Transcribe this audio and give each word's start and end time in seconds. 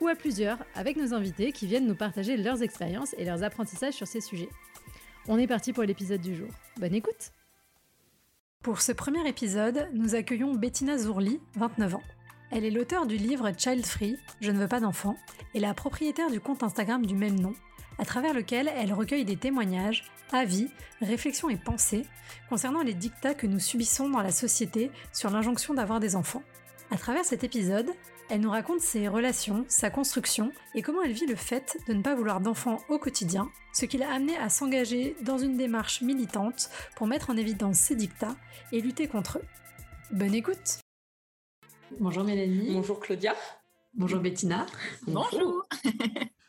ou 0.00 0.08
à 0.08 0.14
plusieurs 0.14 0.58
avec 0.74 0.96
nos 0.96 1.14
invités 1.14 1.52
qui 1.52 1.66
viennent 1.66 1.86
nous 1.86 1.94
partager 1.94 2.36
leurs 2.36 2.62
expériences 2.62 3.14
et 3.18 3.24
leurs 3.24 3.42
apprentissages 3.42 3.94
sur 3.94 4.06
ces 4.06 4.20
sujets. 4.20 4.48
On 5.28 5.38
est 5.38 5.46
parti 5.46 5.72
pour 5.72 5.84
l'épisode 5.84 6.20
du 6.20 6.34
jour. 6.34 6.48
Bonne 6.78 6.94
écoute 6.94 7.32
Pour 8.62 8.80
ce 8.80 8.92
premier 8.92 9.26
épisode, 9.28 9.88
nous 9.92 10.14
accueillons 10.14 10.54
Bettina 10.54 10.96
Zourli, 10.98 11.40
29 11.56 11.96
ans. 11.96 12.02
Elle 12.50 12.64
est 12.64 12.70
l'auteur 12.70 13.06
du 13.06 13.16
livre 13.16 13.52
Child 13.56 13.86
Free, 13.86 14.16
Je 14.40 14.50
ne 14.50 14.58
veux 14.58 14.66
pas 14.66 14.80
d'enfant, 14.80 15.16
et 15.54 15.60
la 15.60 15.74
propriétaire 15.74 16.30
du 16.30 16.40
compte 16.40 16.62
Instagram 16.62 17.06
du 17.06 17.14
même 17.14 17.38
nom, 17.38 17.54
à 17.98 18.04
travers 18.04 18.34
lequel 18.34 18.70
elle 18.74 18.92
recueille 18.92 19.24
des 19.24 19.36
témoignages, 19.36 20.04
avis, 20.32 20.68
réflexions 21.00 21.50
et 21.50 21.56
pensées 21.56 22.06
concernant 22.48 22.82
les 22.82 22.94
dictats 22.94 23.34
que 23.34 23.46
nous 23.46 23.58
subissons 23.58 24.08
dans 24.08 24.22
la 24.22 24.32
société 24.32 24.90
sur 25.12 25.30
l'injonction 25.30 25.74
d'avoir 25.74 26.00
des 26.00 26.16
enfants. 26.16 26.42
À 26.90 26.96
travers 26.96 27.24
cet 27.24 27.44
épisode, 27.44 27.90
elle 28.30 28.40
nous 28.40 28.50
raconte 28.50 28.80
ses 28.80 29.08
relations, 29.08 29.64
sa 29.68 29.90
construction 29.90 30.52
et 30.74 30.82
comment 30.82 31.02
elle 31.02 31.12
vit 31.12 31.26
le 31.26 31.34
fait 31.34 31.78
de 31.88 31.94
ne 31.94 32.02
pas 32.02 32.14
vouloir 32.14 32.40
d'enfants 32.40 32.78
au 32.88 32.98
quotidien, 32.98 33.50
ce 33.72 33.86
qui 33.86 33.98
l'a 33.98 34.10
amené 34.12 34.36
à 34.36 34.48
s'engager 34.48 35.16
dans 35.22 35.36
une 35.36 35.56
démarche 35.56 36.00
militante 36.00 36.70
pour 36.96 37.08
mettre 37.08 37.30
en 37.30 37.36
évidence 37.36 37.78
ces 37.78 37.96
dictats 37.96 38.36
et 38.70 38.80
lutter 38.80 39.08
contre 39.08 39.38
eux. 39.38 39.44
Bonne 40.12 40.34
écoute 40.34 40.78
Bonjour 41.98 42.22
Mélanie. 42.22 42.72
Bonjour 42.72 43.00
Claudia. 43.00 43.34
Bonjour 43.94 44.20
Bettina. 44.20 44.66
Bonjour. 45.08 45.66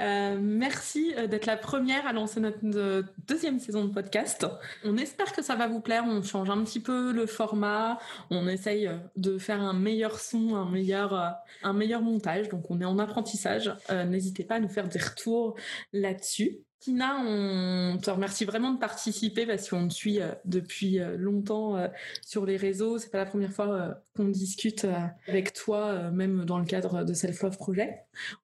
Euh, 0.00 0.36
merci 0.40 1.14
euh, 1.16 1.26
d'être 1.26 1.46
la 1.46 1.56
première 1.56 2.06
à 2.06 2.12
lancer 2.12 2.40
notre 2.40 2.58
euh, 2.64 3.02
deuxième 3.26 3.58
saison 3.58 3.84
de 3.84 3.92
podcast. 3.92 4.46
On 4.84 4.96
espère 4.96 5.32
que 5.32 5.42
ça 5.42 5.54
va 5.54 5.66
vous 5.66 5.80
plaire. 5.80 6.04
On 6.06 6.22
change 6.22 6.50
un 6.50 6.62
petit 6.64 6.80
peu 6.80 7.12
le 7.12 7.26
format. 7.26 7.98
On 8.30 8.48
essaye 8.48 8.90
de 9.16 9.38
faire 9.38 9.60
un 9.60 9.72
meilleur 9.72 10.18
son, 10.18 10.54
un 10.54 10.70
meilleur, 10.70 11.36
un 11.62 11.72
meilleur 11.72 12.02
montage. 12.02 12.48
Donc 12.48 12.70
on 12.70 12.80
est 12.80 12.84
en 12.84 12.98
apprentissage. 12.98 13.72
N'hésitez 13.90 14.44
pas 14.44 14.56
à 14.56 14.60
nous 14.60 14.68
faire 14.68 14.88
des 14.88 14.98
retours 14.98 15.56
là-dessus. 15.92 16.58
Tina, 16.78 17.16
on 17.18 17.98
te 17.98 18.10
remercie 18.10 18.44
vraiment 18.44 18.70
de 18.70 18.78
participer 18.78 19.46
parce 19.46 19.68
qu'on 19.70 19.88
te 19.88 19.94
suit 19.94 20.20
euh, 20.20 20.32
depuis 20.44 21.00
euh, 21.00 21.16
longtemps 21.16 21.76
euh, 21.76 21.88
sur 22.24 22.44
les 22.44 22.56
réseaux. 22.56 22.98
C'est 22.98 23.10
pas 23.10 23.18
la 23.18 23.26
première 23.26 23.52
fois 23.52 24.02
qu'on 24.14 24.28
discute 24.28 24.86
avec 25.28 25.52
toi, 25.52 26.10
même 26.10 26.46
dans 26.46 26.58
le 26.58 26.64
cadre 26.64 27.04
de 27.04 27.12
Self 27.12 27.42
Love 27.42 27.58
Project. 27.58 27.92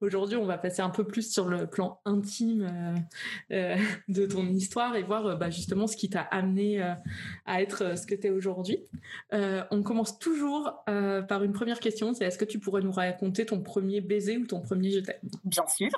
Aujourd'hui, 0.02 0.36
on 0.36 0.44
va 0.44 0.58
passer 0.58 0.82
un 0.82 0.90
peu 0.90 1.04
plus 1.04 1.32
sur 1.32 1.48
le 1.48 1.66
plan 1.66 1.98
intime 2.04 2.70
de 3.50 4.26
ton 4.26 4.46
histoire 4.48 4.96
et 4.96 5.02
voir 5.02 5.38
bah, 5.38 5.48
justement 5.48 5.86
ce 5.86 5.96
qui 5.96 6.10
t'a 6.10 6.20
amené 6.20 6.82
à 7.46 7.62
être 7.62 7.96
ce 7.96 8.06
que 8.06 8.14
tu 8.14 8.26
es 8.26 8.30
aujourd'hui. 8.30 8.80
On 9.32 9.82
commence 9.82 10.18
toujours 10.18 10.84
par 10.84 11.42
une 11.42 11.52
première 11.52 11.80
question, 11.80 12.12
c'est 12.12 12.26
est-ce 12.26 12.36
que 12.36 12.44
tu 12.44 12.58
pourrais 12.58 12.82
nous 12.82 12.92
raconter 12.92 13.46
ton 13.46 13.62
premier 13.62 14.02
baiser 14.02 14.36
ou 14.36 14.46
ton 14.46 14.60
premier 14.60 14.90
je 14.90 15.00
t'aime? 15.00 15.20
Bien 15.44 15.64
sûr. 15.66 15.88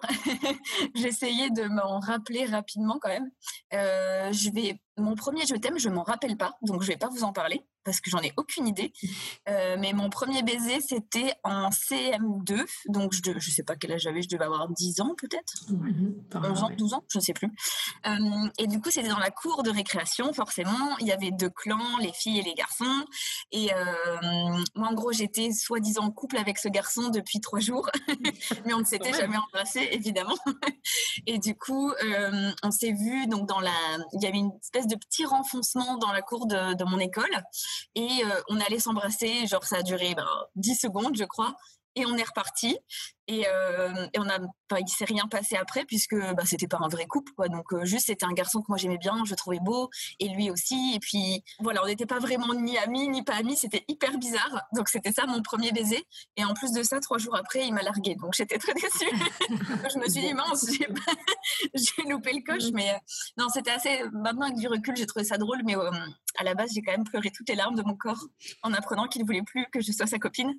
J'essayais 0.94 1.50
de 1.50 1.64
m'en 1.64 1.98
rappeler 1.98 2.23
rapidement 2.50 2.98
quand 3.00 3.08
même. 3.08 3.30
Euh, 3.72 4.33
je 4.33 4.51
vais, 4.51 4.80
mon 4.96 5.14
premier 5.14 5.46
je 5.46 5.55
t'aime, 5.55 5.78
je 5.78 5.88
m'en 5.88 6.02
rappelle 6.02 6.36
pas, 6.36 6.56
donc 6.62 6.82
je 6.82 6.88
vais 6.88 6.96
pas 6.96 7.08
vous 7.08 7.24
en 7.24 7.32
parler 7.32 7.64
parce 7.84 8.00
que 8.00 8.10
j'en 8.10 8.20
ai 8.20 8.32
aucune 8.36 8.66
idée. 8.66 8.92
Euh, 9.48 9.77
mais 9.78 9.92
mon 9.92 10.08
premier 10.08 10.42
baiser, 10.42 10.80
c'était 10.80 11.34
en 11.44 11.68
CM2. 11.68 12.64
Donc, 12.88 13.12
je 13.12 13.30
ne 13.30 13.40
sais 13.40 13.62
pas 13.62 13.77
quel 13.77 13.92
âge 13.92 14.02
j'avais, 14.02 14.22
je 14.22 14.28
devais 14.28 14.44
avoir 14.44 14.68
10 14.70 15.00
ans 15.00 15.14
peut-être? 15.18 15.52
11 16.33 16.62
ans, 16.62 16.70
12 16.70 16.94
ans, 16.94 17.04
je 17.12 17.18
ne 17.18 17.22
sais 17.22 17.34
plus. 17.34 17.50
Euh, 18.06 18.48
et 18.58 18.66
du 18.66 18.80
coup, 18.80 18.90
c'était 18.90 19.08
dans 19.08 19.18
la 19.18 19.30
cour 19.30 19.62
de 19.62 19.70
récréation, 19.70 20.33
forcément. 20.33 20.96
Il 21.00 21.06
y 21.06 21.12
avait 21.12 21.30
deux 21.30 21.50
clans, 21.50 21.98
les 22.00 22.12
filles 22.12 22.38
et 22.38 22.42
les 22.42 22.54
garçons. 22.54 23.04
Et 23.52 23.72
euh, 23.74 23.77
moi, 24.74 24.88
en 24.88 24.94
gros, 24.94 25.12
j'étais 25.12 25.52
soi-disant 25.52 26.04
en 26.04 26.10
couple 26.10 26.38
avec 26.38 26.58
ce 26.58 26.68
garçon 26.68 27.10
depuis 27.10 27.40
trois 27.40 27.60
jours. 27.60 27.90
mais 28.64 28.72
on 28.72 28.80
ne 28.80 28.84
s'était 28.84 29.12
jamais 29.12 29.36
embrassé, 29.36 29.88
évidemment. 29.92 30.36
et 31.27 31.38
du 31.38 31.54
coup, 31.54 31.92
on 32.62 32.70
s'est 32.70 32.92
vu 32.92 33.27
donc 33.27 33.46
dans 33.46 33.60
la... 33.60 33.74
Il 34.14 34.22
y 34.22 34.27
avait 34.27 34.38
une 34.38 34.52
espèce 34.62 34.83
de 34.86 34.96
petit 34.96 35.24
renfoncement 35.24 35.96
dans 35.98 36.12
la 36.12 36.22
cour 36.22 36.46
de, 36.46 36.84
mon 36.84 36.98
école. 36.98 37.42
Et 37.95 38.08
euh, 38.24 38.40
on 38.48 38.61
allait 38.61 38.78
s'embrasser, 38.78 39.46
genre 39.46 39.64
ça 39.64 39.77
a 39.78 39.83
duré 39.83 40.14
ben, 40.14 40.28
10 40.56 40.74
secondes, 40.77 41.17
je 41.17 41.24
crois 41.24 41.56
et 41.96 42.06
on 42.06 42.17
est 42.17 42.24
reparti. 42.24 42.78
Et, 43.27 43.46
euh, 43.48 44.07
et 44.12 44.18
on 44.18 44.29
a, 44.29 44.39
pas, 44.68 44.80
il 44.80 44.89
s'est 44.89 45.05
rien 45.05 45.27
passé 45.29 45.57
après 45.57 45.85
puisque 45.85 46.14
bah, 46.14 46.45
c'était 46.45 46.67
pas 46.67 46.79
un 46.80 46.89
vrai 46.89 47.07
couple, 47.07 47.33
quoi. 47.33 47.48
Donc 47.48 47.73
euh, 47.73 47.85
juste 47.85 48.07
c'était 48.07 48.27
un 48.27 48.33
garçon 48.33 48.61
que 48.61 48.67
moi 48.68 48.77
j'aimais 48.77 48.98
bien, 48.98 49.24
je 49.24 49.35
trouvais 49.35 49.61
beau, 49.61 49.90
et 50.20 50.29
lui 50.29 50.51
aussi. 50.51 50.92
Et 50.95 51.01
puis 51.01 51.42
voilà, 51.61 51.83
on 51.83 51.86
n'était 51.86 52.07
pas 52.07 52.18
vraiment 52.18 52.52
ni 52.55 52.77
amis 52.79 53.08
ni 53.08 53.23
pas 53.23 53.34
amis, 53.36 53.57
c'était 53.57 53.84
hyper 53.89 54.18
bizarre. 54.18 54.63
Donc 54.74 54.89
c'était 54.89 55.13
ça 55.13 55.27
mon 55.27 55.42
premier 55.42 55.73
baiser. 55.73 56.05
Et 56.36 56.45
en 56.45 56.55
plus 56.55 56.73
de 56.73 56.83
ça, 56.83 57.01
trois 57.01 57.18
jours 57.18 57.36
après, 57.36 57.67
il 57.67 57.74
m'a 57.74 57.83
largué. 57.83 58.14
Donc 58.17 58.34
j'étais 58.34 58.58
très 58.58 58.74
déçue. 58.74 59.11
je 59.48 59.98
me 59.98 60.08
suis 60.08 60.20
dit 60.20 60.34
mince, 60.34 60.67
j'ai 61.74 62.08
loupé 62.08 62.33
le 62.33 62.42
coche. 62.45 62.70
Mais 62.73 62.90
euh, 62.90 62.98
non, 63.39 63.48
c'était 63.48 63.73
assez. 63.73 64.02
Maintenant 64.13 64.46
avec 64.46 64.58
du 64.58 64.68
recul, 64.68 64.96
j'ai 64.96 65.07
trouvé 65.07 65.24
ça 65.24 65.39
drôle, 65.39 65.63
mais 65.64 65.77
euh, 65.77 65.90
à 66.39 66.45
la 66.45 66.55
base, 66.55 66.73
j'ai 66.74 66.83
quand 66.83 66.92
même 66.92 67.05
pleuré 67.05 67.30
toutes 67.30 67.48
les 67.48 67.55
larmes 67.55 67.74
de 67.74 67.83
mon 67.83 67.96
corps 67.96 68.27
en 68.63 68.73
apprenant 68.73 69.07
qu'il 69.07 69.23
ne 69.23 69.27
voulait 69.27 69.42
plus 69.42 69.67
que 69.73 69.80
je 69.80 69.92
sois 69.92 70.07
sa 70.07 70.18
copine. 70.18 70.52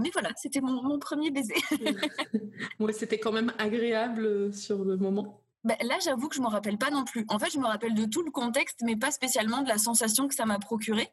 mais 0.00 0.10
voilà, 0.12 0.30
c'était 0.36 0.60
mon, 0.60 0.82
mon 0.82 0.98
premier 0.98 1.30
baiser. 1.30 1.54
c'était 2.92 3.18
quand 3.18 3.32
même 3.32 3.52
agréable 3.58 4.24
euh, 4.24 4.52
sur 4.52 4.84
le 4.84 4.96
moment. 4.96 5.40
Bah, 5.64 5.76
là, 5.82 5.98
j'avoue 6.04 6.28
que 6.28 6.36
je 6.36 6.42
me 6.42 6.48
rappelle 6.48 6.76
pas 6.76 6.90
non 6.90 7.04
plus. 7.04 7.24
En 7.28 7.38
fait, 7.38 7.50
je 7.50 7.58
me 7.58 7.66
rappelle 7.66 7.94
de 7.94 8.04
tout 8.04 8.22
le 8.22 8.30
contexte, 8.30 8.80
mais 8.82 8.96
pas 8.96 9.10
spécialement 9.10 9.62
de 9.62 9.68
la 9.68 9.78
sensation 9.78 10.28
que 10.28 10.34
ça 10.34 10.44
m'a 10.44 10.58
procuré. 10.58 11.08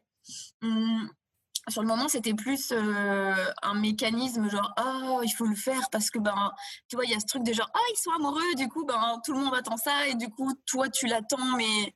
Hum, 0.62 1.08
sur 1.68 1.82
le 1.82 1.88
moment, 1.88 2.08
c'était 2.08 2.34
plus 2.34 2.72
euh, 2.72 3.34
un 3.62 3.74
mécanisme 3.74 4.50
genre 4.50 4.74
oh 4.82 5.20
il 5.22 5.30
faut 5.30 5.46
le 5.46 5.54
faire 5.54 5.88
parce 5.92 6.10
que 6.10 6.18
ben 6.18 6.50
tu 6.88 6.96
vois 6.96 7.04
il 7.04 7.12
y 7.12 7.14
a 7.14 7.20
ce 7.20 7.26
truc 7.26 7.44
de 7.44 7.52
genre 7.52 7.70
oh 7.74 7.92
ils 7.92 7.98
sont 7.98 8.10
amoureux 8.10 8.54
du 8.56 8.68
coup 8.68 8.84
ben 8.84 9.20
tout 9.24 9.32
le 9.32 9.38
monde 9.38 9.54
attend 9.54 9.76
ça 9.76 10.08
et 10.08 10.14
du 10.14 10.28
coup 10.28 10.52
toi 10.66 10.88
tu 10.88 11.06
l'attends 11.06 11.56
mais 11.56 11.94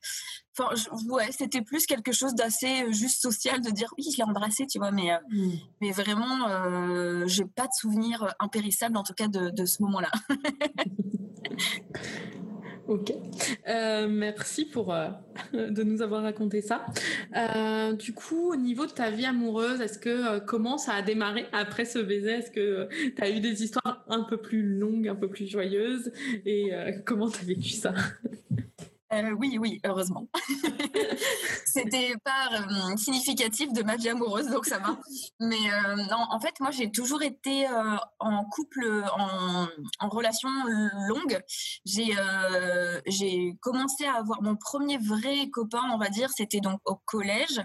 enfin 0.57 0.73
ouais 1.09 1.29
c'était 1.31 1.61
plus 1.61 1.85
quelque 1.85 2.13
chose 2.13 2.33
d'assez 2.33 2.83
euh, 2.83 2.91
juste 2.91 3.21
social 3.21 3.61
de 3.61 3.69
dire 3.69 3.93
oui 3.97 4.05
je 4.11 4.17
l'ai 4.17 4.23
embrassé 4.23 4.65
tu 4.67 4.79
vois 4.79 4.91
mais 4.91 5.11
euh, 5.11 5.17
mmh. 5.31 5.51
mais 5.81 5.91
vraiment 5.91 6.47
euh, 6.47 7.25
j'ai 7.27 7.45
pas 7.45 7.67
de 7.67 7.73
souvenir 7.73 8.33
impérissable 8.39 8.97
en 8.97 9.03
tout 9.03 9.13
cas 9.13 9.27
de, 9.27 9.49
de 9.49 9.65
ce 9.65 9.83
moment 9.83 9.99
là 9.99 10.11
Ok, 12.87 13.13
euh, 13.67 14.07
merci 14.07 14.63
pour 14.63 14.93
euh, 14.93 15.09
de 15.53 15.83
nous 15.83 16.01
avoir 16.01 16.23
raconté 16.23 16.61
ça. 16.61 16.85
Euh, 17.35 17.91
du 17.91 18.13
coup, 18.13 18.53
au 18.53 18.55
niveau 18.55 18.85
de 18.85 18.91
ta 18.91 19.09
vie 19.09 19.25
amoureuse, 19.25 19.81
est-ce 19.81 19.99
que 19.99 20.39
comment 20.39 20.77
ça 20.77 20.93
a 20.93 21.01
démarré 21.01 21.47
après 21.51 21.83
ce 21.83 21.99
baiser? 21.99 22.31
Est-ce 22.31 22.51
que 22.51 22.87
tu 23.13 23.21
as 23.21 23.29
eu 23.29 23.41
des 23.41 23.63
histoires 23.63 24.05
un 24.07 24.23
peu 24.23 24.37
plus 24.37 24.63
longues, 24.63 25.09
un 25.09 25.15
peu 25.15 25.27
plus 25.27 25.47
joyeuses? 25.47 26.13
Et 26.45 26.71
comment 27.05 27.29
tu 27.29 27.41
as 27.41 27.45
vécu 27.45 27.71
ça? 27.71 27.93
euh, 29.13 29.31
oui, 29.39 29.57
oui, 29.57 29.79
heureusement. 29.85 30.27
C'était 31.65 32.15
pas 32.25 32.49
euh, 32.51 32.97
significatif 32.97 33.71
de 33.71 33.81
ma 33.83 33.95
vie 33.95 34.09
amoureuse, 34.09 34.47
donc 34.47 34.65
ça 34.65 34.79
va. 34.79 34.97
Mais 35.39 35.55
euh, 35.55 35.95
non, 36.09 36.25
en 36.29 36.39
fait, 36.41 36.59
moi, 36.59 36.71
j'ai 36.71 36.91
toujours 36.91 37.21
été 37.21 37.67
en 38.19 38.43
couple, 38.45 39.03
en, 39.17 40.09
relation 40.09 40.49
longue. 41.07 41.41
J'ai 41.85 42.15
j'ai 43.05 43.55
commencé 43.61 44.05
à 44.05 44.15
avoir 44.15 44.41
mon 44.41 44.55
premier 44.55 44.97
vrai 44.97 45.49
copain, 45.51 45.83
on 45.93 45.97
va 45.97 46.09
dire, 46.09 46.29
c'était 46.35 46.59
donc 46.59 46.79
au 46.85 46.95
collège. 46.95 47.61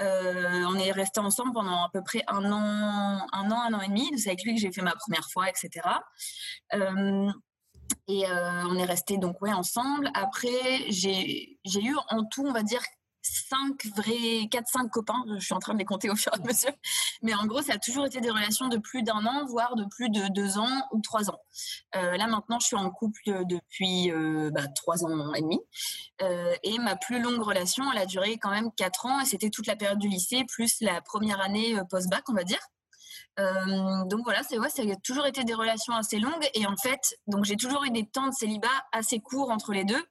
on 0.00 0.74
est 0.76 0.92
resté 0.92 1.20
ensemble 1.20 1.52
pendant 1.52 1.84
à 1.84 1.90
peu 1.92 2.02
près 2.02 2.22
un 2.28 2.50
an, 2.52 3.26
un 3.32 3.50
an, 3.50 3.62
un 3.62 3.74
an 3.74 3.80
et 3.80 3.88
demi. 3.88 4.10
C'est 4.18 4.30
avec 4.30 4.42
lui 4.44 4.54
que 4.54 4.60
j'ai 4.60 4.72
fait 4.72 4.82
ma 4.82 4.94
première 4.94 5.28
fois, 5.32 5.48
etc. 5.48 5.80
Et 8.08 8.26
euh, 8.26 8.64
on 8.68 8.76
est 8.76 8.84
resté 8.84 9.18
donc 9.18 9.40
ouais 9.42 9.52
ensemble. 9.52 10.10
Après, 10.14 10.84
j'ai 10.88 11.56
eu 11.66 11.96
en 12.10 12.24
tout, 12.24 12.44
on 12.46 12.52
va 12.52 12.62
dire, 12.62 12.82
cinq 13.22 13.86
vrais, 13.96 14.48
quatre, 14.50 14.68
cinq 14.68 14.88
copains. 14.90 15.22
Je 15.38 15.44
suis 15.44 15.54
en 15.54 15.60
train 15.60 15.74
de 15.74 15.78
les 15.78 15.84
compter 15.84 16.10
au 16.10 16.16
fur 16.16 16.32
et 16.34 16.40
à 16.40 16.44
mesure. 16.44 16.72
Mais 17.22 17.34
en 17.34 17.46
gros, 17.46 17.62
ça 17.62 17.74
a 17.74 17.78
toujours 17.78 18.06
été 18.06 18.20
des 18.20 18.30
relations 18.30 18.68
de 18.68 18.78
plus 18.78 19.02
d'un 19.02 19.24
an, 19.24 19.46
voire 19.46 19.76
de 19.76 19.84
plus 19.84 20.10
de 20.10 20.28
deux 20.32 20.58
ans 20.58 20.88
ou 20.92 21.00
trois 21.00 21.30
ans. 21.30 21.38
Euh, 21.96 22.16
là, 22.16 22.26
maintenant, 22.26 22.58
je 22.58 22.66
suis 22.66 22.76
en 22.76 22.90
couple 22.90 23.44
depuis 23.48 24.10
euh, 24.10 24.50
bah, 24.52 24.66
trois 24.74 25.04
ans 25.04 25.32
et 25.34 25.40
demi. 25.40 25.60
et 26.62 26.78
ma 26.78 26.96
plus 26.96 27.20
longue 27.22 27.42
relation, 27.42 27.84
elle 27.92 27.98
a 27.98 28.06
duré 28.06 28.38
quand 28.38 28.50
même 28.50 28.70
quatre 28.72 29.06
ans. 29.06 29.20
Et 29.20 29.24
c'était 29.24 29.50
toute 29.50 29.66
la 29.66 29.76
période 29.76 29.98
du 29.98 30.08
lycée, 30.08 30.44
plus 30.48 30.80
la 30.80 31.00
première 31.00 31.40
année 31.40 31.76
post-bac, 31.88 32.24
on 32.28 32.34
va 32.34 32.44
dire. 32.44 32.60
Donc 33.36 34.20
voilà, 34.24 34.42
c'est 34.42 34.58
ouais, 34.58 34.68
ça 34.68 34.82
a 34.82 34.96
toujours 34.96 35.26
été 35.26 35.44
des 35.44 35.54
relations 35.54 35.94
assez 35.94 36.18
longues 36.18 36.48
et 36.54 36.66
en 36.66 36.76
fait, 36.76 37.16
donc 37.26 37.44
j'ai 37.44 37.56
toujours 37.56 37.84
eu 37.84 37.90
des 37.90 38.06
temps 38.06 38.28
de 38.28 38.34
célibat 38.34 38.68
assez 38.92 39.20
courts 39.20 39.50
entre 39.50 39.72
les 39.72 39.84
deux. 39.84 40.02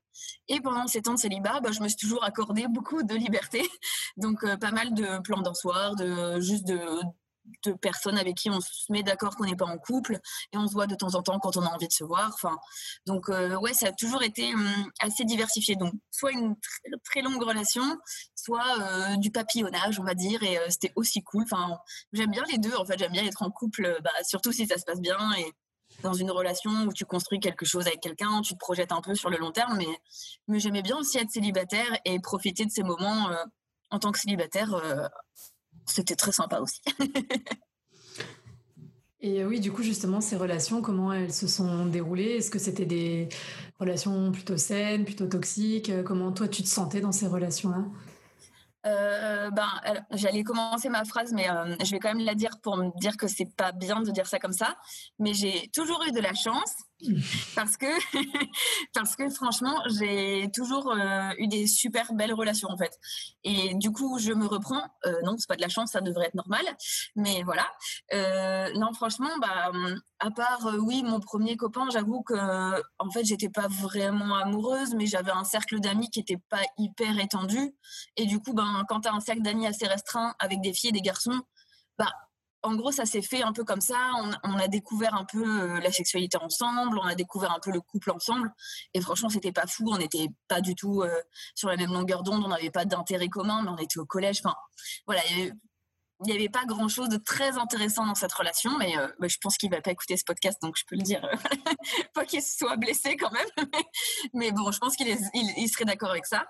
Et 0.47 0.59
pendant 0.59 0.87
ces 0.87 1.01
temps 1.01 1.13
de 1.13 1.19
célibat, 1.19 1.61
bah, 1.61 1.71
je 1.71 1.81
me 1.81 1.87
suis 1.87 1.97
toujours 1.97 2.23
accordé 2.23 2.67
beaucoup 2.67 3.01
de 3.01 3.15
liberté. 3.15 3.61
Donc 4.17 4.45
pas 4.57 4.71
mal 4.71 4.93
de 4.93 5.19
plans 5.21 5.41
d'un 5.41 5.53
soir, 5.53 5.95
de 5.95 6.39
juste 6.39 6.67
de, 6.67 6.79
de 7.65 7.73
personnes 7.73 8.17
avec 8.17 8.35
qui 8.35 8.49
on 8.49 8.59
se 8.61 8.91
met 8.91 9.03
d'accord 9.03 9.35
qu'on 9.35 9.45
n'est 9.45 9.55
pas 9.55 9.65
en 9.65 9.77
couple 9.77 10.19
et 10.51 10.57
on 10.57 10.67
se 10.67 10.73
voit 10.73 10.87
de 10.87 10.95
temps 10.95 11.15
en 11.15 11.23
temps 11.23 11.39
quand 11.39 11.57
on 11.57 11.61
a 11.61 11.69
envie 11.69 11.87
de 11.87 11.93
se 11.93 12.03
voir. 12.03 12.31
Enfin, 12.33 12.57
donc 13.05 13.29
euh, 13.29 13.55
ouais, 13.57 13.73
ça 13.73 13.87
a 13.87 13.91
toujours 13.91 14.23
été 14.23 14.53
hum, 14.53 14.91
assez 14.99 15.23
diversifié. 15.25 15.75
Donc 15.75 15.93
soit 16.11 16.31
une 16.31 16.55
très 17.03 17.21
longue 17.21 17.41
relation, 17.41 17.83
soit 18.35 18.79
euh, 18.79 19.17
du 19.17 19.31
papillonnage, 19.31 19.99
on 19.99 20.03
va 20.03 20.13
dire, 20.13 20.41
et 20.43 20.57
euh, 20.57 20.65
c'était 20.69 20.93
aussi 20.95 21.23
cool. 21.23 21.43
Enfin, 21.43 21.77
j'aime 22.13 22.31
bien 22.31 22.43
les 22.49 22.57
deux. 22.57 22.75
En 22.75 22.85
fait, 22.85 22.97
j'aime 22.97 23.11
bien 23.11 23.25
être 23.25 23.43
en 23.43 23.51
couple, 23.51 23.99
bah, 24.03 24.11
surtout 24.23 24.51
si 24.51 24.67
ça 24.67 24.77
se 24.77 24.83
passe 24.85 24.99
bien 24.99 25.17
et 25.37 25.51
dans 26.03 26.13
une 26.13 26.31
relation 26.31 26.71
où 26.85 26.93
tu 26.93 27.05
construis 27.05 27.39
quelque 27.39 27.65
chose 27.65 27.85
avec 27.85 27.99
quelqu'un, 27.99 28.41
tu 28.41 28.53
te 28.53 28.59
projettes 28.59 28.91
un 28.91 29.01
peu 29.01 29.13
sur 29.13 29.29
le 29.29 29.37
long 29.37 29.51
terme. 29.51 29.77
Mais, 29.77 29.99
mais 30.47 30.59
j'aimais 30.59 30.81
bien 30.81 30.97
aussi 30.97 31.17
être 31.17 31.29
célibataire 31.29 31.99
et 32.05 32.19
profiter 32.19 32.65
de 32.65 32.71
ces 32.71 32.81
moments 32.81 33.29
en 33.91 33.99
tant 33.99 34.11
que 34.11 34.17
célibataire 34.17 34.73
c'était 35.85 36.15
très 36.15 36.31
sympa 36.31 36.59
aussi. 36.59 36.81
Et 39.23 39.45
oui, 39.45 39.59
du 39.59 39.71
coup, 39.71 39.83
justement, 39.83 40.19
ces 40.19 40.35
relations, 40.35 40.81
comment 40.81 41.13
elles 41.13 41.33
se 41.33 41.47
sont 41.47 41.85
déroulées? 41.85 42.37
Est-ce 42.37 42.49
que 42.49 42.57
c'était 42.57 42.87
des 42.87 43.29
relations 43.79 44.31
plutôt 44.31 44.57
saines, 44.57 45.05
plutôt 45.05 45.27
toxiques? 45.27 45.91
Comment 46.03 46.31
toi, 46.31 46.47
tu 46.47 46.63
te 46.63 46.67
sentais 46.67 47.01
dans 47.01 47.11
ces 47.11 47.27
relations-là? 47.27 47.85
Euh, 48.87 49.51
ben, 49.51 49.67
j'allais 50.11 50.43
commencer 50.43 50.89
ma 50.89 51.05
phrase, 51.05 51.33
mais 51.33 51.47
euh, 51.49 51.75
je 51.83 51.91
vais 51.91 51.99
quand 51.99 52.13
même 52.13 52.25
la 52.25 52.33
dire 52.33 52.59
pour 52.63 52.77
me 52.77 52.89
dire 52.99 53.15
que 53.15 53.27
c'est 53.27 53.45
pas 53.55 53.71
bien 53.71 54.01
de 54.01 54.09
dire 54.09 54.25
ça 54.25 54.39
comme 54.39 54.53
ça. 54.53 54.75
Mais 55.19 55.35
j'ai 55.35 55.69
toujours 55.71 56.03
eu 56.07 56.11
de 56.11 56.19
la 56.19 56.33
chance 56.33 56.73
parce 57.55 57.77
que 57.77 57.85
parce 58.93 59.15
que 59.15 59.29
franchement 59.29 59.81
j'ai 59.87 60.49
toujours 60.53 60.91
euh, 60.91 61.31
eu 61.37 61.47
des 61.47 61.67
super 61.67 62.13
belles 62.13 62.33
relations 62.33 62.69
en 62.69 62.77
fait. 62.77 62.97
Et 63.43 63.73
du 63.75 63.91
coup 63.91 64.19
je 64.19 64.33
me 64.33 64.45
reprends. 64.45 64.83
Euh, 65.05 65.21
non 65.23 65.35
c'est 65.37 65.47
pas 65.47 65.55
de 65.55 65.61
la 65.61 65.69
chance 65.69 65.91
ça 65.91 66.01
devrait 66.01 66.27
être 66.27 66.35
normal. 66.35 66.63
Mais 67.15 67.43
voilà. 67.43 67.65
Euh, 68.13 68.71
non 68.75 68.93
franchement 68.93 69.29
bah 69.39 69.71
à 70.19 70.31
part 70.31 70.67
oui 70.79 71.03
mon 71.03 71.19
premier 71.19 71.57
copain 71.57 71.87
j'avoue 71.91 72.21
que 72.21 72.35
en 72.99 73.09
fait 73.11 73.23
j'étais 73.25 73.49
pas 73.49 73.67
vraiment 73.67 74.35
amoureuse 74.35 74.93
mais 74.95 75.05
j'avais 75.05 75.31
un 75.31 75.43
cercle 75.43 75.79
d'amis 75.79 76.09
qui 76.09 76.19
était 76.19 76.41
pas 76.49 76.61
hyper 76.77 77.19
étendu. 77.19 77.73
Et 78.17 78.25
du 78.25 78.39
coup 78.39 78.53
ben 78.53 78.83
quand 78.87 79.01
tu 79.01 79.09
as 79.09 79.13
un 79.13 79.19
cercle 79.19 79.41
d'amis 79.41 79.67
assez 79.67 79.87
restreint 79.87 80.35
avec 80.39 80.61
des 80.61 80.73
filles 80.73 80.89
et 80.89 80.93
des 80.93 81.01
garçons 81.01 81.41
bah 81.97 82.11
en 82.63 82.75
gros, 82.75 82.91
ça 82.91 83.05
s'est 83.05 83.21
fait 83.21 83.41
un 83.41 83.53
peu 83.53 83.63
comme 83.63 83.81
ça. 83.81 84.11
On, 84.43 84.57
a 84.57 84.67
découvert 84.67 85.15
un 85.15 85.25
peu 85.25 85.43
euh, 85.43 85.79
la 85.79 85.91
sexualité 85.91 86.37
ensemble, 86.37 86.99
on 86.99 87.05
a 87.05 87.15
découvert 87.15 87.51
un 87.51 87.59
peu 87.59 87.71
le 87.71 87.81
couple 87.81 88.11
ensemble. 88.11 88.53
Et 88.93 89.01
franchement, 89.01 89.29
c'était 89.29 89.51
pas 89.51 89.65
fou. 89.67 89.85
On 89.87 89.97
n'était 89.97 90.27
pas 90.47 90.61
du 90.61 90.75
tout 90.75 91.01
euh, 91.01 91.21
sur 91.55 91.69
la 91.69 91.77
même 91.77 91.91
longueur 91.91 92.23
d'onde. 92.23 92.43
On 92.45 92.49
n'avait 92.49 92.69
pas 92.69 92.85
d'intérêt 92.85 93.29
commun, 93.29 93.63
mais 93.63 93.69
on 93.69 93.77
était 93.77 93.99
au 93.99 94.05
collège. 94.05 94.41
Enfin, 94.43 94.55
voilà, 95.07 95.21
il 95.31 95.53
n'y 96.21 96.33
avait, 96.33 96.49
pas 96.49 96.65
grand 96.65 96.87
chose 96.87 97.09
de 97.09 97.17
très 97.17 97.57
intéressant 97.57 98.05
dans 98.05 98.15
cette 98.15 98.33
relation. 98.33 98.77
Mais 98.77 98.95
euh, 98.97 99.07
bah, 99.19 99.27
je 99.27 99.37
pense 99.41 99.57
qu'il 99.57 99.71
va 99.71 99.81
pas 99.81 99.91
écouter 99.91 100.15
ce 100.17 100.23
podcast, 100.23 100.61
donc 100.61 100.75
je 100.77 100.83
peux 100.87 100.95
le 100.95 101.03
dire. 101.03 101.21
pas 102.13 102.25
qu'il 102.25 102.43
soit 102.43 102.77
blessé 102.77 103.17
quand 103.17 103.31
même. 103.31 103.47
mais 104.33 104.51
bon, 104.51 104.71
je 104.71 104.77
pense 104.77 104.95
qu'il 104.95 105.07
il 105.33 105.67
serait 105.69 105.85
d'accord 105.85 106.11
avec 106.11 106.27
ça. 106.27 106.45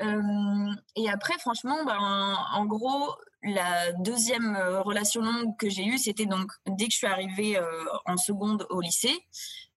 Et 0.00 1.10
après, 1.10 1.38
franchement, 1.38 1.84
ben, 1.84 2.36
en 2.52 2.64
gros, 2.66 3.14
la 3.42 3.92
deuxième 3.92 4.56
relation 4.84 5.22
longue 5.22 5.56
que 5.56 5.68
j'ai 5.68 5.84
eue, 5.84 5.98
c'était 5.98 6.26
donc 6.26 6.50
dès 6.66 6.86
que 6.86 6.92
je 6.92 6.98
suis 6.98 7.06
arrivée 7.06 7.60
en 8.06 8.16
seconde 8.16 8.66
au 8.70 8.80
lycée. 8.80 9.26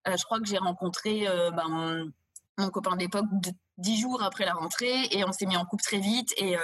Je 0.05 0.23
crois 0.23 0.39
que 0.39 0.45
j'ai 0.45 0.57
rencontré 0.57 1.27
ben, 1.53 2.13
mon, 2.57 2.69
copain 2.69 2.95
d'époque 2.95 3.25
dix 3.77 3.99
jours 3.99 4.23
après 4.23 4.45
la 4.45 4.53
rentrée 4.53 5.07
et 5.11 5.23
on 5.23 5.31
s'est 5.31 5.45
mis 5.45 5.57
en 5.57 5.65
couple 5.65 5.83
très 5.83 5.99
vite. 5.99 6.33
Et, 6.37 6.55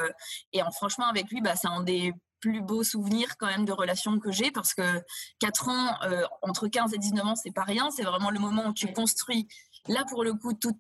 et 0.54 0.64
en, 0.64 0.72
franchement, 0.72 1.06
avec 1.08 1.30
lui, 1.30 1.42
bah, 1.42 1.56
c'est 1.56 1.68
un 1.68 1.84
des 1.84 2.14
plus 2.40 2.62
beaux 2.62 2.84
souvenirs 2.84 3.38
quand 3.38 3.48
même 3.48 3.64
de 3.64 3.72
relations 3.72 4.20
que 4.20 4.32
j'ai 4.32 4.52
parce 4.52 4.74
que 4.74 5.02
4 5.40 5.70
ans, 5.70 5.98
entre 6.42 6.68
15 6.68 6.94
et 6.94 6.98
19 6.98 7.26
ans, 7.26 7.36
c'est 7.36 7.54
pas 7.54 7.64
rien. 7.64 7.90
C'est 7.92 8.04
vraiment 8.04 8.32
le 8.32 8.40
moment 8.40 8.68
où 8.68 8.74
tu 8.74 8.92
construis, 8.92 9.48
là 9.88 10.04
pour 10.10 10.24
le 10.24 10.34
coup, 10.34 10.54
toute 10.54 10.78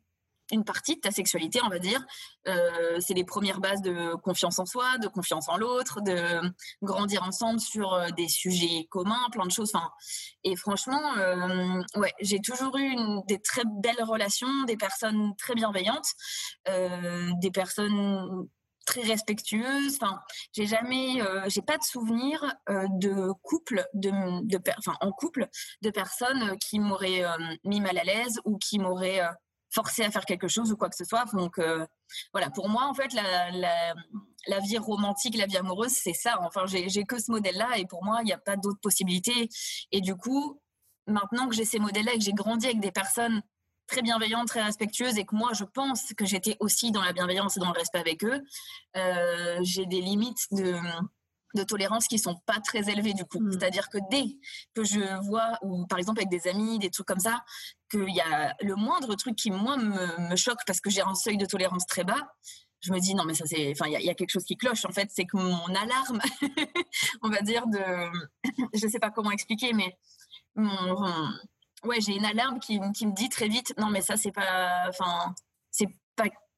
une 0.53 0.63
partie 0.63 0.95
de 0.95 1.01
ta 1.01 1.11
sexualité, 1.11 1.59
on 1.63 1.69
va 1.69 1.79
dire. 1.79 2.05
Euh, 2.47 2.99
c'est 2.99 3.13
les 3.13 3.23
premières 3.23 3.59
bases 3.59 3.81
de 3.81 4.15
confiance 4.15 4.59
en 4.59 4.65
soi, 4.65 4.97
de 4.99 5.07
confiance 5.07 5.49
en 5.49 5.57
l'autre, 5.57 6.01
de 6.01 6.41
grandir 6.81 7.23
ensemble 7.23 7.59
sur 7.59 7.93
euh, 7.93 8.09
des 8.11 8.27
sujets 8.27 8.87
communs, 8.89 9.29
plein 9.31 9.45
de 9.45 9.51
choses. 9.51 9.71
Enfin, 9.73 9.89
et 10.43 10.55
franchement, 10.55 11.01
euh, 11.17 11.81
ouais, 11.95 12.13
j'ai 12.21 12.39
toujours 12.39 12.77
eu 12.77 12.95
des 13.27 13.39
très 13.39 13.63
belles 13.65 14.03
relations, 14.03 14.63
des 14.65 14.77
personnes 14.77 15.35
très 15.37 15.55
bienveillantes, 15.55 16.07
des 16.65 17.51
personnes 17.51 18.47
très 18.85 19.01
respectueuses. 19.01 19.97
Enfin, 20.01 20.19
j'ai 20.51 20.65
jamais, 20.65 21.21
j'ai 21.47 21.61
pas 21.61 21.77
de 21.77 21.83
souvenir 21.83 22.43
de 22.67 23.31
couple, 23.41 23.85
de, 23.93 24.11
de 24.45 24.59
enfin, 24.77 24.95
en 25.01 25.11
couple, 25.11 25.47
de 25.81 25.89
personnes 25.89 26.57
qui 26.57 26.79
m'auraient 26.79 27.25
mis 27.63 27.81
mal 27.81 27.97
à 27.97 28.03
l'aise 28.03 28.39
ou 28.45 28.57
qui 28.57 28.79
m'auraient 28.79 29.21
forcé 29.73 30.03
à 30.03 30.11
faire 30.11 30.25
quelque 30.25 30.47
chose 30.47 30.71
ou 30.71 30.77
quoi 30.77 30.89
que 30.89 30.95
ce 30.95 31.05
soit. 31.05 31.25
Donc 31.33 31.59
euh, 31.59 31.85
voilà, 32.31 32.49
pour 32.49 32.69
moi, 32.69 32.85
en 32.85 32.93
fait, 32.93 33.13
la, 33.13 34.59
vie 34.59 34.77
romantique, 34.77 35.35
la 35.37 35.45
vie 35.45 35.57
amoureuse, 35.57 35.91
c'est 35.91 36.13
ça. 36.13 36.37
Enfin, 36.41 36.65
j'ai 36.65 37.03
que 37.03 37.19
ce 37.19 37.31
modèle-là 37.31 37.77
et 37.77 37.85
pour 37.85 38.03
moi, 38.03 38.19
il 38.21 38.25
n'y 38.25 38.33
a 38.33 38.37
pas 38.37 38.55
d'autres 38.55 38.81
possibilités. 38.81 39.49
Et 39.91 40.01
du 40.01 40.15
coup, 40.15 40.61
maintenant 41.07 41.47
que 41.47 41.55
j'ai 41.55 41.65
ces 41.65 41.79
modèles-là 41.79 42.13
et 42.13 42.17
que 42.17 42.23
j'ai 42.23 42.33
grandi 42.33 42.65
avec 42.65 42.79
des 42.79 42.91
personnes 42.91 43.41
très 43.87 44.01
bienveillantes, 44.01 44.47
très 44.47 44.63
respectueuses 44.63 45.17
et 45.17 45.25
que 45.25 45.35
moi, 45.35 45.51
je 45.53 45.65
pense 45.65 46.13
que 46.13 46.25
j'étais 46.25 46.55
aussi 46.59 46.91
dans 46.91 47.01
la 47.01 47.13
bienveillance 47.13 47.57
et 47.57 47.59
dans 47.59 47.71
le 47.71 47.77
respect 47.77 47.99
avec 47.99 48.23
eux, 48.23 48.41
euh, 48.95 49.59
j'ai 49.61 49.85
des 49.85 50.01
limites 50.01 50.47
de 50.51 50.75
de 51.53 51.63
tolérance 51.63 52.07
qui 52.07 52.19
sont 52.19 52.35
pas 52.45 52.59
très 52.59 52.89
élevées 52.89 53.13
du 53.13 53.25
coup. 53.25 53.39
Hmm. 53.39 53.51
C'est-à-dire 53.51 53.89
que 53.89 53.97
dès 54.09 54.25
que 54.73 54.83
je 54.83 54.99
vois, 55.25 55.57
ou 55.61 55.85
par 55.87 55.99
exemple 55.99 56.19
avec 56.19 56.29
des 56.29 56.49
amis, 56.49 56.79
des 56.79 56.89
trucs 56.89 57.07
comme 57.07 57.19
ça, 57.19 57.43
qu'il 57.89 58.09
y 58.09 58.21
a 58.21 58.55
le 58.61 58.75
moindre 58.75 59.15
truc 59.15 59.35
qui 59.35 59.51
moi 59.51 59.77
me, 59.77 60.35
choque 60.35 60.59
parce 60.65 60.81
que 60.81 60.89
j'ai 60.89 61.01
un 61.01 61.15
seuil 61.15 61.37
de 61.37 61.45
tolérance 61.45 61.85
très 61.85 62.03
bas, 62.03 62.33
je 62.81 62.91
me 62.91 62.99
dis 62.99 63.15
non 63.15 63.23
mais 63.23 63.33
ça 63.33 63.45
c'est, 63.45 63.71
enfin 63.71 63.87
il 63.87 64.03
y, 64.03 64.09
a 64.09 64.13
quelque 64.13 64.31
chose 64.31 64.43
qui 64.43 64.57
cloche 64.57 64.85
en 64.85 64.91
fait, 64.91 65.09
c'est 65.11 65.25
que 65.25 65.37
mon 65.37 65.67
alarme, 65.67 66.19
on 67.21 67.29
va 67.29 67.41
dire 67.41 67.65
de, 67.67 67.79
je 68.73 68.87
sais 68.87 68.99
pas 68.99 69.11
comment 69.11 69.31
expliquer, 69.31 69.73
mais 69.73 69.95
mon, 70.55 71.29
ouais 71.85 72.01
j'ai 72.01 72.15
une 72.15 72.25
alarme 72.25 72.59
qui, 72.59 72.79
qui 72.95 73.07
me 73.07 73.13
dit 73.13 73.29
très 73.29 73.47
vite 73.47 73.73
non 73.77 73.89
mais 73.89 74.01
ça 74.01 74.17
c'est 74.17 74.31
pas, 74.31 74.85
enfin 74.89 75.33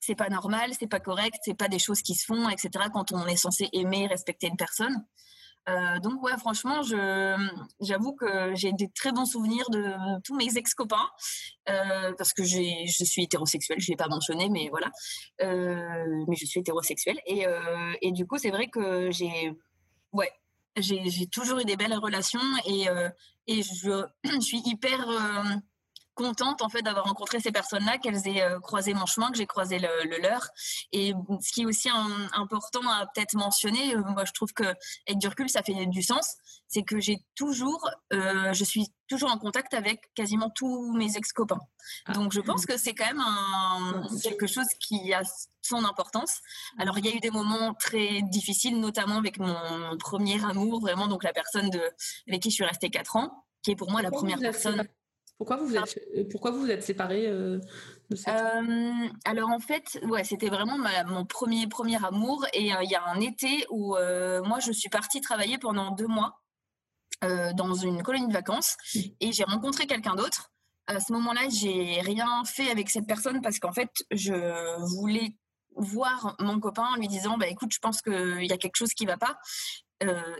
c'est 0.06 0.16
pas 0.16 0.30
normal, 0.30 0.72
c'est 0.80 0.88
pas 0.88 1.00
correct, 1.00 1.36
c'est 1.44 1.58
pas 1.58 1.68
des 1.68 1.80
choses 1.80 2.02
qui 2.02 2.16
se 2.16 2.26
font, 2.26 2.50
etc. 2.50 2.70
Quand 2.94 3.12
on 3.12 3.26
est 3.28 3.36
censé 3.36 3.70
aimer, 3.74 4.08
respecter 4.08 4.48
une 4.48 4.58
personne. 4.58 5.04
Euh, 5.68 6.00
donc 6.00 6.22
ouais, 6.22 6.38
franchement, 6.38 6.82
j'avoue 7.82 8.14
que 8.14 8.54
j'ai 8.54 8.72
des 8.74 8.90
très 8.90 9.12
bons 9.12 9.26
souvenirs 9.26 9.68
de 9.72 9.94
tous 10.24 10.36
mes 10.36 10.58
ex-copains 10.58 11.10
euh, 11.70 12.14
parce 12.18 12.34
que 12.34 12.44
je 12.44 13.04
suis 13.04 13.24
hétérosexuelle, 13.24 13.80
je 13.80 13.90
l'ai 13.90 13.96
pas 13.96 14.08
mentionné, 14.08 14.48
mais 14.50 14.70
voilà, 14.70 14.92
euh, 15.42 16.26
mais 16.28 16.36
je 16.36 16.46
suis 16.46 16.60
hétérosexuelle 16.60 17.20
et, 17.26 17.46
et 18.02 18.12
du 18.12 18.28
coup 18.28 18.38
c'est 18.38 18.52
vrai 18.52 18.68
que 18.68 19.10
j'ai 19.10 19.54
ouais 20.12 20.32
j'ai 20.78 21.28
toujours 21.28 21.60
eu 21.60 21.66
des 21.66 21.78
belles 21.78 21.98
relations 21.98 22.40
et 22.68 22.86
et 23.48 23.64
je, 23.64 24.06
je 24.24 24.40
suis 24.40 24.62
hyper 24.66 25.08
contente 26.16 26.62
en 26.62 26.70
fait 26.70 26.82
d'avoir 26.82 27.06
rencontré 27.06 27.40
ces 27.40 27.52
personnes-là, 27.52 27.98
qu'elles 28.00 28.28
aient 28.28 28.42
euh, 28.42 28.60
croisé 28.60 28.94
mon 28.94 29.06
chemin, 29.06 29.30
que 29.30 29.38
j'ai 29.38 29.46
croisé 29.46 29.78
le, 29.80 30.22
leur. 30.22 30.50
Et 30.92 31.14
ce 31.42 31.52
qui 31.52 31.62
est 31.62 31.66
aussi 31.66 31.90
important 32.34 32.82
à 32.90 33.06
peut-être 33.06 33.36
mentionner, 33.36 33.96
euh, 33.96 34.02
moi 34.02 34.26
je 34.26 34.32
trouve 34.32 34.52
que 34.54 34.64
avec 34.64 35.20
du 35.20 35.28
recul 35.28 35.50
ça 35.50 35.62
fait 35.62 35.86
du 35.86 36.02
sens, 36.02 36.36
c'est 36.68 36.84
que 36.84 37.00
j'ai 37.00 37.20
toujours, 37.36 37.90
euh, 38.14 38.54
je 38.54 38.64
suis 38.64 38.88
toujours 39.08 39.32
en 39.32 39.38
contact 39.38 39.74
avec 39.74 40.02
quasiment 40.16 40.50
tous 40.50 40.94
mes 40.94 41.16
ex-copains. 41.16 41.60
Ah. 42.06 42.14
Donc 42.14 42.34
je 42.34 42.42
pense 42.42 42.66
que 42.66 42.78
c'est 42.78 42.94
quand 42.94 43.06
même 43.06 43.22
un, 43.22 44.08
quelque 44.24 44.48
chose 44.48 44.68
qui 44.80 45.14
a 45.14 45.22
son 45.62 45.84
importance. 45.84 46.40
Alors 46.80 46.98
il 46.98 47.06
y 47.06 47.10
a 47.10 47.16
eu 47.16 47.20
des 47.20 47.32
moments 47.32 47.74
très 47.74 48.22
difficiles, 48.24 48.80
notamment 48.80 49.18
avec 49.18 49.38
mon 49.38 49.98
premier 49.98 50.44
amour, 50.44 50.80
vraiment 50.80 51.08
donc 51.08 51.24
la 51.24 51.34
personne 51.34 51.70
de, 51.70 51.82
avec 52.28 52.42
qui 52.42 52.50
je 52.50 52.56
suis 52.56 52.66
restée 52.66 52.90
quatre 52.90 53.16
ans, 53.16 53.46
qui 53.62 53.72
est 53.72 53.76
pour 53.76 53.92
moi 53.92 54.02
la 54.02 54.12
première 54.12 54.40
personne. 54.40 54.88
Pourquoi 55.38 55.58
vous 55.58 55.76
êtes, 55.76 56.00
euh, 56.16 56.24
pourquoi 56.32 56.52
vous, 56.52 56.62
vous 56.62 56.72
êtes 56.72 56.84
séparés 56.84 57.28
euh, 57.28 57.60
de 58.10 58.16
cette... 58.16 58.34
Euh, 58.34 59.08
alors 59.26 59.50
en 59.50 59.60
fait, 59.60 60.00
ouais, 60.04 60.24
c'était 60.24 60.48
vraiment 60.48 60.78
mon 61.08 61.26
premier 61.26 61.68
premier 61.68 62.04
amour. 62.04 62.46
Et 62.54 62.68
il 62.68 62.90
y 62.90 62.96
a 62.96 63.06
un 63.06 63.20
été 63.20 63.66
où 63.70 63.96
moi 64.46 64.60
je 64.60 64.72
suis 64.72 64.90
partie 64.90 65.22
travailler 65.22 65.58
pendant 65.58 65.92
deux 65.92 66.08
mois 66.08 66.42
dans 67.22 67.74
une 67.74 68.04
colonie 68.04 68.28
de 68.28 68.34
vacances 68.34 68.78
et 69.20 69.32
j'ai 69.32 69.46
rencontré 69.46 69.88
quelqu'un 69.88 70.16
d'autre. 70.16 70.52
À 70.88 71.00
ce 71.00 71.12
moment-là, 71.14 71.42
j'ai 71.50 72.00
rien 72.02 72.44
fait 72.46 72.70
avec 72.70 72.90
cette 72.90 73.08
personne 73.08 73.42
parce 73.42 73.58
qu'en 73.58 73.72
fait, 73.72 73.90
je 74.12 74.36
voulais 74.96 75.36
voir 75.76 76.36
mon 76.40 76.60
copain 76.60 76.86
en 76.94 76.96
lui 76.96 77.08
disant 77.08 77.38
bah 77.38 77.48
écoute, 77.48 77.74
je 77.74 77.80
pense 77.80 78.02
qu'il 78.02 78.46
y 78.46 78.54
a 78.54 78.58
quelque 78.58 78.76
chose 78.76 78.94
qui 78.94 79.06
va 79.06 79.18
pas. 79.18 79.38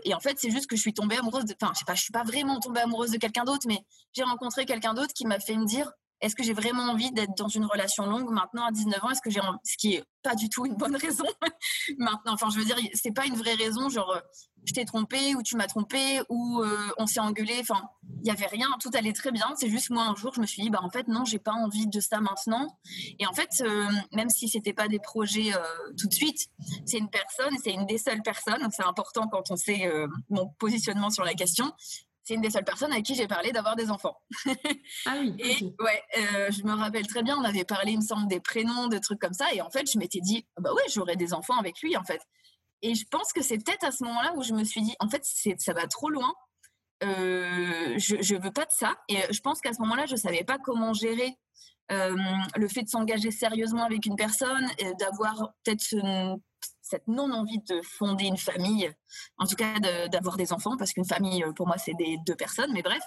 Et 0.04 0.14
en 0.14 0.20
fait, 0.20 0.38
c'est 0.38 0.50
juste 0.50 0.66
que 0.68 0.76
je 0.76 0.80
suis 0.80 0.94
tombée 0.94 1.16
amoureuse 1.16 1.44
de. 1.44 1.54
Enfin, 1.60 1.72
je 1.74 1.80
sais 1.80 1.84
pas, 1.84 1.94
je 1.94 2.02
suis 2.02 2.12
pas 2.12 2.24
vraiment 2.24 2.60
tombée 2.60 2.80
amoureuse 2.80 3.10
de 3.10 3.18
quelqu'un 3.18 3.44
d'autre, 3.44 3.66
mais 3.66 3.78
j'ai 4.12 4.22
rencontré 4.22 4.66
quelqu'un 4.66 4.94
d'autre 4.94 5.12
qui 5.14 5.26
m'a 5.26 5.40
fait 5.40 5.56
me 5.56 5.66
dire 5.66 5.90
est-ce 6.20 6.34
que 6.34 6.42
j'ai 6.42 6.54
vraiment 6.54 6.84
envie 6.84 7.12
d'être 7.12 7.36
dans 7.36 7.48
une 7.48 7.66
relation 7.66 8.06
longue 8.06 8.30
maintenant 8.30 8.64
à 8.64 8.72
19 8.72 9.04
ans? 9.04 9.10
Est-ce 9.10 9.20
que 9.20 9.30
j'ai 9.30 9.40
ce 9.64 9.76
qui 9.76 9.94
est 9.94 10.04
pas 10.22 10.34
du 10.34 10.48
tout 10.48 10.64
une 10.64 10.74
bonne 10.74 10.96
raison 11.06 11.24
maintenant? 11.98 12.32
Enfin, 12.32 12.48
je 12.50 12.58
veux 12.58 12.64
dire, 12.64 12.78
c'est 12.94 13.12
pas 13.12 13.26
une 13.26 13.36
vraie 13.36 13.54
raison, 13.54 13.88
genre 13.88 14.10
euh, 14.10 14.20
je 14.64 14.72
t'ai 14.72 14.84
trompé 14.84 15.34
ou 15.34 15.42
tu 15.42 15.56
m'as 15.56 15.66
trompé 15.66 16.20
ou 16.28 16.62
euh, 16.62 16.88
on 16.96 17.06
s'est 17.06 17.20
engueulé. 17.20 17.58
Enfin, 17.60 17.82
il 18.22 18.26
y 18.26 18.30
avait 18.30 18.46
rien, 18.46 18.68
tout 18.80 18.90
allait 18.94 19.12
très 19.12 19.30
bien. 19.30 19.46
C'est 19.56 19.68
juste 19.68 19.90
moi 19.90 20.04
un 20.04 20.14
jour, 20.14 20.32
je 20.34 20.40
me 20.40 20.46
suis 20.46 20.62
dit 20.62 20.70
bah 20.70 20.80
en 20.82 20.90
fait 20.90 21.06
non, 21.06 21.24
j'ai 21.24 21.38
pas 21.38 21.52
envie 21.52 21.86
de 21.86 22.00
ça 22.00 22.20
maintenant. 22.20 22.78
Et 23.18 23.26
en 23.26 23.32
fait, 23.32 23.50
euh, 23.60 23.86
même 24.12 24.30
si 24.30 24.48
c'était 24.48 24.72
pas 24.72 24.88
des 24.88 24.98
projets 24.98 25.52
tout 25.98 26.08
de 26.08 26.14
suite, 26.14 26.48
c'est 26.86 26.98
une 26.98 27.10
personne, 27.10 27.54
c'est 27.62 27.72
une 27.72 27.86
des 27.86 27.98
seules 27.98 28.22
personnes. 28.22 28.62
Donc 28.62 28.72
c'est 28.72 28.84
important 28.84 29.28
quand 29.28 29.50
on 29.50 29.56
sait 29.56 29.90
mon 30.30 30.48
positionnement 30.58 31.10
sur 31.10 31.24
la 31.24 31.34
question 31.34 31.72
c'est 32.26 32.34
une 32.34 32.40
des 32.40 32.50
seules 32.50 32.64
personnes 32.64 32.90
avec 32.92 33.04
qui 33.04 33.14
j'ai 33.14 33.28
parlé 33.28 33.52
d'avoir 33.52 33.76
des 33.76 33.88
enfants. 33.88 34.16
ah 35.06 35.14
oui. 35.20 35.34
Et 35.38 35.64
ouais, 35.80 36.02
euh, 36.18 36.50
je 36.50 36.64
me 36.64 36.72
rappelle 36.72 37.06
très 37.06 37.22
bien, 37.22 37.36
on 37.38 37.44
avait 37.44 37.64
parlé, 37.64 37.92
il 37.92 37.98
me 37.98 38.04
semble, 38.04 38.26
des 38.26 38.40
prénoms, 38.40 38.88
de 38.88 38.98
trucs 38.98 39.20
comme 39.20 39.32
ça. 39.32 39.46
Et 39.54 39.62
en 39.62 39.70
fait, 39.70 39.88
je 39.90 39.96
m'étais 39.96 40.20
dit, 40.20 40.44
bah 40.58 40.72
ouais, 40.72 40.82
j'aurais 40.92 41.14
des 41.14 41.32
enfants 41.32 41.56
avec 41.56 41.80
lui, 41.82 41.96
en 41.96 42.02
fait. 42.02 42.20
Et 42.82 42.96
je 42.96 43.04
pense 43.08 43.32
que 43.32 43.42
c'est 43.42 43.58
peut-être 43.58 43.84
à 43.84 43.92
ce 43.92 44.02
moment-là 44.04 44.32
où 44.34 44.42
je 44.42 44.54
me 44.54 44.64
suis 44.64 44.82
dit, 44.82 44.94
en 44.98 45.08
fait, 45.08 45.24
ça 45.24 45.72
va 45.72 45.86
trop 45.86 46.10
loin. 46.10 46.34
Euh, 47.04 47.94
je, 47.96 48.16
je 48.20 48.34
veux 48.34 48.50
pas 48.50 48.64
de 48.64 48.72
ça. 48.72 48.96
Et 49.08 49.18
je 49.30 49.40
pense 49.40 49.60
qu'à 49.60 49.72
ce 49.72 49.80
moment-là, 49.82 50.06
je 50.06 50.16
savais 50.16 50.42
pas 50.42 50.58
comment 50.58 50.92
gérer 50.92 51.38
euh, 51.92 52.16
le 52.56 52.68
fait 52.68 52.82
de 52.82 52.88
s'engager 52.88 53.30
sérieusement 53.30 53.84
avec 53.84 54.04
une 54.04 54.16
personne, 54.16 54.66
d'avoir 54.98 55.52
peut-être 55.62 55.94
cette 56.88 57.08
non-envie 57.08 57.58
de 57.58 57.80
fonder 57.82 58.26
une 58.26 58.36
famille, 58.36 58.92
en 59.38 59.46
tout 59.46 59.56
cas 59.56 59.78
d'avoir 60.08 60.36
des 60.36 60.52
enfants, 60.52 60.76
parce 60.76 60.92
qu'une 60.92 61.04
famille, 61.04 61.42
euh, 61.42 61.52
pour 61.52 61.66
moi, 61.66 61.78
c'est 61.78 61.94
des 61.94 62.16
deux 62.26 62.36
personnes, 62.36 62.72
mais 62.72 62.82
bref. 62.82 63.02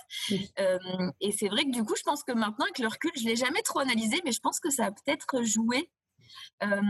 Euh, 0.59 0.77
et 1.21 1.31
c'est 1.31 1.47
vrai 1.47 1.63
que 1.63 1.71
du 1.71 1.83
coup, 1.83 1.95
je 1.95 2.03
pense 2.03 2.23
que 2.23 2.33
maintenant, 2.33 2.65
avec 2.65 2.79
le 2.79 2.87
recul, 2.87 3.11
je 3.15 3.23
l'ai 3.23 3.35
jamais 3.35 3.61
trop 3.61 3.79
analysé, 3.79 4.21
mais 4.25 4.31
je 4.31 4.41
pense 4.41 4.59
que 4.59 4.69
ça 4.69 4.85
a 4.85 4.91
peut-être 4.91 5.43
joué. 5.43 5.89
Euh, 6.63 6.81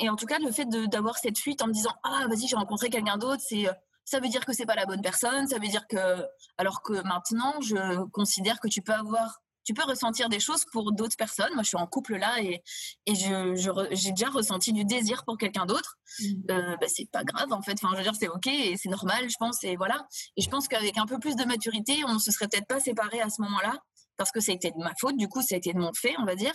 et 0.00 0.10
en 0.10 0.16
tout 0.16 0.26
cas, 0.26 0.38
le 0.38 0.50
fait 0.50 0.68
d'avoir 0.88 1.16
cette 1.16 1.38
fuite 1.38 1.62
en 1.62 1.68
me 1.68 1.72
disant 1.72 1.92
ah 2.02 2.26
vas-y, 2.28 2.48
j'ai 2.48 2.56
rencontré 2.56 2.90
quelqu'un 2.90 3.16
d'autre, 3.16 3.42
c'est 3.46 3.66
ça 4.04 4.18
veut 4.18 4.28
dire 4.28 4.44
que 4.44 4.52
c'est 4.52 4.66
pas 4.66 4.74
la 4.74 4.84
bonne 4.84 5.00
personne, 5.00 5.46
ça 5.46 5.58
veut 5.58 5.68
dire 5.68 5.86
que 5.86 6.26
alors 6.58 6.82
que 6.82 7.02
maintenant, 7.06 7.60
je 7.60 8.04
considère 8.10 8.58
que 8.60 8.68
tu 8.68 8.82
peux 8.82 8.92
avoir 8.92 9.41
tu 9.64 9.74
peux 9.74 9.84
ressentir 9.84 10.28
des 10.28 10.40
choses 10.40 10.64
pour 10.72 10.92
d'autres 10.92 11.16
personnes. 11.16 11.52
Moi, 11.54 11.62
je 11.62 11.68
suis 11.68 11.76
en 11.76 11.86
couple 11.86 12.16
là 12.16 12.40
et, 12.40 12.62
et 13.06 13.14
je, 13.14 13.88
j'ai 13.92 14.10
déjà 14.10 14.30
ressenti 14.30 14.72
du 14.72 14.84
désir 14.84 15.24
pour 15.24 15.38
quelqu'un 15.38 15.66
d'autre. 15.66 15.96
Mmh. 16.18 16.24
Euh, 16.50 16.76
bah, 16.76 16.86
c'est 16.88 17.10
pas 17.10 17.24
grave 17.24 17.52
en 17.52 17.62
fait. 17.62 17.74
Enfin, 17.74 17.88
je 17.92 17.98
veux 17.98 18.02
dire, 18.02 18.14
c'est 18.18 18.28
ok 18.28 18.46
et 18.46 18.76
c'est 18.76 18.88
normal, 18.88 19.28
je 19.28 19.36
pense. 19.38 19.62
Et 19.64 19.76
voilà. 19.76 20.06
Et 20.36 20.42
je 20.42 20.50
pense 20.50 20.68
qu'avec 20.68 20.98
un 20.98 21.06
peu 21.06 21.18
plus 21.18 21.36
de 21.36 21.44
maturité, 21.44 22.04
on 22.06 22.18
se 22.18 22.30
serait 22.30 22.48
peut-être 22.48 22.66
pas 22.66 22.80
séparés 22.80 23.20
à 23.20 23.30
ce 23.30 23.40
moment-là 23.42 23.78
parce 24.16 24.30
que 24.30 24.40
ça 24.40 24.52
a 24.52 24.54
été 24.54 24.70
de 24.70 24.78
ma 24.78 24.92
faute. 25.00 25.16
Du 25.16 25.28
coup, 25.28 25.42
ça 25.42 25.54
a 25.54 25.58
été 25.58 25.72
de 25.72 25.78
mon 25.78 25.92
fait, 25.92 26.14
on 26.18 26.24
va 26.24 26.34
dire. 26.34 26.54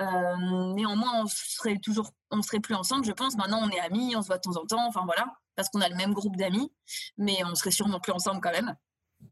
Euh, 0.00 0.74
néanmoins, 0.74 1.22
on 1.22 1.26
serait 1.26 1.78
toujours, 1.78 2.10
on 2.30 2.40
serait 2.42 2.60
plus 2.60 2.74
ensemble, 2.74 3.04
je 3.04 3.12
pense. 3.12 3.36
Maintenant, 3.36 3.60
on 3.62 3.70
est 3.70 3.80
amis, 3.80 4.14
on 4.16 4.22
se 4.22 4.28
voit 4.28 4.36
de 4.38 4.42
temps 4.42 4.56
en 4.56 4.66
temps. 4.66 4.86
Enfin 4.86 5.02
voilà, 5.04 5.26
parce 5.56 5.68
qu'on 5.68 5.80
a 5.80 5.88
le 5.88 5.96
même 5.96 6.14
groupe 6.14 6.36
d'amis, 6.36 6.72
mais 7.18 7.38
on 7.44 7.54
serait 7.54 7.70
sûrement 7.70 8.00
plus 8.00 8.12
ensemble 8.12 8.40
quand 8.40 8.52
même. 8.52 8.74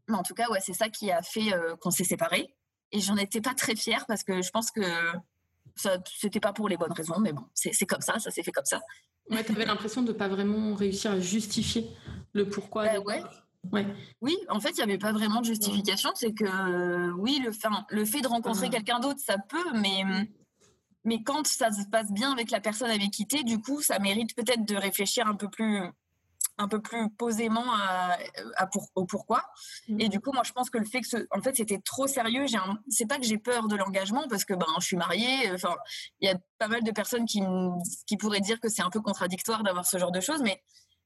Mais 0.07 0.15
en 0.15 0.23
tout 0.23 0.35
cas, 0.35 0.49
ouais, 0.49 0.59
c'est 0.61 0.73
ça 0.73 0.89
qui 0.89 1.11
a 1.11 1.21
fait 1.21 1.53
euh, 1.53 1.75
qu'on 1.77 1.91
s'est 1.91 2.03
séparés. 2.03 2.55
Et 2.91 2.99
j'en 2.99 3.17
étais 3.17 3.41
pas 3.41 3.53
très 3.53 3.75
fière 3.75 4.05
parce 4.07 4.23
que 4.23 4.41
je 4.41 4.49
pense 4.49 4.71
que 4.71 4.81
c'était 6.17 6.39
pas 6.39 6.53
pour 6.53 6.69
les 6.69 6.77
bonnes 6.77 6.91
raisons, 6.91 7.19
mais 7.19 7.33
bon, 7.33 7.43
c'est 7.53 7.85
comme 7.85 8.01
ça, 8.01 8.19
ça 8.19 8.31
s'est 8.31 8.43
fait 8.43 8.51
comme 8.51 8.65
ça. 8.65 8.81
Ouais, 9.29 9.43
tu 9.43 9.51
avais 9.51 9.65
l'impression 9.65 10.01
de 10.01 10.11
pas 10.11 10.27
vraiment 10.27 10.73
réussir 10.73 11.11
à 11.11 11.19
justifier 11.19 11.87
le 12.33 12.49
pourquoi. 12.49 12.99
Ouais. 12.99 13.23
Ouais. 13.71 13.85
Oui, 14.21 14.37
en 14.47 14.59
fait, 14.59 14.69
il 14.71 14.75
n'y 14.77 14.83
avait 14.83 14.97
pas 14.97 15.11
vraiment 15.11 15.41
de 15.41 15.45
justification. 15.45 16.11
C'est 16.15 16.33
que, 16.33 17.11
oui, 17.17 17.41
le, 17.43 17.51
fin, 17.51 17.85
le 17.89 18.05
fait 18.05 18.21
de 18.21 18.27
rencontrer 18.27 18.67
ah. 18.67 18.69
quelqu'un 18.69 18.99
d'autre, 18.99 19.19
ça 19.19 19.37
peut, 19.37 19.71
mais, 19.73 20.03
mais 21.03 21.21
quand 21.23 21.45
ça 21.45 21.71
se 21.71 21.85
passe 21.91 22.11
bien 22.11 22.31
avec 22.31 22.51
la 22.51 22.61
personne 22.61 22.89
avec 22.89 23.11
qui 23.11 23.27
tu 23.27 23.43
du 23.43 23.59
coup, 23.59 23.81
ça 23.81 23.99
mérite 23.99 24.35
peut-être 24.35 24.65
de 24.65 24.75
réfléchir 24.75 25.27
un 25.27 25.35
peu 25.35 25.49
plus 25.49 25.81
un 26.59 26.67
peu 26.67 26.81
plus 26.81 27.09
posément 27.09 27.73
à, 27.73 28.17
au 28.95 29.05
pourquoi. 29.05 29.43
Et 29.87 30.05
mmh. 30.05 30.09
du 30.09 30.19
coup, 30.19 30.31
moi, 30.33 30.43
je 30.45 30.51
pense 30.51 30.69
que 30.69 30.77
le 30.77 30.85
fait 30.85 30.99
que, 31.01 31.27
en 31.31 31.41
fait, 31.41 31.55
c'était 31.55 31.79
trop 31.79 32.05
sérieux. 32.05 32.45
J'ai 32.47 32.59
c'est 32.89 33.07
pas 33.07 33.17
que 33.17 33.25
j'ai 33.25 33.37
peur 33.37 33.67
de 33.67 33.75
l'engagement 33.75 34.27
parce 34.29 34.45
que 34.45 34.53
ben, 34.53 34.67
je 34.79 34.85
suis 34.85 34.97
mariée. 34.97 35.51
Enfin, 35.53 35.75
il 36.19 36.29
y 36.29 36.31
a 36.31 36.37
pas 36.57 36.67
mal 36.67 36.83
de 36.83 36.91
personnes 36.91 37.25
qui, 37.25 37.41
qui 38.05 38.17
pourraient 38.17 38.41
dire 38.41 38.59
que 38.59 38.67
c'est 38.67 38.81
un 38.81 38.89
peu 38.89 38.99
contradictoire 38.99 39.63
d'avoir 39.63 39.85
ce 39.85 39.97
genre 39.97 40.11
de 40.11 40.19
choses, 40.19 40.41
mais 40.43 40.61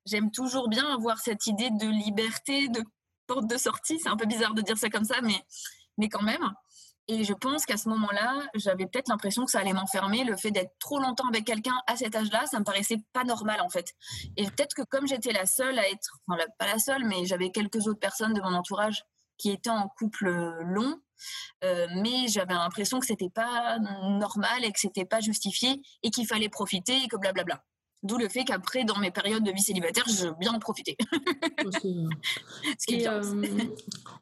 j'aime 0.06 0.32
toujours 0.32 0.70
bien 0.70 0.92
avoir 0.92 1.20
cette 1.20 1.46
idée 1.46 1.70
de 1.70 1.88
liberté, 1.88 2.68
de 2.70 2.84
porte 3.28 3.48
de 3.48 3.58
sortie. 3.58 4.00
C'est 4.00 4.10
un 4.10 4.18
peu 4.18 4.26
bizarre 4.26 4.56
de 4.56 4.62
dire 4.62 4.78
ça 4.78 4.90
comme 4.90 5.06
ça, 5.06 5.22
mais, 5.22 5.40
mais 6.00 6.10
quand 6.10 6.24
même. 6.24 6.52
Et 7.08 7.24
je 7.24 7.34
pense 7.34 7.66
qu'à 7.66 7.76
ce 7.76 7.90
moment-là, 7.90 8.42
j'avais 8.56 8.86
peut-être 8.86 9.10
l'impression 9.10 9.44
que 9.44 9.52
ça 9.52 9.60
allait 9.60 9.74
m'enfermer. 9.74 10.24
Le 10.24 10.38
fait 10.38 10.52
d'être 10.52 10.74
trop 10.80 11.00
longtemps 11.00 11.28
avec 11.28 11.46
quelqu'un 11.46 11.76
à 11.88 11.98
cet 11.98 12.16
âge-là, 12.16 12.46
ça 12.46 12.60
me 12.60 12.64
paraissait 12.64 13.00
pas 13.12 13.24
normal 13.26 13.60
en 13.62 13.70
fait. 13.70 13.94
Et 14.38 14.46
peut-être 14.46 14.74
que 14.74 14.84
comme 14.84 15.08
j'étais 15.08 15.34
la 15.34 15.46
seule 15.46 15.78
à 15.78 15.90
être, 15.90 16.20
enfin 16.28 16.42
pas 16.58 16.68
la 16.68 16.80
seule, 16.80 17.04
mais 17.06 17.26
j'avais 17.26 17.50
quelques 17.50 17.88
autres 17.88 18.00
personnes 18.00 18.34
de 18.34 18.42
mon 18.42 18.54
entourage 18.54 19.04
qui 19.38 19.52
étaient 19.52 19.70
en 19.70 19.90
couple 19.90 20.30
long, 20.62 20.98
euh, 21.64 21.88
mais 21.96 22.28
j'avais 22.28 22.54
l'impression 22.54 23.00
que 23.00 23.06
c'était 23.06 23.30
pas 23.30 23.80
normal 23.80 24.64
et 24.64 24.72
que 24.72 24.80
c'était 24.80 25.06
pas 25.06 25.20
justifié 25.20 25.82
et 26.04 26.10
qu'il 26.10 26.28
fallait 26.28 26.50
profiter 26.50 27.04
et 27.04 27.08
que 27.08 27.18
blablabla. 27.18 27.62
D'où 28.04 28.18
le 28.18 28.28
fait 28.28 28.44
qu'après, 28.44 28.84
dans 28.84 29.00
mes 29.00 29.12
périodes 29.12 29.44
de 29.44 29.52
vie 29.52 29.62
célibataire, 29.62 30.04
je 30.08 30.28
bien 30.40 30.52
en 30.52 30.60
profiter. 30.60 30.98
Et, 32.90 33.08
euh, 33.08 33.22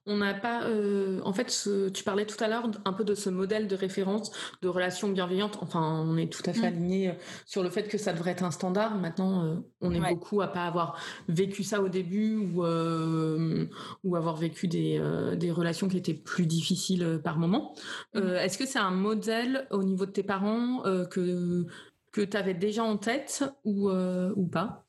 on 0.05 0.17
n'a 0.17 0.35
pas. 0.35 0.63
Euh, 0.65 1.19
en 1.23 1.33
fait, 1.33 1.67
tu 1.93 2.03
parlais 2.03 2.25
tout 2.25 2.41
à 2.43 2.47
l'heure 2.47 2.69
un 2.85 2.93
peu 2.93 3.03
de 3.03 3.15
ce 3.15 3.29
modèle 3.29 3.67
de 3.67 3.75
référence 3.75 4.31
de 4.61 4.67
relation 4.67 5.09
bienveillante. 5.09 5.57
Enfin, 5.61 6.03
on 6.05 6.15
est 6.17 6.31
tout 6.31 6.43
à 6.45 6.53
fait 6.53 6.61
mm. 6.61 6.73
aligné 6.73 7.09
euh, 7.09 7.13
sur 7.45 7.63
le 7.63 7.69
fait 7.69 7.87
que 7.87 7.97
ça 7.97 8.13
devrait 8.13 8.31
être 8.31 8.43
un 8.43 8.51
standard. 8.51 8.95
Maintenant, 8.95 9.61
on 9.81 9.91
est 9.91 10.09
beaucoup 10.13 10.41
à 10.41 10.47
pas 10.47 10.65
avoir 10.65 10.99
vécu 11.27 11.63
ça 11.63 11.81
au 11.81 11.89
début 11.89 12.37
ou, 12.37 12.63
ou 12.63 14.15
avoir 14.15 14.35
vécu 14.35 14.67
des, 14.67 15.01
des 15.35 15.51
relations 15.51 15.87
qui 15.87 15.97
étaient 15.97 16.13
plus 16.13 16.45
difficiles 16.45 17.19
par 17.23 17.39
moment. 17.39 17.73
Mm. 18.13 18.19
Est-ce 18.19 18.57
que 18.57 18.67
c'est 18.67 18.79
un 18.79 18.91
modèle 18.91 19.67
au 19.71 19.83
niveau 19.83 20.05
de 20.05 20.11
tes 20.11 20.23
parents 20.23 20.83
que 21.09 21.65
que 22.11 22.21
tu 22.21 22.37
avais 22.37 22.53
déjà 22.53 22.83
en 22.83 22.97
tête 22.97 23.43
ou, 23.63 23.89
euh, 23.89 24.33
ou 24.35 24.47
pas? 24.47 24.85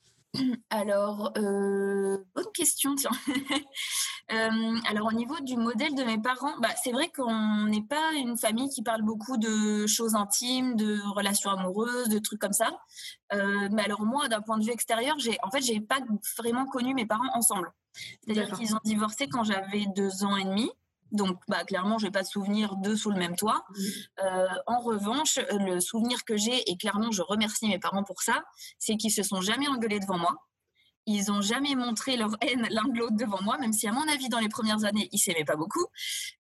Alors, 0.70 1.32
euh, 1.36 2.18
bonne 2.34 2.52
question, 2.54 2.94
tiens. 2.94 3.10
Euh, 4.30 4.78
alors, 4.88 5.08
au 5.08 5.12
niveau 5.12 5.38
du 5.40 5.56
modèle 5.56 5.94
de 5.94 6.04
mes 6.04 6.16
parents, 6.16 6.58
bah, 6.60 6.70
c'est 6.82 6.92
vrai 6.92 7.10
qu'on 7.10 7.66
n'est 7.66 7.82
pas 7.82 8.12
une 8.14 8.38
famille 8.38 8.70
qui 8.70 8.82
parle 8.82 9.02
beaucoup 9.02 9.36
de 9.36 9.86
choses 9.86 10.14
intimes, 10.14 10.74
de 10.74 11.00
relations 11.14 11.50
amoureuses, 11.50 12.08
de 12.08 12.18
trucs 12.18 12.40
comme 12.40 12.52
ça. 12.52 12.70
mais 13.32 13.82
alors, 13.82 14.06
moi, 14.06 14.28
d'un 14.28 14.40
point 14.40 14.56
de 14.56 14.64
vue 14.64 14.70
extérieur, 14.70 15.18
j'ai, 15.18 15.36
en 15.42 15.50
fait, 15.50 15.60
j'ai 15.60 15.80
pas 15.80 15.98
vraiment 16.38 16.64
connu 16.64 16.94
mes 16.94 17.04
parents 17.04 17.28
ensemble. 17.34 17.72
C'est-à-dire 17.92 18.56
qu'ils 18.56 18.74
ont 18.74 18.80
divorcé 18.84 19.28
quand 19.28 19.44
j'avais 19.44 19.84
deux 19.94 20.24
ans 20.24 20.36
et 20.36 20.44
demi. 20.44 20.70
Donc, 21.12 21.38
bah, 21.46 21.64
clairement, 21.64 21.98
je 21.98 22.06
n'ai 22.06 22.10
pas 22.10 22.22
de 22.22 22.28
souvenir 22.28 22.76
d'eux 22.76 22.96
sous 22.96 23.10
le 23.10 23.18
même 23.18 23.36
toit. 23.36 23.64
Euh, 24.22 24.46
en 24.66 24.80
revanche, 24.80 25.38
le 25.50 25.78
souvenir 25.78 26.24
que 26.24 26.36
j'ai, 26.36 26.70
et 26.70 26.76
clairement, 26.76 27.10
je 27.10 27.22
remercie 27.22 27.68
mes 27.68 27.78
parents 27.78 28.02
pour 28.02 28.22
ça, 28.22 28.42
c'est 28.78 28.96
qu'ils 28.96 29.12
se 29.12 29.22
sont 29.22 29.40
jamais 29.40 29.68
engueulés 29.68 30.00
devant 30.00 30.18
moi. 30.18 30.36
Ils 31.04 31.26
n'ont 31.26 31.40
jamais 31.40 31.74
montré 31.74 32.16
leur 32.16 32.30
haine 32.40 32.66
l'un 32.70 32.84
de 32.84 32.98
l'autre 32.98 33.16
devant 33.16 33.42
moi, 33.42 33.58
même 33.58 33.72
si, 33.72 33.88
à 33.88 33.92
mon 33.92 34.06
avis, 34.08 34.28
dans 34.28 34.38
les 34.38 34.48
premières 34.48 34.84
années, 34.84 35.08
ils 35.12 35.18
s'aimaient 35.18 35.44
pas 35.44 35.56
beaucoup. 35.56 35.84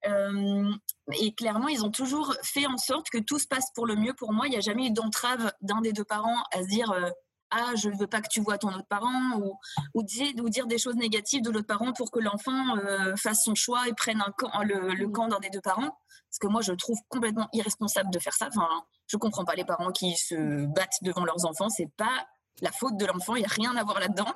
Euh, 0.06 0.72
et 1.20 1.34
clairement, 1.34 1.68
ils 1.68 1.84
ont 1.84 1.90
toujours 1.90 2.34
fait 2.42 2.66
en 2.66 2.78
sorte 2.78 3.10
que 3.10 3.18
tout 3.18 3.38
se 3.38 3.46
passe 3.46 3.72
pour 3.74 3.86
le 3.86 3.96
mieux 3.96 4.14
pour 4.14 4.32
moi. 4.32 4.46
Il 4.46 4.50
n'y 4.50 4.56
a 4.56 4.60
jamais 4.60 4.86
eu 4.86 4.90
d'entrave 4.90 5.52
d'un 5.60 5.80
des 5.80 5.92
deux 5.92 6.04
parents 6.04 6.42
à 6.52 6.62
se 6.62 6.68
dire 6.68 6.92
euh, 6.92 7.10
ah 7.52 7.74
je 7.76 7.88
ne 7.88 7.96
veux 7.96 8.06
pas 8.06 8.20
que 8.20 8.28
tu 8.28 8.40
vois 8.40 8.58
ton 8.58 8.68
autre 8.68 8.86
parent 8.88 9.38
ou, 9.38 9.58
ou, 9.94 10.02
dire, 10.02 10.32
dire 10.34 10.66
des 10.66 10.78
choses 10.78 10.96
négatives 10.96 11.42
de 11.42 11.50
l'autre 11.50 11.66
parent 11.66 11.92
pour 11.92 12.10
que 12.10 12.18
l'enfant 12.18 12.76
euh, 12.78 13.14
fasse 13.16 13.44
son 13.44 13.54
choix 13.54 13.86
et 13.88 13.92
prenne 13.92 14.20
un 14.20 14.32
camp, 14.36 14.62
le, 14.62 14.94
le, 14.94 15.08
camp 15.08 15.28
d'un 15.28 15.38
des 15.38 15.50
deux 15.50 15.60
parents. 15.60 15.98
Parce 16.30 16.38
que 16.40 16.46
moi, 16.46 16.62
je 16.62 16.72
trouve 16.72 16.98
complètement 17.08 17.48
irresponsable 17.52 18.10
de 18.10 18.18
faire 18.18 18.32
ça. 18.32 18.48
Enfin, 18.48 18.68
je 19.06 19.18
comprends 19.18 19.44
pas 19.44 19.54
les 19.54 19.66
parents 19.66 19.92
qui 19.92 20.16
se 20.16 20.64
battent 20.66 20.98
devant 21.02 21.24
leurs 21.24 21.44
enfants. 21.44 21.68
C'est 21.68 21.90
pas 21.96 22.26
la 22.62 22.72
faute 22.72 22.96
de 22.96 23.04
l'enfant. 23.04 23.36
Il 23.36 23.40
n'y 23.40 23.44
a 23.44 23.48
rien 23.48 23.76
à 23.76 23.84
voir 23.84 24.00
là-dedans. 24.00 24.32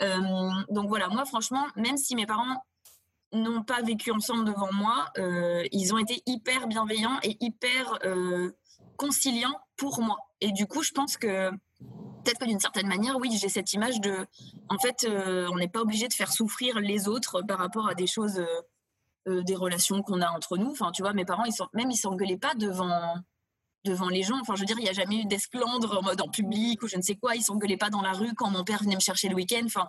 Euh, 0.00 0.50
donc 0.70 0.88
voilà, 0.88 1.08
moi, 1.08 1.26
franchement, 1.26 1.66
même 1.76 1.98
si 1.98 2.16
mes 2.16 2.24
parents 2.24 2.64
n'ont 3.32 3.62
pas 3.62 3.82
vécu 3.82 4.10
ensemble 4.10 4.46
devant 4.46 4.72
moi, 4.72 5.06
euh, 5.18 5.64
ils 5.70 5.92
ont 5.92 5.98
été 5.98 6.22
hyper 6.24 6.66
bienveillants 6.66 7.18
et 7.22 7.36
hyper 7.40 7.98
conciliants 8.96 9.58
pour 9.76 10.00
moi. 10.00 10.16
Et 10.40 10.52
du 10.52 10.66
coup, 10.66 10.82
je 10.82 10.92
pense 10.92 11.16
que 11.16 11.50
peut-être 12.24 12.38
que 12.38 12.46
d'une 12.46 12.60
certaine 12.60 12.88
manière, 12.88 13.16
oui, 13.18 13.36
j'ai 13.38 13.48
cette 13.48 13.72
image 13.72 14.00
de, 14.00 14.26
en 14.68 14.78
fait, 14.78 15.04
euh, 15.04 15.48
on 15.52 15.56
n'est 15.56 15.68
pas 15.68 15.80
obligé 15.80 16.08
de 16.08 16.12
faire 16.12 16.32
souffrir 16.32 16.80
les 16.80 17.06
autres 17.08 17.42
par 17.42 17.58
rapport 17.58 17.88
à 17.88 17.94
des 17.94 18.06
choses, 18.06 18.38
euh, 18.38 18.62
euh, 19.28 19.42
des 19.42 19.54
relations 19.54 20.02
qu'on 20.02 20.20
a 20.20 20.30
entre 20.30 20.56
nous. 20.56 20.70
Enfin, 20.70 20.90
tu 20.92 21.02
vois, 21.02 21.12
mes 21.12 21.24
parents, 21.24 21.44
ils 21.44 21.52
sont, 21.52 21.68
même 21.74 21.90
ils 21.90 21.96
s'engueulaient 21.96 22.38
pas 22.38 22.54
devant, 22.54 23.14
devant 23.84 24.08
les 24.08 24.22
gens. 24.22 24.38
Enfin, 24.40 24.54
je 24.54 24.60
veux 24.60 24.66
dire, 24.66 24.78
il 24.78 24.84
n'y 24.84 24.88
a 24.88 24.94
jamais 24.94 25.20
eu 25.20 25.26
d'esclandre 25.26 25.98
en 25.98 26.02
mode 26.02 26.20
en 26.20 26.28
public 26.28 26.82
ou 26.82 26.88
je 26.88 26.96
ne 26.96 27.02
sais 27.02 27.16
quoi. 27.16 27.36
Ils 27.36 27.42
s'engueulaient 27.42 27.76
pas 27.76 27.90
dans 27.90 28.02
la 28.02 28.12
rue 28.12 28.34
quand 28.34 28.50
mon 28.50 28.64
père 28.64 28.82
venait 28.82 28.96
me 28.96 29.00
chercher 29.00 29.28
le 29.28 29.34
week-end. 29.34 29.62
Enfin, 29.66 29.88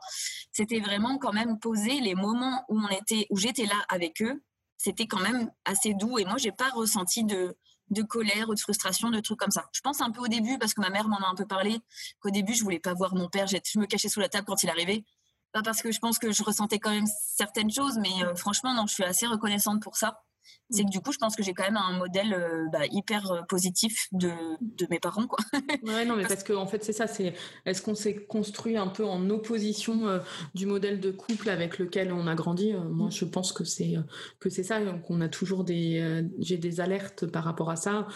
c'était 0.51 0.79
vraiment 0.79 1.17
quand 1.17 1.33
même 1.33 1.59
posé 1.59 1.99
les 2.01 2.15
moments 2.15 2.65
où 2.69 2.79
on 2.79 2.89
était, 2.89 3.27
où 3.29 3.37
j'étais 3.37 3.65
là 3.65 3.81
avec 3.89 4.21
eux. 4.21 4.43
C'était 4.77 5.07
quand 5.07 5.21
même 5.21 5.49
assez 5.63 5.93
doux 5.93 6.19
et 6.19 6.25
moi, 6.25 6.35
j'ai 6.37 6.51
pas 6.51 6.69
ressenti 6.71 7.23
de, 7.23 7.55
de 7.89 8.01
colère 8.01 8.49
ou 8.49 8.55
de 8.55 8.59
frustration, 8.59 9.09
de 9.09 9.19
trucs 9.19 9.39
comme 9.39 9.51
ça. 9.51 9.67
Je 9.73 9.81
pense 9.81 10.01
un 10.01 10.11
peu 10.11 10.21
au 10.21 10.27
début 10.27 10.57
parce 10.57 10.73
que 10.73 10.81
ma 10.81 10.89
mère 10.89 11.07
m'en 11.07 11.17
a 11.17 11.27
un 11.27 11.35
peu 11.35 11.45
parlé. 11.45 11.79
Qu'au 12.19 12.29
début, 12.29 12.53
je 12.53 12.63
voulais 12.63 12.79
pas 12.79 12.93
voir 12.93 13.15
mon 13.15 13.29
père. 13.29 13.47
Je 13.47 13.79
me 13.79 13.85
cachais 13.85 14.09
sous 14.09 14.19
la 14.19 14.29
table 14.29 14.45
quand 14.45 14.63
il 14.63 14.69
arrivait. 14.69 15.03
Pas 15.51 15.61
parce 15.61 15.81
que 15.81 15.91
je 15.91 15.99
pense 15.99 16.19
que 16.19 16.31
je 16.31 16.43
ressentais 16.43 16.79
quand 16.79 16.91
même 16.91 17.07
certaines 17.07 17.71
choses, 17.71 17.97
mais 17.97 18.23
euh, 18.23 18.35
franchement, 18.35 18.73
non, 18.73 18.87
je 18.87 18.93
suis 18.93 19.03
assez 19.03 19.25
reconnaissante 19.25 19.81
pour 19.81 19.95
ça 19.95 20.21
c'est 20.69 20.83
que 20.83 20.89
du 20.89 20.99
coup, 20.99 21.11
je 21.11 21.17
pense 21.17 21.35
que 21.35 21.43
j'ai 21.43 21.53
quand 21.53 21.63
même 21.63 21.77
un 21.77 21.97
modèle 21.97 22.33
euh, 22.33 22.65
bah, 22.71 22.85
hyper 22.91 23.31
euh, 23.31 23.41
positif 23.43 24.07
de, 24.11 24.31
de, 24.61 24.87
mes 24.89 24.99
parents. 24.99 25.27
Quoi. 25.27 25.37
ouais, 25.83 26.05
non, 26.05 26.15
mais 26.15 26.23
parce 26.23 26.43
qu'en 26.43 26.61
en 26.61 26.67
fait, 26.67 26.83
c'est 26.83 26.93
ça. 26.93 27.07
C'est 27.07 27.33
est-ce 27.65 27.81
qu'on 27.81 27.95
s'est 27.95 28.25
construit 28.25 28.75
un 28.75 28.87
peu 28.87 29.05
en 29.05 29.29
opposition 29.29 30.07
euh, 30.07 30.19
du 30.55 30.65
modèle 30.65 30.99
de 30.99 31.11
couple 31.11 31.49
avec 31.49 31.77
lequel 31.77 32.11
on 32.11 32.25
a 32.27 32.35
grandi? 32.35 32.73
Moi, 32.73 33.09
je 33.11 33.25
pense 33.25 33.53
que 33.53 33.63
c'est 33.63 33.95
que 34.39 34.49
c'est 34.49 34.63
ça. 34.63 34.81
Qu'on 35.07 35.21
a 35.21 35.29
toujours 35.29 35.63
des 35.63 36.25
j'ai 36.39 36.57
des 36.57 36.79
alertes 36.79 37.25
par 37.25 37.43
rapport 37.43 37.69
à 37.69 37.75
ça 37.75 38.07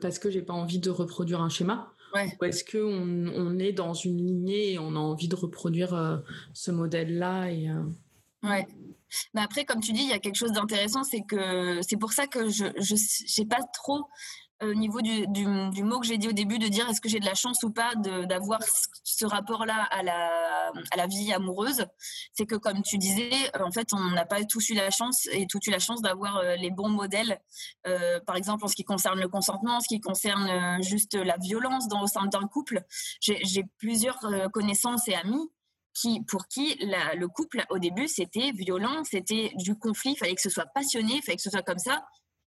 parce 0.00 0.18
que 0.18 0.30
j'ai 0.30 0.42
pas 0.42 0.54
envie 0.54 0.78
de 0.78 0.90
reproduire 0.90 1.40
un 1.40 1.48
schéma. 1.48 1.92
Ouais. 2.14 2.36
Ou 2.40 2.44
est-ce 2.44 2.64
qu'on 2.64 3.28
on 3.34 3.58
est 3.58 3.72
dans 3.72 3.94
une 3.94 4.18
lignée 4.18 4.74
et 4.74 4.78
on 4.78 4.94
a 4.94 4.98
envie 4.98 5.28
de 5.28 5.34
reproduire 5.34 6.22
ce 6.52 6.70
modèle-là 6.70 7.50
et 7.50 7.68
Ouais. 8.44 8.66
Mais 9.32 9.42
après, 9.42 9.64
comme 9.64 9.80
tu 9.80 9.92
dis, 9.92 10.02
il 10.02 10.10
y 10.10 10.12
a 10.12 10.18
quelque 10.18 10.36
chose 10.36 10.52
d'intéressant, 10.52 11.04
c'est 11.04 11.22
que 11.22 11.80
c'est 11.82 11.96
pour 11.96 12.12
ça 12.12 12.26
que 12.26 12.48
je 12.48 13.40
n'ai 13.40 13.46
pas 13.46 13.62
trop 13.72 14.08
euh, 14.62 14.70
au 14.70 14.74
niveau 14.74 15.00
du, 15.00 15.26
du, 15.28 15.82
mot 15.82 15.98
que 15.98 16.06
j'ai 16.06 16.16
dit 16.16 16.28
au 16.28 16.32
début 16.32 16.58
de 16.58 16.68
dire 16.68 16.88
est-ce 16.88 17.00
que 17.00 17.08
j'ai 17.08 17.18
de 17.18 17.24
la 17.24 17.34
chance 17.34 17.62
ou 17.64 17.70
pas 17.70 17.94
d'avoir 17.96 18.60
ce 19.02 19.26
rapport-là 19.26 19.82
à 19.90 20.02
la, 20.02 20.70
à 20.92 20.96
la 20.96 21.06
vie 21.06 21.32
amoureuse, 21.32 21.84
c'est 22.32 22.46
que 22.46 22.54
comme 22.54 22.82
tu 22.82 22.96
disais, 22.98 23.30
en 23.60 23.72
fait, 23.72 23.88
on 23.92 24.10
n'a 24.10 24.24
pas 24.24 24.44
tous 24.44 24.70
eu 24.70 24.74
la 24.74 24.90
chance 24.90 25.28
et 25.32 25.46
tout 25.48 25.58
eu 25.66 25.70
la 25.70 25.80
chance 25.80 26.02
d'avoir 26.02 26.36
euh, 26.36 26.54
les 26.56 26.70
bons 26.70 26.88
modèles, 26.88 27.40
euh, 27.86 28.20
par 28.26 28.36
exemple 28.36 28.64
en 28.64 28.68
ce 28.68 28.76
qui 28.76 28.84
concerne 28.84 29.20
le 29.20 29.28
consentement, 29.28 29.78
en 29.78 29.80
ce 29.80 29.88
qui 29.88 30.00
concerne 30.00 30.82
juste 30.82 31.14
la 31.14 31.36
violence 31.38 31.88
dans, 31.88 32.02
au 32.02 32.06
sein 32.06 32.26
d'un 32.26 32.46
couple. 32.46 32.82
J'ai 33.20 33.64
plusieurs 33.78 34.18
connaissances 34.52 35.08
et 35.08 35.14
amis 35.14 35.50
qui, 35.94 36.22
pour 36.24 36.46
qui 36.48 36.76
le 36.80 37.26
couple, 37.26 37.64
au 37.70 37.78
début, 37.78 38.08
c'était 38.08 38.50
violent, 38.52 39.04
c'était 39.04 39.52
du 39.56 39.76
conflit, 39.76 40.12
il 40.12 40.16
fallait 40.16 40.34
que 40.34 40.42
ce 40.42 40.50
soit 40.50 40.66
passionné, 40.66 41.14
il 41.16 41.22
fallait 41.22 41.36
que 41.36 41.42
ce 41.42 41.50
soit 41.50 41.62
comme 41.62 41.78
ça, 41.78 42.04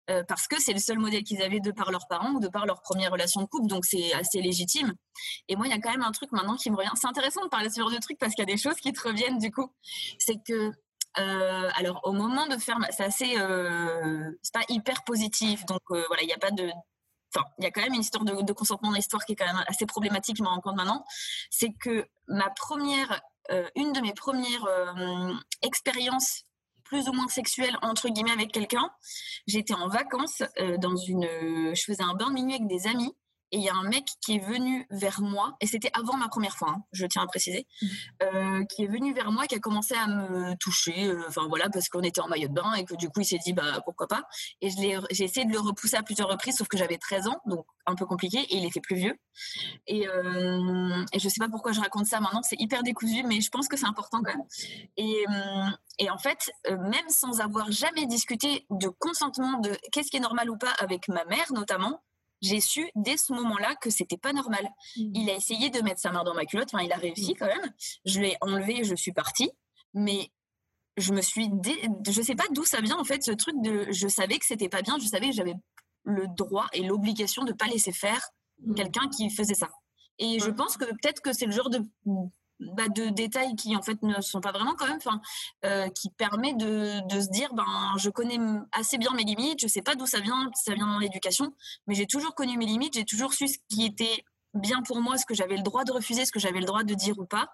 euh, 0.09 0.23
parce 0.23 0.47
que 0.47 0.59
c'est 0.61 0.73
le 0.73 0.79
seul 0.79 0.99
modèle 0.99 1.23
qu'ils 1.23 1.41
avaient 1.41 1.59
de 1.59 1.71
par 1.71 1.91
leurs 1.91 2.07
parents 2.07 2.31
ou 2.31 2.39
de 2.39 2.47
par 2.47 2.65
leur 2.65 2.81
première 2.81 3.11
relation 3.11 3.41
de 3.41 3.47
couple, 3.47 3.67
donc 3.67 3.85
c'est 3.85 4.13
assez 4.13 4.41
légitime. 4.41 4.93
Et 5.49 5.55
moi, 5.55 5.67
il 5.67 5.71
y 5.71 5.73
a 5.73 5.79
quand 5.79 5.91
même 5.91 6.03
un 6.03 6.11
truc 6.11 6.31
maintenant 6.31 6.55
qui 6.55 6.71
me 6.71 6.77
revient. 6.77 6.91
C'est 6.95 7.07
intéressant 7.07 7.43
de 7.43 7.49
parler 7.49 7.67
de 7.67 7.73
ce 7.73 7.79
genre 7.79 7.91
de 7.91 7.97
truc 7.97 8.17
parce 8.17 8.33
qu'il 8.33 8.47
y 8.47 8.49
a 8.49 8.53
des 8.53 8.61
choses 8.61 8.75
qui 8.75 8.93
te 8.93 9.01
reviennent 9.05 9.37
du 9.37 9.51
coup. 9.51 9.69
C'est 10.17 10.41
que, 10.45 10.71
euh, 11.19 11.69
alors, 11.75 11.99
au 12.03 12.13
moment 12.13 12.47
de 12.47 12.57
faire, 12.57 12.77
c'est 12.91 13.03
assez, 13.03 13.37
euh, 13.37 14.31
c'est 14.41 14.53
pas 14.53 14.65
hyper 14.69 15.03
positif, 15.03 15.65
donc 15.65 15.81
voilà, 15.89 16.21
il 16.21 16.27
n'y 16.27 16.33
a 16.33 16.37
pas 16.37 16.51
de, 16.51 16.69
Il 17.60 17.63
y 17.63 17.67
a 17.67 17.72
quand 17.72 17.81
même 17.81 17.93
une 17.93 18.01
histoire 18.01 18.24
de, 18.24 18.41
de 18.41 18.53
consentement 18.53 18.89
dans 18.89 18.96
l'histoire 18.96 19.24
qui 19.25 19.34
est 19.34 19.36
quand 19.36 19.46
même 19.46 19.63
assez 19.67 19.86
problématique, 19.86 20.38
je 20.38 20.43
me 20.43 20.48
rends 20.48 20.62
compte 20.62 20.75
maintenant. 20.75 21.05
C'est 21.50 21.74
que 21.74 22.07
ma 22.27 22.50
première 22.50 23.22
euh, 23.51 23.67
une 23.75 23.93
de 23.93 24.01
mes 24.01 24.13
premières 24.13 24.65
euh, 24.65 25.34
expériences 25.62 26.43
plus 26.84 27.07
ou 27.07 27.13
moins 27.13 27.27
sexuelles 27.27 27.77
entre 27.81 28.10
guillemets 28.10 28.31
avec 28.31 28.51
quelqu'un. 28.51 28.89
J'étais 29.46 29.74
en 29.74 29.88
vacances 29.88 30.43
euh, 30.60 30.77
dans 30.77 30.96
une, 30.96 31.27
je 31.74 31.84
faisais 31.84 32.03
un 32.03 32.13
bain 32.13 32.29
de 32.29 32.34
minuit 32.34 32.55
avec 32.55 32.67
des 32.67 32.88
amis 32.88 33.13
et 33.51 33.57
il 33.57 33.63
y 33.63 33.69
a 33.69 33.75
un 33.75 33.87
mec 33.87 34.05
qui 34.21 34.35
est 34.35 34.45
venu 34.45 34.85
vers 34.89 35.21
moi, 35.21 35.55
et 35.61 35.67
c'était 35.67 35.91
avant 35.93 36.17
ma 36.17 36.27
première 36.27 36.55
fois, 36.57 36.69
hein, 36.69 36.83
je 36.91 37.05
tiens 37.05 37.21
à 37.21 37.27
préciser, 37.27 37.67
mmh. 37.81 38.65
qui 38.69 38.83
est 38.83 38.87
venu 38.87 39.13
vers 39.13 39.31
moi 39.31 39.45
et 39.45 39.47
qui 39.47 39.55
a 39.55 39.59
commencé 39.59 39.95
à 39.95 40.07
me 40.07 40.55
toucher, 40.55 41.11
enfin 41.27 41.47
voilà, 41.47 41.69
parce 41.69 41.89
qu'on 41.89 42.01
était 42.01 42.21
en 42.21 42.27
maillot 42.27 42.47
de 42.47 42.53
bain 42.53 42.73
et 42.73 42.85
que 42.85 42.95
du 42.95 43.09
coup 43.09 43.21
il 43.21 43.25
s'est 43.25 43.37
dit 43.37 43.53
bah 43.53 43.81
pourquoi 43.85 44.07
pas. 44.07 44.23
Et 44.61 44.69
j'ai 44.69 45.23
essayé 45.23 45.45
de 45.45 45.51
le 45.51 45.59
repousser 45.59 45.95
à 45.95 46.03
plusieurs 46.03 46.29
reprises, 46.29 46.57
sauf 46.57 46.67
que 46.67 46.77
j'avais 46.77 46.97
13 46.97 47.27
ans, 47.27 47.39
donc 47.45 47.65
un 47.86 47.95
peu 47.95 48.05
compliqué, 48.05 48.39
et 48.39 48.57
il 48.57 48.65
était 48.65 48.81
plus 48.81 48.95
vieux. 48.95 49.15
Et, 49.88 50.07
euh, 50.07 51.05
et 51.13 51.19
je 51.19 51.29
sais 51.29 51.39
pas 51.39 51.49
pourquoi 51.49 51.71
je 51.71 51.79
raconte 51.79 52.05
ça 52.05 52.19
maintenant, 52.19 52.41
c'est 52.43 52.60
hyper 52.60 52.83
décousu, 52.83 53.23
mais 53.23 53.41
je 53.41 53.49
pense 53.49 53.67
que 53.67 53.77
c'est 53.77 53.86
important 53.86 54.21
quand 54.23 54.36
même. 54.36 54.45
Et, 54.97 55.25
et 55.99 56.10
en 56.10 56.17
fait, 56.17 56.51
même 56.69 57.10
sans 57.10 57.39
avoir 57.39 57.71
jamais 57.71 58.05
discuté 58.05 58.65
de 58.69 58.88
consentement, 58.88 59.60
de 59.60 59.77
qu'est-ce 59.91 60.10
qui 60.10 60.17
est 60.17 60.21
normal 60.21 60.49
ou 60.49 60.57
pas 60.57 60.71
avec 60.79 61.07
ma 61.07 61.23
mère 61.25 61.51
notamment, 61.53 62.01
j'ai 62.41 62.60
su 62.60 62.89
dès 62.95 63.17
ce 63.17 63.34
moment-là 63.34 63.76
que 63.76 63.89
c'était 63.89 64.17
pas 64.17 64.34
normal. 64.34 64.65
Mmh. 64.95 65.12
Il 65.15 65.30
a 65.30 65.36
essayé 65.36 65.69
de 65.69 65.82
mettre 65.82 66.00
sa 66.00 66.12
main 66.12 66.23
dans 66.23 66.34
ma 66.34 66.45
culotte, 66.45 66.69
enfin 66.73 66.84
il 66.84 66.91
a 66.91 66.97
réussi 66.97 67.32
mmh. 67.32 67.38
quand 67.39 67.47
même. 67.47 67.73
Je 68.06 68.19
l'ai 68.19 68.38
enlevé, 68.41 68.84
je 68.84 68.95
suis 68.95 69.13
partie, 69.13 69.52
mais 69.93 70.32
je 70.97 71.13
me 71.13 71.21
suis, 71.21 71.50
dé... 71.50 71.76
je 72.08 72.21
sais 72.21 72.36
pas 72.36 72.45
d'où 72.52 72.65
ça 72.65 72.82
vient 72.82 72.97
en 72.97 73.04
fait 73.04 73.23
ce 73.23 73.32
truc 73.32 73.56
de, 73.62 73.88
je 73.91 74.08
savais 74.08 74.38
que 74.39 74.45
c'était 74.45 74.69
pas 74.69 74.82
bien, 74.82 74.97
je 75.00 75.08
savais 75.08 75.30
que 75.30 75.36
j'avais 75.36 75.56
le 76.04 76.28
droit 76.28 76.67
et 76.73 76.84
l'obligation 76.84 77.43
de 77.43 77.54
pas 77.54 77.67
laisser 77.67 77.91
faire 77.91 78.30
mmh. 78.62 78.73
quelqu'un 78.76 79.10
qui 79.10 79.30
faisait 79.30 79.56
ça. 79.56 79.69
Et 80.19 80.39
je 80.39 80.50
pense 80.50 80.78
que 80.78 80.86
peut-être 80.86 81.21
que 81.21 81.34
c'est 81.34 81.45
le 81.45 81.52
genre 81.52 81.69
de 81.69 81.80
bah, 82.60 82.88
de 82.89 83.10
détails 83.10 83.56
qui 83.56 83.76
en 83.76 83.82
fait 83.82 84.02
ne 84.02 84.20
sont 84.22 84.41
pas 84.41 84.52
vraiment 84.52 84.74
quand 84.74 84.88
même, 84.88 85.00
euh, 85.65 85.89
qui 85.89 86.10
permet 86.10 86.54
de, 86.54 87.08
de, 87.08 87.22
se 87.22 87.30
dire 87.30 87.54
ben 87.54 87.93
je 87.98 88.10
connais 88.10 88.39
assez 88.72 88.98
bien 88.98 89.12
mes 89.13 89.24
limites, 89.24 89.62
je 89.62 89.67
sais 89.67 89.82
pas 89.82 89.96
d'où 89.96 90.08
ça 90.08 90.20
vient, 90.20 90.50
ça 90.56 90.74
vient 90.74 90.88
dans 90.88 91.00
l'éducation, 91.00 91.54
mais 91.86 91.93
j'ai 91.93 92.08
toujours 92.08 92.34
connu 92.34 92.58
mes 92.58 92.65
limites, 92.65 92.96
j'ai 92.96 93.06
toujours 93.06 93.34
su 93.34 93.48
ce 93.48 93.58
qui 93.70 93.86
était 93.86 94.26
bien 94.54 94.82
pour 94.82 95.02
moi, 95.02 95.17
ce 95.17 95.26
que 95.26 95.36
j'avais 95.36 95.56
le 95.56 95.62
droit 95.62 95.84
de 95.84 95.91
refuser, 95.91 96.26
ce 96.26 96.32
que 96.32 96.39
j'avais 96.39 96.60
le 96.60 96.65
droit 96.65 96.84
de 96.84 96.96
dire 96.96 97.20
ou 97.20 97.26
pas, 97.26 97.48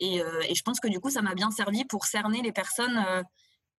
et, 0.00 0.22
euh, 0.22 0.40
et 0.48 0.54
je 0.54 0.62
pense 0.62 0.80
que 0.80 0.88
du 0.88 0.98
coup 0.98 1.10
ça 1.10 1.20
m'a 1.20 1.34
bien 1.34 1.50
servi 1.50 1.84
pour 1.84 2.06
cerner 2.06 2.40
les 2.42 2.52
personnes. 2.52 3.24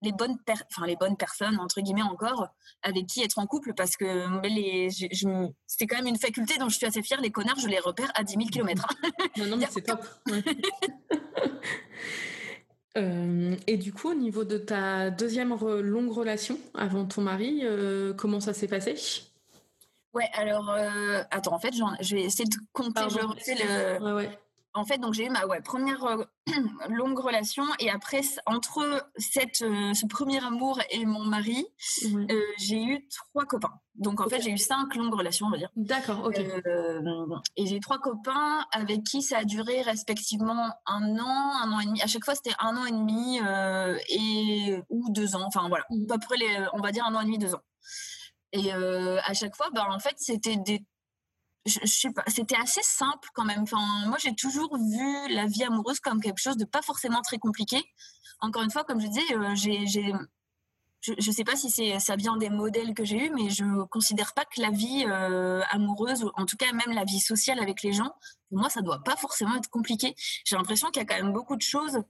Les 0.02 0.12
bonnes, 0.12 0.38
enfin, 0.48 0.88
les 0.88 0.96
bonnes 0.96 1.18
personnes, 1.18 1.60
entre 1.60 1.82
guillemets 1.82 2.02
encore, 2.02 2.48
avec 2.84 3.06
qui 3.08 3.22
être 3.22 3.38
en 3.38 3.46
couple, 3.48 3.74
parce 3.74 3.98
que 3.98 4.42
les, 4.48 4.90
c'est 5.68 5.88
quand 5.88 5.98
même 5.98 6.08
une 6.08 6.18
faculté 6.18 6.58
dont 6.58 6.70
je 6.70 6.78
suis 6.78 6.86
assez 6.86 7.02
fière. 7.02 7.20
Les 7.22 7.32
connards, 7.32 7.60
je 7.60 7.68
les 7.68 7.80
repère 7.80 8.10
à 8.16 8.24
10 8.24 8.34
000 8.34 8.46
km. 8.50 8.88
non, 9.38 9.46
non, 9.48 9.58
mais 9.58 9.68
c'est 9.70 9.82
top. 9.82 10.06
Euh, 12.98 13.56
et 13.68 13.78
du 13.78 13.94
coup, 13.94 14.10
au 14.10 14.16
niveau 14.16 14.44
de 14.44 14.58
ta 14.58 15.12
deuxième 15.12 15.56
longue 15.56 16.12
relation 16.12 16.58
avant 16.74 17.06
ton 17.06 17.22
mari, 17.22 17.62
euh, 17.64 18.16
comment 18.16 18.40
ça 18.40 18.52
s'est 18.52 18.68
passé? 18.68 18.96
Ouais, 20.14 20.28
alors, 20.34 20.72
euh, 20.72 21.22
attends, 21.30 21.54
en 21.54 21.60
fait, 21.60 21.74
je 22.02 22.16
vais 22.16 22.24
essayer 22.24 22.50
de 22.50 22.56
compter. 22.74 23.04
je 23.10 23.18
le... 23.18 24.04
Ouais, 24.04 24.14
ouais 24.14 24.40
en 24.80 24.86
fait, 24.86 24.98
donc 24.98 25.14
j'ai 25.14 25.26
eu 25.26 25.30
ma 25.30 25.46
ouais, 25.46 25.62
première 25.62 26.06
euh, 26.06 26.24
longue 26.90 27.20
relation 27.20 27.66
et 27.80 27.90
après 27.90 28.22
entre 28.46 29.12
cette, 29.18 29.62
euh, 29.62 29.94
ce 29.94 30.06
premier 30.06 30.44
amour 30.44 30.80
et 30.90 31.06
mon 31.06 31.26
mari, 31.26 31.68
euh, 32.06 32.42
j'ai 32.58 32.82
eu 32.82 33.08
trois 33.10 33.46
copains. 33.46 33.74
Donc 33.96 34.22
en 34.22 34.30
fait, 34.30 34.42
j'ai 34.42 34.52
eu 34.52 34.58
cinq 34.58 34.96
longues 34.96 35.14
relations, 35.14 35.48
on 35.48 35.50
va 35.50 35.58
dire. 35.58 35.70
D'accord, 35.76 36.24
ok. 36.24 36.40
et 37.58 37.66
j'ai 37.66 37.82
trois 37.82 38.00
copains 38.00 38.66
avec 38.72 39.04
qui 39.04 39.22
ça 39.22 39.40
a 39.40 39.44
duré 39.44 39.82
respectivement 39.82 40.70
un 40.86 41.20
an, 41.20 41.52
un 41.62 41.74
an 41.74 41.80
et 41.82 41.86
demi. 41.86 42.02
À 42.02 42.08
chaque 42.08 42.24
fois, 42.24 42.36
c'était 42.36 42.56
un 42.60 42.78
an 42.78 42.86
et 42.86 42.92
demi 42.92 43.40
et 44.10 44.82
ou 44.90 45.10
deux 45.10 45.36
ans. 45.36 45.44
Enfin 45.46 45.68
voilà, 45.68 45.86
mmh. 45.90 46.06
à 46.10 46.14
peu 46.14 46.26
près 46.26 46.38
les, 46.38 46.68
on 46.72 46.80
va 46.80 46.94
dire 46.94 47.06
un 47.06 47.14
an 47.16 47.20
et 47.20 47.26
demi, 47.26 47.38
deux 47.38 47.54
ans. 47.54 47.62
Et 48.54 48.72
à 48.72 49.34
chaque 49.34 49.58
fois, 49.58 49.70
bah, 49.74 49.86
en 49.90 50.00
fait, 50.00 50.16
c'était 50.18 50.56
des 50.56 50.86
c'était 51.66 52.56
assez 52.56 52.82
simple 52.84 53.30
quand 53.34 53.46
même. 53.46 53.62
Enfin, 53.64 54.06
moi, 54.08 54.18
j'ai 54.20 54.34
toujours 54.36 54.78
vu 54.78 55.34
la 55.34 55.46
vie 55.46 55.64
amoureuse 55.64 56.00
comme 56.00 56.22
quelque 56.22 56.40
chose 56.40 56.58
de 56.58 56.66
pas 56.66 56.82
forcément 56.82 57.22
très 57.22 57.38
compliqué. 57.38 57.84
Encore 58.40 58.64
une 58.64 58.72
fois, 58.72 58.84
comme 58.84 59.02
je 59.02 59.08
disais, 59.08 59.36
euh, 59.36 59.56
je 61.02 61.12
ne 61.12 61.34
sais 61.34 61.44
pas 61.44 61.56
si 61.56 61.70
c'est 61.70 62.00
ça 62.00 62.16
vient 62.16 62.38
des 62.38 62.50
modèles 62.50 62.94
que 62.94 63.04
j'ai 63.04 63.28
eus, 63.28 63.32
mais 63.32 63.50
je 63.50 63.84
considère 63.86 64.34
pas 64.34 64.46
que 64.46 64.62
la 64.62 64.72
vie 64.72 65.06
euh, 65.08 65.62
amoureuse, 65.72 66.24
ou 66.24 66.32
en 66.36 66.46
tout 66.46 66.58
cas 66.58 66.72
même 66.72 66.94
la 66.94 67.04
vie 67.04 67.20
sociale 67.20 67.60
avec 67.60 67.84
les 67.84 67.94
gens, 67.94 68.14
pour 68.50 68.60
moi, 68.60 68.70
ça 68.70 68.82
doit 68.82 69.04
pas 69.04 69.16
forcément 69.16 69.56
être 69.56 69.70
compliqué. 69.70 70.16
J'ai 70.46 70.56
l'impression 70.56 70.90
qu'il 70.90 71.02
y 71.02 71.06
a 71.06 71.08
quand 71.08 71.22
même 71.22 71.34
beaucoup 71.34 71.56
de 71.56 71.62
choses 71.62 72.02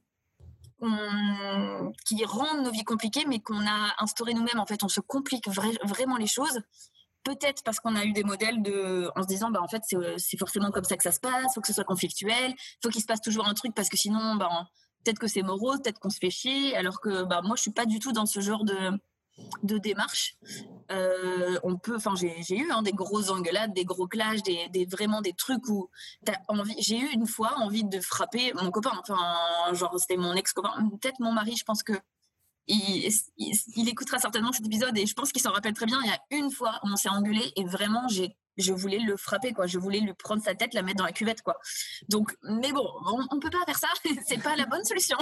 qui 2.05 2.23
rendent 2.23 2.63
nos 2.63 2.71
vies 2.71 2.85
compliquées, 2.85 3.25
mais 3.27 3.41
qu'on 3.41 3.67
a 3.67 3.95
instauré 3.99 4.33
nous-mêmes. 4.33 4.59
En 4.59 4.65
fait, 4.65 4.81
on 4.83 4.88
se 4.88 5.01
complique 5.01 5.45
vraiment 5.49 6.15
les 6.15 6.27
choses 6.27 6.62
peut-être 7.23 7.63
parce 7.63 7.79
qu'on 7.79 7.95
a 7.95 8.05
eu 8.05 8.13
des 8.13 8.23
modèles 8.23 8.62
de, 8.62 9.10
en 9.15 9.21
se 9.21 9.27
disant, 9.27 9.49
bah, 9.51 9.62
en 9.62 9.67
fait, 9.67 9.84
c'est 10.17 10.38
forcément 10.38 10.71
comme 10.71 10.84
ça 10.84 10.97
que 10.97 11.03
ça 11.03 11.12
se 11.12 11.19
passe, 11.19 11.53
faut 11.53 11.62
que 11.62 11.67
ce 11.67 11.73
soit 11.73 11.84
conflictuel, 11.84 12.53
faut 12.82 12.89
qu'il 12.89 13.01
se 13.01 13.08
passe 13.08 13.21
toujours 13.21 13.47
un 13.47 13.53
truc 13.53 13.73
parce 13.75 13.89
que 13.89 13.97
sinon, 13.97 14.36
bah, 14.36 14.49
peut-être 15.03 15.19
que 15.19 15.27
c'est 15.27 15.41
morose, 15.41 15.79
peut-être 15.84 15.99
qu'on 15.99 16.10
se 16.10 16.19
fait 16.19 16.29
chier, 16.29 16.75
alors 16.75 17.01
que 17.01 17.23
bah, 17.23 17.41
moi, 17.43 17.55
je 17.55 17.62
suis 17.62 17.71
pas 17.71 17.86
du 17.86 17.99
tout 17.99 18.12
dans 18.12 18.25
ce 18.25 18.39
genre 18.39 18.63
de, 18.63 18.91
de 19.63 19.77
démarche. 19.77 20.36
Euh, 20.91 21.60
on 21.63 21.77
peut, 21.77 21.95
enfin, 21.95 22.13
j'ai 22.15 22.58
eu 22.58 22.71
hein, 22.71 22.82
des 22.82 22.93
grosses 22.93 23.29
engueulades, 23.29 23.73
des 23.73 23.86
gros 23.86 24.08
clashs, 24.08 24.41
des, 24.43 24.67
des 24.69 24.86
vraiment 24.86 25.21
des 25.21 25.34
trucs 25.34 25.67
où 25.67 25.89
j'ai 26.79 26.97
eu 26.97 27.10
une 27.13 27.27
fois 27.27 27.53
envie 27.58 27.84
de 27.84 27.99
frapper 27.99 28.53
mon 28.53 28.71
copain, 28.71 28.91
enfin, 28.99 29.73
genre, 29.73 29.97
c'était 29.99 30.17
mon 30.17 30.34
ex-copain, 30.34 30.89
peut-être 31.01 31.19
mon 31.19 31.32
mari, 31.32 31.55
je 31.55 31.63
pense 31.63 31.84
que 31.84 31.93
il, 32.69 33.89
écoutera 33.89 34.19
certainement 34.19 34.51
cet 34.51 34.65
épisode 34.65 34.97
et 34.97 35.05
je 35.05 35.13
pense 35.13 35.32
qu'il 35.32 35.41
s'en 35.41 35.51
rappelle 35.51 35.73
très 35.73 35.86
bien. 35.86 35.99
Il 36.03 36.08
y 36.08 36.13
a 36.13 36.19
une 36.38 36.51
fois 36.51 36.79
où 36.84 36.89
on 36.91 36.95
s'est 36.95 37.10
engueulé 37.10 37.51
et 37.55 37.63
vraiment, 37.65 38.08
j'ai 38.08 38.36
je 38.58 38.73
voulais 38.73 38.99
le 38.99 39.15
frapper, 39.15 39.53
quoi. 39.53 39.67
Je 39.67 39.79
voulais 39.79 40.01
lui 40.01 40.13
prendre 40.13 40.43
sa 40.43 40.53
tête, 40.53 40.73
la 40.73 40.82
mettre 40.82 40.97
dans 40.97 41.05
la 41.05 41.13
cuvette, 41.13 41.41
quoi. 41.41 41.58
Donc, 42.10 42.36
mais 42.43 42.71
bon, 42.71 42.86
on, 43.05 43.36
ne 43.36 43.39
peut 43.39 43.49
pas 43.49 43.63
faire 43.65 43.77
ça. 43.77 43.88
c'est 44.27 44.41
pas 44.41 44.55
la 44.55 44.65
bonne 44.65 44.84
solution. 44.84 45.17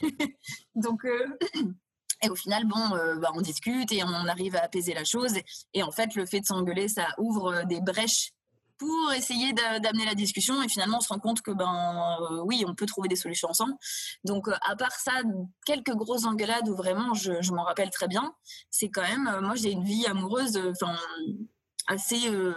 Donc, 0.76 1.04
euh, 1.04 1.36
et 2.22 2.28
au 2.28 2.36
final, 2.36 2.64
bon, 2.64 2.94
euh, 2.94 3.16
bah, 3.16 3.32
on 3.34 3.40
discute 3.40 3.90
et 3.92 4.04
on 4.04 4.28
arrive 4.28 4.54
à 4.54 4.62
apaiser 4.62 4.94
la 4.94 5.04
chose. 5.04 5.34
Et, 5.72 5.82
en 5.82 5.90
fait, 5.90 6.14
le 6.14 6.26
fait 6.26 6.40
de 6.40 6.46
s'engueuler, 6.46 6.88
ça 6.88 7.08
ouvre 7.18 7.64
des 7.64 7.80
brèches 7.80 8.30
pour 8.78 9.12
essayer 9.12 9.52
d'amener 9.52 10.04
la 10.04 10.14
discussion 10.14 10.62
et 10.62 10.68
finalement 10.68 10.98
on 10.98 11.00
se 11.00 11.08
rend 11.08 11.18
compte 11.18 11.42
que 11.42 11.50
ben 11.50 12.18
euh, 12.20 12.42
oui 12.44 12.64
on 12.66 12.74
peut 12.74 12.86
trouver 12.86 13.08
des 13.08 13.16
solutions 13.16 13.48
ensemble 13.48 13.74
donc 14.24 14.48
à 14.48 14.76
part 14.76 14.92
ça 14.92 15.12
quelques 15.64 15.94
grosses 15.94 16.24
engueulades 16.24 16.68
où 16.68 16.74
vraiment 16.74 17.14
je, 17.14 17.40
je 17.40 17.52
m'en 17.52 17.62
rappelle 17.62 17.90
très 17.90 18.08
bien 18.08 18.34
c'est 18.70 18.88
quand 18.88 19.02
même 19.02 19.40
moi 19.42 19.54
j'ai 19.54 19.70
une 19.70 19.84
vie 19.84 20.06
amoureuse 20.06 20.60
enfin 20.72 20.96
assez 21.86 22.28
euh, 22.28 22.54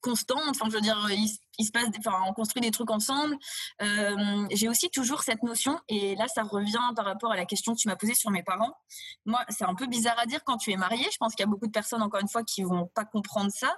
constante. 0.00 0.42
Enfin, 0.50 0.66
je 0.68 0.74
veux 0.74 0.80
dire, 0.80 1.08
il, 1.10 1.64
se 1.64 1.70
passe, 1.70 1.88
enfin, 1.98 2.18
on 2.26 2.32
construit 2.32 2.60
des 2.60 2.70
trucs 2.70 2.90
ensemble. 2.90 3.36
Euh, 3.82 4.46
j'ai 4.52 4.68
aussi 4.68 4.90
toujours 4.90 5.22
cette 5.22 5.42
notion, 5.42 5.80
et 5.88 6.14
là, 6.16 6.26
ça 6.28 6.42
revient 6.42 6.92
par 6.94 7.04
rapport 7.04 7.32
à 7.32 7.36
la 7.36 7.46
question 7.46 7.74
que 7.74 7.78
tu 7.78 7.88
m'as 7.88 7.96
posée 7.96 8.14
sur 8.14 8.30
mes 8.30 8.42
parents. 8.42 8.74
Moi, 9.24 9.40
c'est 9.48 9.64
un 9.64 9.74
peu 9.74 9.86
bizarre 9.86 10.18
à 10.18 10.26
dire 10.26 10.42
quand 10.44 10.56
tu 10.56 10.72
es 10.72 10.76
marié. 10.76 11.04
Je 11.12 11.16
pense 11.18 11.34
qu'il 11.34 11.44
y 11.44 11.48
a 11.48 11.50
beaucoup 11.50 11.66
de 11.66 11.72
personnes, 11.72 12.02
encore 12.02 12.20
une 12.20 12.28
fois, 12.28 12.44
qui 12.44 12.62
vont 12.62 12.86
pas 12.94 13.04
comprendre 13.04 13.50
ça. 13.52 13.74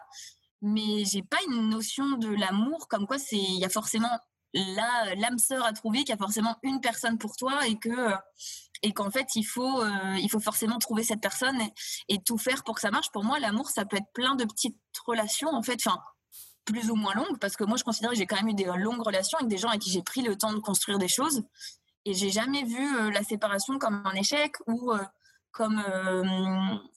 Mais 0.62 1.04
j'ai 1.04 1.22
pas 1.22 1.38
une 1.48 1.68
notion 1.68 2.12
de 2.12 2.28
l'amour 2.28 2.88
comme 2.88 3.06
quoi 3.06 3.18
c'est, 3.18 3.36
il 3.36 3.58
y 3.58 3.64
a 3.64 3.68
forcément 3.68 4.18
l'âme 4.54 5.38
sœur 5.38 5.64
à 5.64 5.72
trouver, 5.72 6.00
qu'il 6.00 6.10
y 6.10 6.12
a 6.12 6.16
forcément 6.16 6.56
une 6.62 6.80
personne 6.80 7.18
pour 7.18 7.36
toi 7.36 7.66
et 7.66 7.76
que 7.78 8.12
et 8.82 8.92
qu'en 8.92 9.10
fait 9.10 9.34
il 9.34 9.44
faut 9.44 9.82
euh, 9.82 10.16
il 10.18 10.30
faut 10.30 10.40
forcément 10.40 10.78
trouver 10.78 11.02
cette 11.02 11.20
personne 11.20 11.58
et, 12.08 12.18
tout 12.22 12.38
faire 12.38 12.64
pour 12.64 12.74
que 12.74 12.80
ça 12.80 12.90
marche. 12.90 13.10
Pour 13.10 13.24
moi, 13.24 13.38
l'amour 13.38 13.68
ça 13.68 13.84
peut 13.84 13.96
être 13.96 14.12
plein 14.12 14.34
de 14.34 14.44
petites 14.44 14.76
relations 15.04 15.50
en 15.54 15.62
fait, 15.62 15.80
enfin 15.84 16.00
plus 16.64 16.90
ou 16.90 16.96
moins 16.96 17.14
longues 17.14 17.38
parce 17.38 17.56
que 17.56 17.64
moi 17.64 17.76
je 17.76 17.84
considère 17.84 18.10
que 18.10 18.16
j'ai 18.16 18.26
quand 18.26 18.36
même 18.36 18.48
eu 18.48 18.54
des 18.54 18.64
longues 18.64 19.02
relations 19.02 19.38
avec 19.38 19.48
des 19.48 19.58
gens 19.58 19.68
avec 19.68 19.82
qui 19.82 19.90
j'ai 19.90 20.02
pris 20.02 20.22
le 20.22 20.36
temps 20.36 20.52
de 20.52 20.58
construire 20.58 20.98
des 20.98 21.08
choses 21.08 21.44
et 22.04 22.14
j'ai 22.14 22.30
jamais 22.30 22.64
vu 22.64 22.96
euh, 22.96 23.10
la 23.10 23.22
séparation 23.22 23.78
comme 23.78 24.02
un 24.04 24.14
échec 24.14 24.52
ou 24.66 24.92
euh, 24.92 24.98
comme 25.56 25.82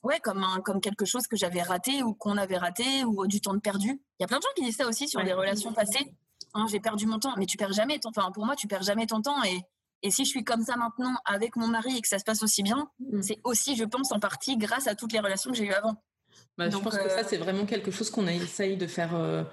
ouais 0.02 0.20
comme 0.20 0.44
un, 0.44 0.60
comme 0.60 0.80
quelque 0.80 1.06
chose 1.06 1.26
que 1.26 1.36
j'avais 1.36 1.62
raté 1.62 2.02
ou 2.02 2.12
qu'on 2.12 2.36
avait 2.36 2.58
raté 2.58 3.04
ou 3.04 3.26
du 3.26 3.40
temps 3.40 3.54
de 3.54 3.60
perdu. 3.60 3.88
Il 4.18 4.22
y 4.22 4.24
a 4.24 4.26
plein 4.26 4.38
de 4.38 4.42
gens 4.42 4.48
qui 4.54 4.62
disent 4.62 4.76
ça 4.76 4.86
aussi 4.86 5.08
sur 5.08 5.24
des 5.24 5.32
relations 5.32 5.72
passées. 5.72 6.14
Hein, 6.52 6.66
j'ai 6.70 6.80
perdu 6.80 7.06
mon 7.06 7.18
temps, 7.18 7.34
mais 7.38 7.46
tu 7.46 7.56
perds 7.56 7.72
jamais 7.72 7.98
ton 7.98 8.10
enfin 8.10 8.30
pour 8.32 8.44
moi 8.44 8.56
tu 8.56 8.66
perds 8.66 8.82
jamais 8.82 9.06
ton 9.06 9.22
temps 9.22 9.42
et 9.44 9.60
et 10.02 10.10
si 10.10 10.24
je 10.24 10.30
suis 10.30 10.44
comme 10.44 10.62
ça 10.62 10.76
maintenant 10.76 11.14
avec 11.24 11.56
mon 11.56 11.68
mari 11.68 11.96
et 11.96 12.00
que 12.00 12.08
ça 12.08 12.18
se 12.18 12.24
passe 12.24 12.42
aussi 12.42 12.62
bien, 12.62 12.88
mm. 13.00 13.22
c'est 13.22 13.38
aussi, 13.44 13.76
je 13.76 13.84
pense, 13.84 14.12
en 14.12 14.20
partie 14.20 14.56
grâce 14.56 14.86
à 14.86 14.94
toutes 14.94 15.12
les 15.12 15.20
relations 15.20 15.50
que 15.50 15.56
j'ai 15.56 15.64
eues 15.64 15.74
avant. 15.74 15.94
Bah, 16.56 16.70
je 16.70 16.76
pense 16.78 16.96
que 16.96 17.08
ça, 17.08 17.18
euh, 17.18 17.24
c'est 17.26 17.36
vraiment 17.36 17.66
quelque 17.66 17.90
chose 17.90 18.10
qu'on 18.10 18.26
a 18.26 18.32
essayé 18.32 18.76
de 18.76 18.86
faire 18.86 19.14
euh, 19.14 19.44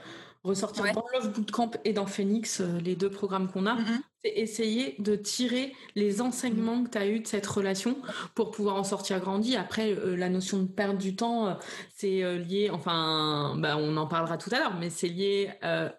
ressortir 0.44 0.86
dans 0.94 1.06
Love 1.14 1.34
Bootcamp 1.34 1.72
et 1.84 1.94
dans 1.94 2.06
Phoenix, 2.06 2.62
euh, 2.62 2.80
les 2.80 2.96
deux 2.96 3.10
programmes 3.10 3.52
qu'on 3.52 3.66
a. 3.66 3.76
Mm-hmm 3.76 4.02
c'est 4.24 4.32
essayer 4.36 4.96
de 5.00 5.16
tirer 5.16 5.74
les 5.96 6.22
enseignements 6.22 6.84
que 6.84 6.90
tu 6.90 6.98
as 6.98 7.08
eu 7.08 7.20
de 7.20 7.28
cette 7.28 7.46
relation 7.46 7.98
pour 8.34 8.52
pouvoir 8.52 8.76
en 8.76 8.84
sortir 8.84 9.20
grandi. 9.20 9.56
Après, 9.56 9.92
euh, 9.92 10.16
la 10.16 10.30
notion 10.30 10.58
de 10.60 10.68
perdre 10.68 10.98
du 10.98 11.16
temps, 11.16 11.48
euh, 11.48 11.54
c'est 11.96 12.24
euh, 12.24 12.38
lié, 12.38 12.70
enfin, 12.72 13.56
bah, 13.58 13.78
on 13.78 13.96
en 13.96 14.08
parlera 14.08 14.38
tout 14.38 14.50
à 14.54 14.60
l'heure, 14.60 14.76
mais 14.80 14.90
c'est 14.90 15.08
lié 15.08 15.52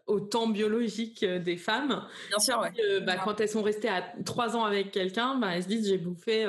au 0.06 0.20
temps 0.20 0.48
biologique 0.48 1.24
des 1.24 1.56
femmes. 1.56 2.04
Bien 2.28 2.38
sûr, 2.38 2.60
ouais. 2.60 3.00
Bah, 3.00 3.16
quand 3.22 3.40
elles 3.40 3.48
sont 3.48 3.62
restées 3.62 3.88
à 3.88 4.02
trois 4.24 4.56
ans 4.56 4.64
avec 4.64 4.90
quelqu'un, 4.90 5.36
bah, 5.36 5.54
elles 5.54 5.64
se 5.64 5.68
disent 5.68 5.88
j'ai 5.88 5.98
bouffé 5.98 6.46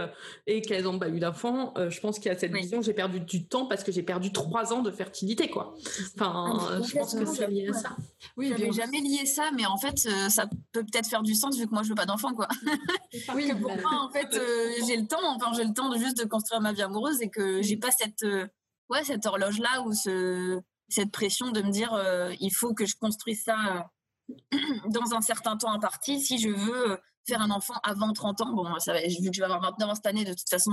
et 0.47 0.61
qu'elles 0.61 0.83
n'ont 0.83 0.99
pas 0.99 1.09
eu 1.09 1.19
d'enfant. 1.19 1.73
je 1.77 1.99
pense 1.99 2.19
qu'il 2.19 2.31
y 2.31 2.35
a 2.35 2.37
cette 2.37 2.53
vision, 2.53 2.81
j'ai 2.81 2.93
perdu 2.93 3.19
du 3.19 3.45
temps 3.45 3.65
parce 3.65 3.83
que 3.83 3.91
j'ai 3.91 4.03
perdu 4.03 4.31
trois 4.31 4.73
ans 4.73 4.81
de 4.81 4.91
fertilité, 4.91 5.49
quoi. 5.49 5.75
Enfin, 6.15 6.57
ah, 6.59 6.79
je 6.83 6.93
pense 6.93 7.15
que 7.15 7.25
c'est 7.25 7.47
lié 7.47 7.69
à 7.69 7.73
ça. 7.73 7.89
Oui, 8.37 8.49
j'avais 8.49 8.71
jamais 8.71 8.99
lié 8.99 9.25
ça, 9.25 9.49
mais 9.55 9.65
en 9.65 9.77
fait, 9.77 9.97
ça 9.97 10.47
peut 10.71 10.83
peut-être 10.83 11.07
faire 11.07 11.23
du 11.23 11.35
sens 11.35 11.58
vu 11.59 11.67
que 11.67 11.73
moi 11.73 11.83
je 11.83 11.89
veux 11.89 11.95
pas 11.95 12.05
d'enfant 12.05 12.33
quoi. 12.33 12.47
oui, 13.35 13.51
pour 13.59 13.75
moi 13.77 14.01
en 14.01 14.09
fait 14.09 14.33
euh, 14.33 14.71
j'ai 14.87 14.97
le 14.97 15.07
temps, 15.07 15.35
enfin 15.35 15.51
j'ai 15.53 15.63
le 15.63 15.73
temps 15.73 15.89
de 15.89 15.97
juste 15.97 16.17
de 16.17 16.25
construire 16.25 16.61
ma 16.61 16.73
vie 16.73 16.81
amoureuse 16.81 17.21
et 17.21 17.29
que 17.29 17.61
j'ai 17.61 17.77
pas 17.77 17.91
cette 17.91 18.23
euh, 18.23 18.47
ouais 18.89 19.03
cette 19.03 19.25
horloge 19.25 19.59
là 19.59 19.81
ou 19.83 19.93
ce 19.93 20.59
cette 20.87 21.11
pression 21.11 21.51
de 21.51 21.61
me 21.61 21.69
dire 21.69 21.93
euh, 21.93 22.33
il 22.39 22.51
faut 22.51 22.73
que 22.73 22.85
je 22.85 22.95
construise 22.95 23.43
ça 23.43 23.89
dans 24.89 25.13
un 25.13 25.21
certain 25.21 25.57
temps 25.57 25.71
imparti 25.71 26.19
si 26.19 26.39
je 26.39 26.49
veux 26.49 26.99
faire 27.27 27.41
un 27.41 27.51
enfant 27.51 27.75
avant 27.83 28.11
30 28.11 28.41
ans. 28.41 28.53
Bon, 28.53 28.79
ça 28.79 28.93
vu 28.93 29.29
que 29.29 29.33
je 29.33 29.39
vais 29.39 29.45
avoir 29.45 29.61
29 29.61 29.89
ans 29.89 29.95
cette 29.95 30.05
année, 30.07 30.25
de 30.25 30.33
toute 30.33 30.49
façon, 30.49 30.71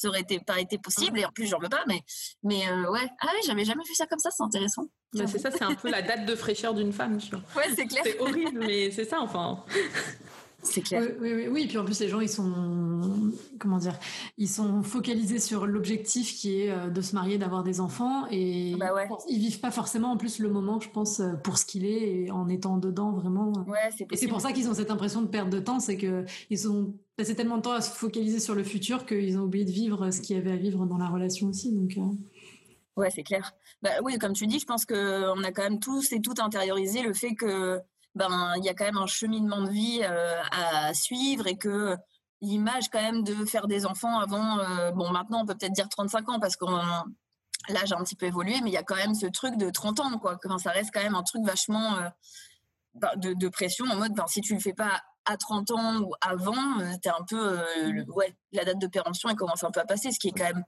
ça 0.00 0.08
aurait 0.08 0.20
été, 0.20 0.40
pas 0.40 0.58
été 0.58 0.78
possible. 0.78 1.18
Et 1.18 1.26
en 1.26 1.30
plus, 1.30 1.46
j'en 1.46 1.58
veux 1.58 1.68
pas. 1.68 1.84
Mais, 1.86 2.00
mais 2.42 2.70
ouais, 2.70 3.06
ah 3.20 3.26
ouais, 3.26 3.40
j'avais 3.44 3.66
jamais 3.66 3.84
vu 3.86 3.94
ça 3.94 4.06
comme 4.06 4.18
ça. 4.18 4.30
C'est 4.30 4.42
intéressant. 4.42 4.86
Bah, 5.12 5.24
c'est 5.26 5.38
ça, 5.38 5.50
c'est 5.50 5.62
un 5.62 5.74
peu 5.74 5.90
la 5.90 6.00
date 6.00 6.24
de 6.24 6.34
fraîcheur 6.34 6.72
d'une 6.72 6.92
femme. 6.92 7.18
Tu 7.18 7.30
vois. 7.30 7.42
Ouais, 7.56 7.68
c'est 7.76 7.86
clair. 7.86 8.02
C'est 8.04 8.18
horrible, 8.18 8.60
mais 8.60 8.90
c'est 8.90 9.04
ça, 9.04 9.20
enfin. 9.20 9.62
C'est 10.62 10.82
clair. 10.82 11.02
Oui, 11.20 11.32
oui, 11.32 11.48
oui, 11.50 11.66
puis 11.66 11.78
en 11.78 11.84
plus 11.84 11.98
les 12.00 12.08
gens 12.08 12.20
ils 12.20 12.28
sont 12.28 13.32
comment 13.58 13.78
dire, 13.78 13.98
ils 14.36 14.48
sont 14.48 14.82
focalisés 14.82 15.38
sur 15.38 15.66
l'objectif 15.66 16.34
qui 16.34 16.62
est 16.62 16.70
euh, 16.70 16.90
de 16.90 17.00
se 17.00 17.14
marier, 17.14 17.38
d'avoir 17.38 17.62
des 17.62 17.80
enfants 17.80 18.26
et 18.30 18.74
bah 18.76 18.92
ils 19.28 19.38
vivent 19.38 19.60
pas 19.60 19.70
forcément 19.70 20.12
en 20.12 20.16
plus 20.16 20.38
le 20.38 20.48
moment, 20.50 20.80
je 20.80 20.88
pense, 20.90 21.20
euh, 21.20 21.34
pour 21.34 21.58
ce 21.58 21.64
qu'il 21.64 21.84
est 21.84 22.24
et 22.24 22.30
en 22.30 22.48
étant 22.48 22.78
dedans 22.78 23.12
vraiment. 23.12 23.52
Ouais, 23.66 23.90
et 24.10 24.16
c'est 24.16 24.28
pour 24.28 24.40
ça 24.40 24.52
qu'ils 24.52 24.68
ont 24.68 24.74
cette 24.74 24.90
impression 24.90 25.22
de 25.22 25.28
perte 25.28 25.50
de 25.50 25.60
temps, 25.60 25.80
c'est 25.80 25.96
que 25.96 26.24
ils 26.48 26.68
ont 26.68 26.94
passé 27.16 27.34
tellement 27.34 27.58
de 27.58 27.62
temps 27.62 27.72
à 27.72 27.80
se 27.80 27.90
focaliser 27.90 28.40
sur 28.40 28.54
le 28.54 28.64
futur 28.64 29.06
qu'ils 29.06 29.38
ont 29.38 29.42
oublié 29.42 29.64
de 29.64 29.70
vivre 29.70 30.10
ce 30.10 30.20
qu'il 30.20 30.36
y 30.36 30.38
avait 30.38 30.52
à 30.52 30.56
vivre 30.56 30.86
dans 30.86 30.98
la 30.98 31.08
relation 31.08 31.48
aussi. 31.48 31.72
Donc. 31.72 31.92
Euh. 31.96 32.02
Ouais, 32.96 33.10
c'est 33.10 33.22
clair. 33.22 33.54
Bah 33.82 33.90
oui, 34.02 34.18
comme 34.18 34.32
tu 34.32 34.46
dis, 34.46 34.58
je 34.58 34.66
pense 34.66 34.84
que 34.84 35.30
on 35.34 35.42
a 35.44 35.52
quand 35.52 35.62
même 35.62 35.80
tous 35.80 36.12
et 36.12 36.20
toutes 36.20 36.40
intériorisé 36.40 37.02
le 37.02 37.14
fait 37.14 37.34
que 37.34 37.80
ben 38.14 38.54
il 38.56 38.64
y 38.64 38.68
a 38.68 38.74
quand 38.74 38.84
même 38.84 38.98
un 38.98 39.06
cheminement 39.06 39.62
de 39.62 39.70
vie 39.70 40.00
euh, 40.02 40.42
à 40.50 40.92
suivre 40.94 41.46
et 41.46 41.56
que 41.56 41.96
l'image 42.40 42.88
quand 42.90 43.00
même 43.00 43.22
de 43.22 43.44
faire 43.44 43.66
des 43.66 43.86
enfants 43.86 44.18
avant, 44.18 44.58
euh, 44.58 44.90
bon 44.92 45.10
maintenant 45.10 45.42
on 45.42 45.46
peut 45.46 45.54
peut-être 45.54 45.72
dire 45.72 45.88
35 45.88 46.28
ans 46.28 46.40
parce 46.40 46.56
que 46.56 46.64
l'âge 47.68 47.92
a 47.92 47.98
un 47.98 48.02
petit 48.02 48.16
peu 48.16 48.26
évolué, 48.26 48.60
mais 48.62 48.70
il 48.70 48.72
y 48.72 48.78
a 48.78 48.82
quand 48.82 48.96
même 48.96 49.14
ce 49.14 49.26
truc 49.26 49.56
de 49.56 49.70
30 49.70 50.00
ans 50.00 50.18
quoi. 50.18 50.36
Quand 50.42 50.58
ça 50.58 50.70
reste 50.70 50.90
quand 50.92 51.02
même 51.02 51.14
un 51.14 51.22
truc 51.22 51.44
vachement 51.44 51.96
euh, 51.96 52.08
ben, 52.94 53.10
de, 53.16 53.48
pression 53.48 53.86
en 53.86 53.96
mode 53.96 54.14
ben, 54.14 54.26
si 54.26 54.40
tu 54.40 54.54
le 54.54 54.60
fais 54.60 54.74
pas 54.74 55.00
à 55.26 55.36
30 55.36 55.70
ans 55.70 56.00
ou 56.00 56.14
avant, 56.20 56.78
t'es 57.02 57.10
un 57.10 57.24
peu 57.28 57.58
ouais 58.08 58.34
la 58.52 58.64
date 58.64 58.78
de 58.78 58.86
péremption 58.86 59.28
elle 59.28 59.36
commence 59.36 59.62
un 59.62 59.70
peu 59.70 59.80
à 59.80 59.84
passer, 59.84 60.10
ce 60.10 60.18
qui 60.18 60.28
est 60.28 60.32
quand 60.32 60.44
même 60.44 60.64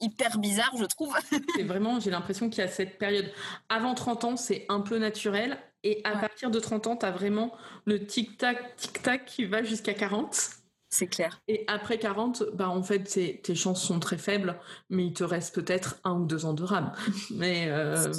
hyper 0.00 0.38
bizarre, 0.38 0.72
je 0.78 0.84
trouve. 0.84 1.16
c'est 1.56 1.64
vraiment, 1.64 2.00
j'ai 2.00 2.10
l'impression 2.10 2.48
qu'il 2.48 2.62
y 2.62 2.66
a 2.66 2.68
cette 2.68 2.98
période. 2.98 3.30
Avant 3.68 3.94
30 3.94 4.24
ans, 4.24 4.36
c'est 4.36 4.66
un 4.68 4.80
peu 4.80 4.98
naturel. 4.98 5.58
Et 5.84 6.00
à 6.04 6.16
partir 6.16 6.50
de 6.50 6.58
30 6.58 6.86
ans, 6.88 6.96
tu 6.96 7.06
as 7.06 7.10
vraiment 7.10 7.52
le 7.84 8.04
tic-tac, 8.04 8.76
tic-tac 8.76 9.24
qui 9.26 9.44
va 9.44 9.62
jusqu'à 9.62 9.94
40. 9.94 10.58
C'est 10.90 11.06
clair. 11.06 11.42
Et 11.48 11.64
après 11.66 11.98
40, 11.98 12.44
bah 12.54 12.70
en 12.70 12.82
fait, 12.82 13.02
tes 13.42 13.54
chances 13.54 13.82
sont 13.82 14.00
très 14.00 14.16
faibles, 14.16 14.58
mais 14.88 15.04
il 15.06 15.12
te 15.12 15.22
reste 15.22 15.54
peut-être 15.54 15.96
un 16.02 16.20
ou 16.20 16.24
deux 16.24 16.46
ans 16.46 16.54
de 16.54 16.62
rame. 16.62 16.92
Mais, 17.30 17.68
euh, 17.68 18.10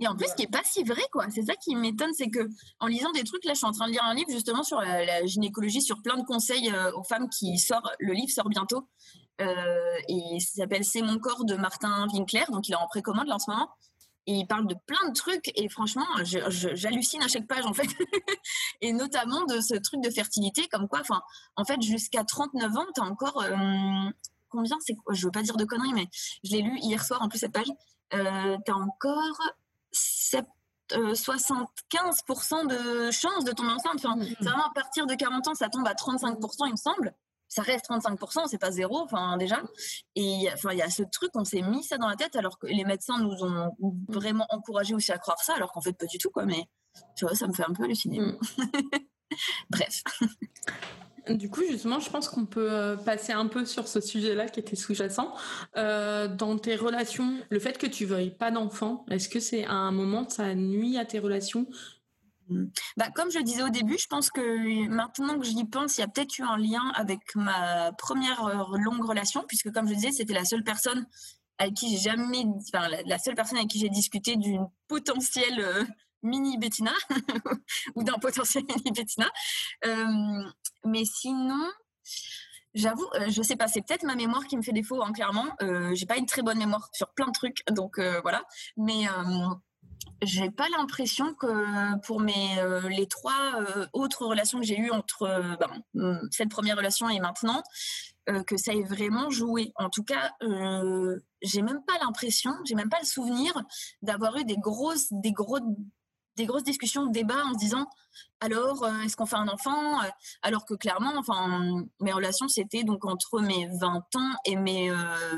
Et 0.00 0.06
en 0.06 0.14
plus, 0.14 0.28
ce 0.28 0.34
qui 0.36 0.42
est 0.42 0.50
pas 0.50 0.62
si 0.64 0.84
vrai, 0.84 1.02
quoi. 1.10 1.26
C'est 1.30 1.42
ça 1.42 1.54
qui 1.56 1.74
m'étonne, 1.74 2.12
c'est 2.14 2.30
que 2.30 2.48
en 2.78 2.86
lisant 2.86 3.10
des 3.10 3.24
trucs, 3.24 3.44
là, 3.44 3.54
je 3.54 3.58
suis 3.58 3.66
en 3.66 3.72
train 3.72 3.88
de 3.88 3.92
lire 3.92 4.04
un 4.04 4.14
livre 4.14 4.30
justement 4.30 4.62
sur 4.62 4.80
la, 4.80 5.26
gynécologie, 5.26 5.82
sur 5.82 6.00
plein 6.02 6.16
de 6.16 6.24
conseils 6.24 6.70
euh, 6.72 6.92
aux 6.92 7.02
femmes 7.02 7.28
qui 7.28 7.58
sort. 7.58 7.90
Le 7.98 8.12
livre 8.12 8.30
sort 8.30 8.48
bientôt. 8.48 8.88
Euh, 9.40 9.94
et 10.08 10.38
ça 10.38 10.62
s'appelle 10.62 10.84
C'est 10.84 11.02
mon 11.02 11.18
corps 11.18 11.44
de 11.44 11.56
Martin 11.56 12.06
Winkler, 12.12 12.44
donc 12.52 12.68
il 12.68 12.72
est 12.72 12.76
en 12.76 12.86
précommande 12.86 13.26
là 13.26 13.34
en 13.34 13.38
ce 13.40 13.50
moment. 13.50 13.68
Et 14.26 14.34
il 14.34 14.46
parle 14.46 14.66
de 14.68 14.76
plein 14.86 15.08
de 15.08 15.14
trucs 15.14 15.50
et 15.56 15.68
franchement, 15.68 16.06
j'hallucine 16.22 17.22
à 17.22 17.28
chaque 17.28 17.46
page 17.48 17.66
en 17.66 17.72
fait. 17.72 17.88
et 18.80 18.92
notamment 18.92 19.44
de 19.46 19.60
ce 19.60 19.74
truc 19.74 20.00
de 20.00 20.10
fertilité, 20.10 20.68
comme 20.68 20.86
quoi, 20.86 21.00
enfin, 21.00 21.22
en 21.56 21.64
fait, 21.64 21.82
jusqu'à 21.82 22.22
39 22.22 22.76
ans, 22.76 22.86
tu 22.94 23.00
as 23.00 23.04
encore 23.04 23.42
euh, 23.42 24.10
combien 24.48 24.76
c'est 24.80 24.96
Je 25.10 25.26
veux 25.26 25.32
pas 25.32 25.42
dire 25.42 25.56
de 25.56 25.64
conneries, 25.64 25.92
mais 25.94 26.06
je 26.44 26.52
l'ai 26.52 26.62
lu 26.62 26.78
hier 26.80 27.04
soir 27.04 27.20
en 27.22 27.28
plus 27.28 27.38
cette 27.38 27.52
page. 27.52 27.66
Euh, 28.14 28.56
tu 28.64 28.70
as 28.70 28.76
encore 28.76 29.40
75% 30.92 32.66
de 32.68 33.10
chances 33.10 33.44
de 33.44 33.52
tomber 33.52 33.72
enceinte. 33.72 33.96
Enfin, 33.96 34.14
mmh. 34.16 34.36
vraiment 34.40 34.66
à 34.66 34.72
partir 34.72 35.06
de 35.06 35.14
40 35.14 35.48
ans, 35.48 35.54
ça 35.54 35.68
tombe 35.68 35.86
à 35.88 35.94
35%, 35.94 36.66
il 36.66 36.72
me 36.72 36.76
semble 36.76 37.12
ça 37.52 37.60
reste 37.60 37.84
35%, 37.90 38.46
c'est 38.48 38.56
pas 38.56 38.70
zéro, 38.70 39.00
enfin 39.00 39.36
déjà. 39.36 39.62
Et 40.16 40.48
enfin, 40.54 40.72
il 40.72 40.78
y 40.78 40.82
a 40.82 40.88
ce 40.88 41.02
truc, 41.02 41.30
on 41.34 41.44
s'est 41.44 41.60
mis 41.60 41.84
ça 41.84 41.98
dans 41.98 42.08
la 42.08 42.16
tête, 42.16 42.34
alors 42.34 42.58
que 42.58 42.66
les 42.66 42.84
médecins 42.84 43.18
nous 43.18 43.44
ont 43.44 43.76
vraiment 44.08 44.46
encouragé 44.48 44.94
aussi 44.94 45.12
à 45.12 45.18
croire 45.18 45.38
ça, 45.38 45.54
alors 45.54 45.70
qu'en 45.70 45.82
fait 45.82 45.92
pas 45.92 46.06
du 46.06 46.16
tout, 46.16 46.30
quoi. 46.30 46.46
Mais 46.46 46.64
tu 47.14 47.26
vois, 47.26 47.34
ça 47.34 47.46
me 47.46 47.52
fait 47.52 47.64
un 47.68 47.74
peu 47.74 47.84
halluciner. 47.84 48.20
Mm. 48.20 48.38
Bref. 49.70 50.02
Du 51.28 51.48
coup, 51.50 51.60
justement, 51.62 52.00
je 52.00 52.10
pense 52.10 52.28
qu'on 52.28 52.46
peut 52.46 52.72
euh, 52.72 52.96
passer 52.96 53.32
un 53.32 53.46
peu 53.46 53.64
sur 53.64 53.86
ce 53.86 54.00
sujet-là 54.00 54.48
qui 54.48 54.58
était 54.58 54.74
sous-jacent. 54.74 55.32
Euh, 55.76 56.26
dans 56.26 56.58
tes 56.58 56.74
relations, 56.74 57.38
le 57.48 57.60
fait 57.60 57.78
que 57.78 57.86
tu 57.86 58.06
veuilles 58.06 58.34
pas 58.34 58.50
d'enfant, 58.50 59.06
est-ce 59.08 59.28
que 59.28 59.38
c'est 59.38 59.64
à 59.64 59.74
un 59.74 59.92
moment 59.92 60.28
ça 60.28 60.52
nuit 60.56 60.98
à 60.98 61.04
tes 61.04 61.20
relations 61.20 61.68
bah, 62.96 63.10
comme 63.14 63.30
je 63.30 63.38
disais 63.38 63.62
au 63.62 63.68
début, 63.68 63.98
je 63.98 64.06
pense 64.06 64.30
que 64.30 64.88
maintenant 64.88 65.38
que 65.38 65.44
j'y 65.44 65.64
pense, 65.64 65.98
il 65.98 66.00
y 66.00 66.04
a 66.04 66.08
peut-être 66.08 66.38
eu 66.38 66.42
un 66.42 66.56
lien 66.56 66.92
avec 66.94 67.20
ma 67.34 67.92
première 67.92 68.44
euh, 68.44 68.78
longue 68.78 69.04
relation, 69.04 69.44
puisque 69.46 69.72
comme 69.72 69.88
je 69.88 69.94
disais, 69.94 70.12
c'était 70.12 70.34
la 70.34 70.44
seule 70.44 70.64
personne 70.64 71.06
avec 71.62 71.74
qui 71.74 71.90
j'ai 71.90 72.10
jamais, 72.10 72.44
enfin, 72.68 72.88
la, 73.06 73.18
seule 73.18 73.34
personne 73.34 73.58
avec 73.58 73.70
qui 73.70 73.78
j'ai 73.78 73.88
discuté 73.88 74.36
d'une 74.36 74.66
potentielle 74.88 75.60
euh, 75.60 75.84
mini 76.22 76.58
Bettina 76.58 76.92
ou 77.94 78.02
d'un 78.02 78.18
potentiel 78.18 78.64
mini 78.64 78.90
Bettina. 78.92 79.30
Euh, 79.86 80.42
mais 80.84 81.04
sinon, 81.04 81.70
j'avoue, 82.74 83.06
euh, 83.14 83.30
je 83.30 83.42
sais 83.42 83.56
pas, 83.56 83.68
c'est 83.68 83.82
peut-être 83.82 84.04
ma 84.04 84.16
mémoire 84.16 84.46
qui 84.46 84.56
me 84.56 84.62
fait 84.62 84.72
défaut, 84.72 85.02
hein, 85.02 85.12
clairement. 85.12 85.46
j'ai 85.92 86.06
pas 86.06 86.16
une 86.16 86.26
très 86.26 86.42
bonne 86.42 86.58
mémoire 86.58 86.88
sur 86.92 87.08
plein 87.14 87.26
de 87.26 87.32
trucs, 87.32 87.62
donc 87.70 87.98
voilà. 88.22 88.44
Mais 88.76 89.06
j'ai 90.22 90.50
pas 90.50 90.68
l'impression 90.76 91.34
que 91.34 91.98
pour 92.06 92.20
mes 92.20 92.56
les 92.88 93.06
trois 93.06 93.54
autres 93.92 94.24
relations 94.24 94.60
que 94.60 94.66
j'ai 94.66 94.78
eues 94.78 94.90
entre 94.90 95.56
ben, 95.58 96.28
cette 96.30 96.50
première 96.50 96.76
relation 96.76 97.08
et 97.08 97.20
maintenant, 97.20 97.62
euh, 98.28 98.44
que 98.44 98.56
ça 98.56 98.72
ait 98.72 98.84
vraiment 98.84 99.30
joué. 99.30 99.72
En 99.74 99.90
tout 99.90 100.04
cas, 100.04 100.30
euh, 100.44 101.18
j'ai 101.42 101.60
même 101.60 101.82
pas 101.84 101.98
l'impression, 102.04 102.52
j'ai 102.64 102.76
même 102.76 102.88
pas 102.88 103.00
le 103.00 103.06
souvenir 103.06 103.52
d'avoir 104.00 104.36
eu 104.36 104.44
des 104.44 104.58
grosses, 104.58 105.08
des 105.10 105.32
gros, 105.32 105.58
des 106.36 106.46
grosses 106.46 106.62
discussions, 106.62 107.06
débats 107.06 107.44
en 107.44 107.54
se 107.54 107.58
disant 107.58 107.88
alors 108.38 108.84
euh, 108.84 109.00
est-ce 109.00 109.16
qu'on 109.16 109.26
fait 109.26 109.34
un 109.34 109.48
enfant? 109.48 109.98
Alors 110.42 110.64
que 110.66 110.74
clairement, 110.74 111.14
enfin, 111.16 111.84
mes 111.98 112.12
relations 112.12 112.46
c'était 112.46 112.84
donc 112.84 113.04
entre 113.06 113.40
mes 113.40 113.66
20 113.80 113.96
ans 114.14 114.32
et 114.44 114.54
mes 114.54 114.92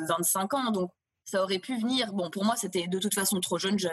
25 0.06 0.52
ans, 0.52 0.70
donc 0.70 0.90
ça 1.24 1.42
aurait 1.42 1.58
pu 1.58 1.78
venir. 1.78 2.12
Bon, 2.12 2.30
pour 2.30 2.44
moi, 2.44 2.56
c'était 2.56 2.86
de 2.86 2.98
toute 2.98 3.14
façon 3.14 3.40
trop 3.40 3.58
jeune. 3.58 3.78
Je, 3.78 3.88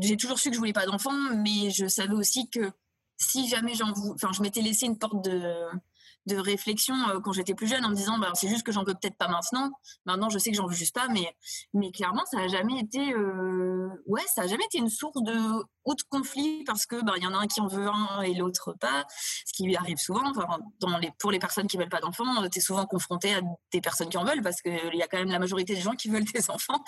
j'ai 0.00 0.16
toujours 0.16 0.38
su 0.38 0.50
que 0.50 0.54
je 0.54 0.58
voulais 0.58 0.72
pas 0.72 0.86
d'enfant, 0.86 1.12
mais 1.36 1.70
je 1.70 1.86
savais 1.86 2.14
aussi 2.14 2.48
que 2.50 2.70
si 3.16 3.48
jamais 3.48 3.74
j'en 3.74 3.90
enfin, 4.14 4.30
je 4.32 4.42
m'étais 4.42 4.62
laissé 4.62 4.86
une 4.86 4.98
porte 4.98 5.24
de, 5.24 5.42
de 6.26 6.36
réflexion 6.36 6.94
euh, 7.08 7.20
quand 7.20 7.32
j'étais 7.32 7.54
plus 7.54 7.66
jeune 7.66 7.84
en 7.84 7.90
me 7.90 7.94
disant 7.94 8.18
bah, 8.18 8.30
c'est 8.34 8.48
juste 8.48 8.64
que 8.64 8.72
j'en 8.72 8.84
veux 8.84 8.94
peut-être 8.94 9.16
pas 9.16 9.28
maintenant. 9.28 9.70
Maintenant, 10.04 10.28
je 10.28 10.38
sais 10.38 10.50
que 10.50 10.56
j'en 10.56 10.66
veux 10.66 10.74
juste 10.74 10.94
pas, 10.94 11.08
mais, 11.08 11.34
mais 11.74 11.90
clairement, 11.90 12.24
ça 12.30 12.40
a 12.40 12.48
jamais 12.48 12.78
été, 12.80 13.12
euh, 13.12 13.88
ouais, 14.06 14.22
ça 14.34 14.46
jamais 14.46 14.64
été 14.64 14.78
une 14.78 14.90
source 14.90 15.22
de 15.22 15.64
haut 15.84 15.94
conflit 16.10 16.64
parce 16.64 16.86
que 16.86 17.02
bah, 17.02 17.14
il 17.16 17.22
y 17.22 17.26
en 17.26 17.34
a 17.34 17.38
un 17.38 17.46
qui 17.46 17.60
en 17.60 17.66
veut 17.66 17.88
un 17.88 18.22
et 18.22 18.34
l'autre 18.34 18.74
pas, 18.78 19.04
ce 19.46 19.52
qui 19.52 19.74
arrive 19.76 19.98
souvent. 19.98 20.32
pour 21.18 21.30
les 21.30 21.38
personnes 21.38 21.66
qui 21.66 21.76
veulent 21.76 21.88
pas 21.88 22.00
d'enfants, 22.00 22.42
euh, 22.42 22.48
tu 22.48 22.58
es 22.58 22.62
souvent 22.62 22.86
confronté 22.86 23.34
à 23.34 23.40
des 23.72 23.80
personnes 23.80 24.08
qui 24.08 24.18
en 24.18 24.24
veulent 24.24 24.42
parce 24.42 24.60
qu'il 24.60 24.94
y 24.94 25.02
a 25.02 25.08
quand 25.08 25.18
même 25.18 25.30
la 25.30 25.38
majorité 25.38 25.74
des 25.74 25.80
gens 25.80 25.94
qui 25.94 26.08
veulent 26.08 26.24
des 26.24 26.50
enfants 26.50 26.82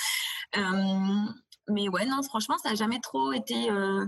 mais 1.71 1.89
ouais, 1.89 2.07
non, 2.07 2.23
franchement, 2.23 2.57
ça 2.59 2.71
n'a 2.71 2.75
jamais 2.75 3.01
trop 3.01 3.33
été, 3.33 3.71
euh, 3.71 4.05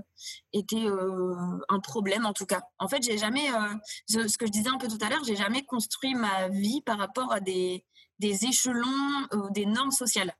euh, 0.55 1.61
un 1.69 1.81
problème, 1.81 2.27
en 2.27 2.33
tout 2.33 2.47
cas. 2.47 2.63
En 2.79 2.89
fait, 2.89 3.03
j'ai 3.03 3.19
jamais, 3.19 3.53
euh, 3.53 3.75
ce 4.09 4.39
que 4.39 4.47
je 4.47 4.51
disais 4.53 4.69
un 4.69 4.79
peu 4.79 4.89
tout 4.89 4.99
à 5.01 5.09
l'heure, 5.09 5.25
j'ai 5.25 5.37
jamais 5.37 5.65
construit 5.65 6.15
ma 6.15 6.49
vie 6.49 6.81
par 6.83 6.99
rapport 6.99 7.33
à 7.33 7.41
des, 7.41 7.85
échelons, 8.21 9.29
des 9.51 9.67
normes 9.67 9.91
sociales. 9.91 10.35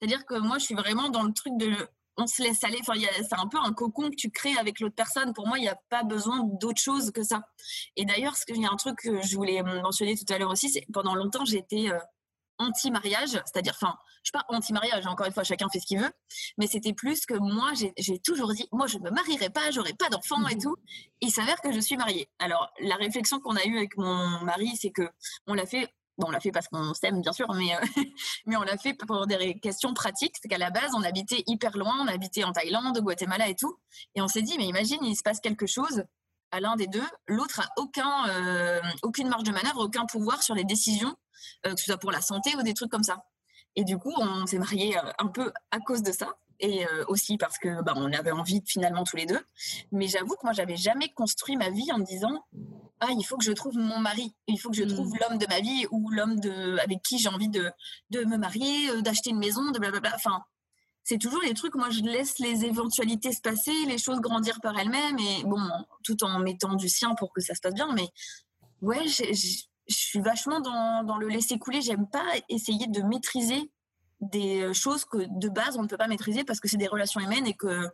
C'est-à-dire 0.00 0.24
que 0.26 0.38
moi, 0.38 0.58
je 0.58 0.64
suis 0.64 0.74
vraiment 0.74 1.08
dans 1.08 1.22
le 1.22 1.32
truc 1.32 1.56
de 1.56 1.72
on 2.16 2.28
se 2.28 2.42
laisse 2.42 2.62
aller. 2.62 2.78
Enfin, 2.80 2.94
c'est 2.96 3.34
un 3.34 3.48
peu 3.48 3.58
un 3.58 3.72
cocon 3.72 4.08
que 4.08 4.14
tu 4.14 4.30
crées 4.30 4.56
avec 4.60 4.78
l'autre 4.78 4.94
personne. 4.94 5.32
Pour 5.32 5.48
moi, 5.48 5.58
il 5.58 5.62
n'y 5.62 5.68
a 5.68 5.78
pas 5.88 6.04
besoin 6.04 6.44
d'autre 6.44 6.80
chose 6.80 7.10
que 7.10 7.24
ça. 7.24 7.42
Et 7.96 8.04
d'ailleurs, 8.04 8.36
il 8.48 8.62
y 8.62 8.66
a 8.66 8.70
un 8.70 8.76
truc 8.76 8.98
que 8.98 9.20
je 9.22 9.34
voulais 9.34 9.60
mentionner 9.62 10.16
tout 10.16 10.32
à 10.32 10.38
l'heure 10.38 10.50
aussi, 10.50 10.68
c'est 10.68 10.86
pendant 10.92 11.16
longtemps, 11.16 11.44
été 11.44 11.90
anti-mariage, 12.58 13.30
c'est-à-dire, 13.30 13.74
enfin, 13.80 13.96
je 14.22 14.30
suis 14.30 14.32
pas 14.32 14.44
anti-mariage, 14.48 15.06
encore 15.06 15.26
une 15.26 15.32
fois, 15.32 15.44
chacun 15.44 15.68
fait 15.68 15.80
ce 15.80 15.86
qu'il 15.86 16.00
veut, 16.00 16.12
mais 16.58 16.66
c'était 16.66 16.92
plus 16.92 17.26
que 17.26 17.34
moi, 17.34 17.72
j'ai 17.74 18.18
toujours 18.20 18.52
dit, 18.52 18.68
moi, 18.72 18.86
je 18.86 18.98
ne 18.98 19.04
me 19.04 19.10
marierai 19.10 19.50
pas, 19.50 19.70
j'aurai 19.70 19.92
pas 19.92 20.08
d'enfants 20.08 20.46
et 20.48 20.54
mhm. 20.54 20.62
tout. 20.62 20.76
Il 21.20 21.30
s'avère 21.30 21.60
que 21.60 21.72
je 21.72 21.80
suis 21.80 21.96
mariée. 21.96 22.28
Alors, 22.38 22.70
la 22.80 22.96
réflexion 22.96 23.40
qu'on 23.40 23.56
a 23.56 23.64
eue 23.64 23.76
avec 23.76 23.96
mon 23.96 24.40
mari, 24.40 24.72
c'est 24.80 24.90
que 24.90 25.08
on 25.46 25.54
l'a 25.54 25.66
fait 25.66 25.92
Bon, 26.16 26.28
on 26.28 26.30
l'a 26.30 26.38
fait 26.38 26.52
parce 26.52 26.68
qu'on 26.68 26.94
s'aime, 26.94 27.20
bien 27.20 27.32
sûr, 27.32 27.52
mais, 27.54 27.74
euh, 27.74 27.78
mais 28.46 28.56
on 28.56 28.62
l'a 28.62 28.78
fait 28.78 28.94
pour 28.94 29.26
des 29.26 29.58
questions 29.58 29.92
pratiques. 29.94 30.36
C'est 30.40 30.48
qu'à 30.48 30.58
la 30.58 30.70
base, 30.70 30.92
on 30.94 31.02
habitait 31.02 31.42
hyper 31.48 31.76
loin, 31.76 31.96
on 32.00 32.06
habitait 32.06 32.44
en 32.44 32.52
Thaïlande, 32.52 32.96
au 32.96 33.02
Guatemala 33.02 33.48
et 33.48 33.56
tout. 33.56 33.76
Et 34.14 34.22
on 34.22 34.28
s'est 34.28 34.42
dit, 34.42 34.56
mais 34.56 34.66
imagine, 34.66 35.02
il 35.02 35.16
se 35.16 35.22
passe 35.22 35.40
quelque 35.40 35.66
chose 35.66 36.04
à 36.50 36.60
l'un 36.60 36.76
des 36.76 36.86
deux, 36.86 37.06
l'autre 37.26 37.60
a 37.60 37.68
aucun, 37.76 38.28
euh, 38.28 38.80
aucune 39.02 39.28
marge 39.28 39.44
de 39.44 39.52
manœuvre, 39.52 39.84
aucun 39.84 40.06
pouvoir 40.06 40.42
sur 40.42 40.54
les 40.54 40.64
décisions 40.64 41.14
euh, 41.66 41.74
que 41.74 41.80
ce 41.80 41.86
soit 41.86 41.98
pour 41.98 42.12
la 42.12 42.20
santé 42.20 42.54
ou 42.56 42.62
des 42.62 42.74
trucs 42.74 42.90
comme 42.90 43.02
ça. 43.02 43.24
Et 43.76 43.84
du 43.84 43.98
coup, 43.98 44.12
on 44.16 44.46
s'est 44.46 44.58
mariés 44.58 44.96
euh, 44.96 45.10
un 45.18 45.28
peu 45.28 45.52
à 45.70 45.80
cause 45.80 46.02
de 46.02 46.12
ça 46.12 46.36
et 46.60 46.86
euh, 46.86 47.04
aussi 47.08 47.36
parce 47.36 47.58
que 47.58 47.82
bah, 47.82 47.94
on 47.96 48.12
avait 48.12 48.30
envie 48.30 48.62
finalement 48.66 49.04
tous 49.04 49.16
les 49.16 49.26
deux. 49.26 49.40
Mais 49.92 50.06
j'avoue 50.06 50.34
que 50.34 50.44
moi, 50.44 50.52
j'avais 50.52 50.76
jamais 50.76 51.08
construit 51.08 51.56
ma 51.56 51.70
vie 51.70 51.90
en 51.92 51.98
me 51.98 52.04
disant 52.04 52.44
ah 53.00 53.08
il 53.10 53.24
faut 53.24 53.36
que 53.36 53.44
je 53.44 53.52
trouve 53.52 53.76
mon 53.76 53.98
mari, 53.98 54.34
il 54.46 54.58
faut 54.58 54.70
que 54.70 54.76
je 54.76 54.84
trouve 54.84 55.08
hmm. 55.08 55.18
l'homme 55.20 55.38
de 55.38 55.46
ma 55.48 55.60
vie 55.60 55.86
ou 55.90 56.10
l'homme 56.10 56.38
de 56.38 56.78
avec 56.78 57.02
qui 57.02 57.18
j'ai 57.18 57.28
envie 57.28 57.48
de, 57.48 57.70
de 58.10 58.24
me 58.24 58.36
marier, 58.36 59.02
d'acheter 59.02 59.30
une 59.30 59.38
maison, 59.38 59.70
de 59.72 59.78
blablabla. 59.78 60.12
Enfin, 60.14 60.42
c'est 61.04 61.18
toujours 61.18 61.42
les 61.42 61.52
trucs. 61.54 61.74
Moi, 61.74 61.90
je 61.90 62.00
laisse 62.00 62.38
les 62.38 62.64
éventualités 62.64 63.32
se 63.32 63.42
passer, 63.42 63.72
les 63.86 63.98
choses 63.98 64.20
grandir 64.20 64.60
par 64.62 64.76
elles-mêmes 64.78 65.18
et 65.18 65.44
bon, 65.44 65.60
tout 66.02 66.24
en 66.24 66.38
mettant 66.38 66.74
du 66.74 66.88
sien 66.88 67.14
pour 67.14 67.32
que 67.32 67.42
ça 67.42 67.54
se 67.54 67.60
passe 67.60 67.74
bien. 67.74 67.92
Mais 67.94 68.08
ouais, 68.80 69.06
je 69.06 69.64
suis 69.88 70.20
vachement 70.20 70.60
dans, 70.60 71.18
le 71.18 71.28
laisser 71.28 71.58
couler. 71.58 71.82
J'aime 71.82 72.08
pas 72.08 72.24
essayer 72.48 72.86
de 72.86 73.02
maîtriser 73.02 73.70
des 74.20 74.62
euh, 74.62 74.72
choses 74.72 75.04
que 75.04 75.18
de 75.38 75.48
base 75.50 75.76
on 75.76 75.82
ne 75.82 75.88
peut 75.88 75.98
pas 75.98 76.06
maîtriser 76.06 76.44
parce 76.44 76.58
que 76.58 76.68
c'est 76.68 76.78
des 76.78 76.86
relations 76.86 77.20
humaines 77.20 77.46
et 77.46 77.52
que 77.52 77.90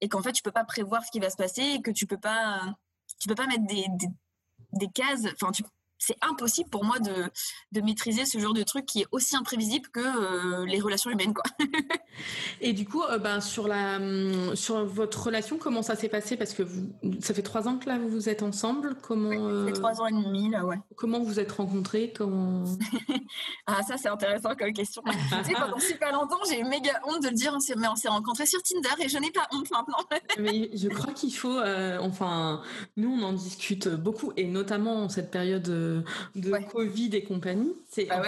et 0.00 0.08
qu'en 0.08 0.22
fait 0.22 0.30
tu 0.30 0.42
peux 0.42 0.52
pas 0.52 0.64
prévoir 0.64 1.02
ce 1.02 1.10
qui 1.10 1.18
va 1.18 1.28
se 1.28 1.36
passer 1.36 1.62
et 1.62 1.82
que 1.82 1.90
tu 1.90 2.06
peux 2.06 2.18
pas 2.18 2.76
tu 3.18 3.26
peux 3.26 3.34
pas 3.34 3.46
mettre 3.46 3.66
des, 3.66 3.86
des, 3.98 4.06
des 4.74 4.88
cases. 4.88 5.26
Enfin, 5.34 5.50
tu, 5.50 5.64
c'est 6.04 6.16
impossible 6.20 6.68
pour 6.68 6.84
moi 6.84 6.98
de, 6.98 7.12
de, 7.70 7.80
maîtriser 7.80 8.26
ce 8.26 8.38
genre 8.38 8.54
de 8.54 8.64
truc 8.64 8.86
qui 8.86 9.02
est 9.02 9.06
aussi 9.12 9.36
imprévisible 9.36 9.88
que 9.88 10.00
euh, 10.00 10.66
les 10.66 10.80
relations 10.80 11.10
humaines. 11.10 11.32
Quoi. 11.32 11.44
et 12.60 12.72
du 12.72 12.84
coup, 12.86 13.02
euh, 13.02 13.18
ben, 13.18 13.40
sur, 13.40 13.68
la, 13.68 13.96
hum, 13.98 14.56
sur 14.56 14.84
votre 14.84 15.26
relation, 15.26 15.58
comment 15.58 15.82
ça 15.82 15.94
s'est 15.94 16.08
passé? 16.08 16.36
Parce 16.36 16.54
que 16.54 16.64
vous, 16.64 16.88
ça 17.20 17.34
fait 17.34 17.42
trois 17.42 17.68
ans 17.68 17.78
que 17.78 17.88
là 17.88 17.98
vous 17.98 18.28
êtes 18.28 18.42
ensemble. 18.42 18.96
Comment, 19.00 19.30
ça 19.30 19.64
fait 19.66 19.70
euh, 19.70 19.80
trois 19.80 20.00
ans 20.00 20.06
et 20.08 20.12
demi, 20.12 20.50
là, 20.50 20.64
ouais. 20.64 20.76
Comment 20.96 21.20
vous 21.20 21.38
êtes 21.38 21.52
rencontrés? 21.52 22.12
Comment... 22.16 22.64
Ah, 23.66 23.82
ça, 23.82 23.96
c'est 23.96 24.08
intéressant 24.08 24.54
comme 24.56 24.72
question. 24.72 25.02
tu 25.06 25.12
sais, 25.44 25.52
pendant 25.54 25.78
super 25.78 26.12
longtemps, 26.12 26.40
j'ai 26.48 26.60
eu 26.60 26.64
méga 26.64 27.00
honte 27.06 27.22
de 27.22 27.28
le 27.28 27.34
dire, 27.34 27.56
mais 27.78 27.88
on 27.88 27.96
s'est 27.96 28.08
rencontrés 28.08 28.44
sur 28.44 28.60
Tinder 28.62 28.88
et 28.98 29.08
je 29.08 29.16
n'ai 29.18 29.30
pas 29.30 29.46
honte 29.52 29.70
maintenant. 29.70 29.98
mais 30.38 30.70
je 30.74 30.88
crois 30.88 31.12
qu'il 31.12 31.34
faut, 31.34 31.58
enfin, 32.00 32.62
nous, 32.96 33.08
on 33.08 33.22
en 33.22 33.32
discute 33.32 33.88
beaucoup 33.88 34.32
et 34.36 34.46
notamment 34.46 35.04
en 35.04 35.08
cette 35.08 35.30
période 35.30 35.68
de, 36.34 36.52
Covid 36.72 37.10
et 37.12 37.24
compagnie. 37.24 37.72
C'est, 37.88 38.04
bah 38.04 38.22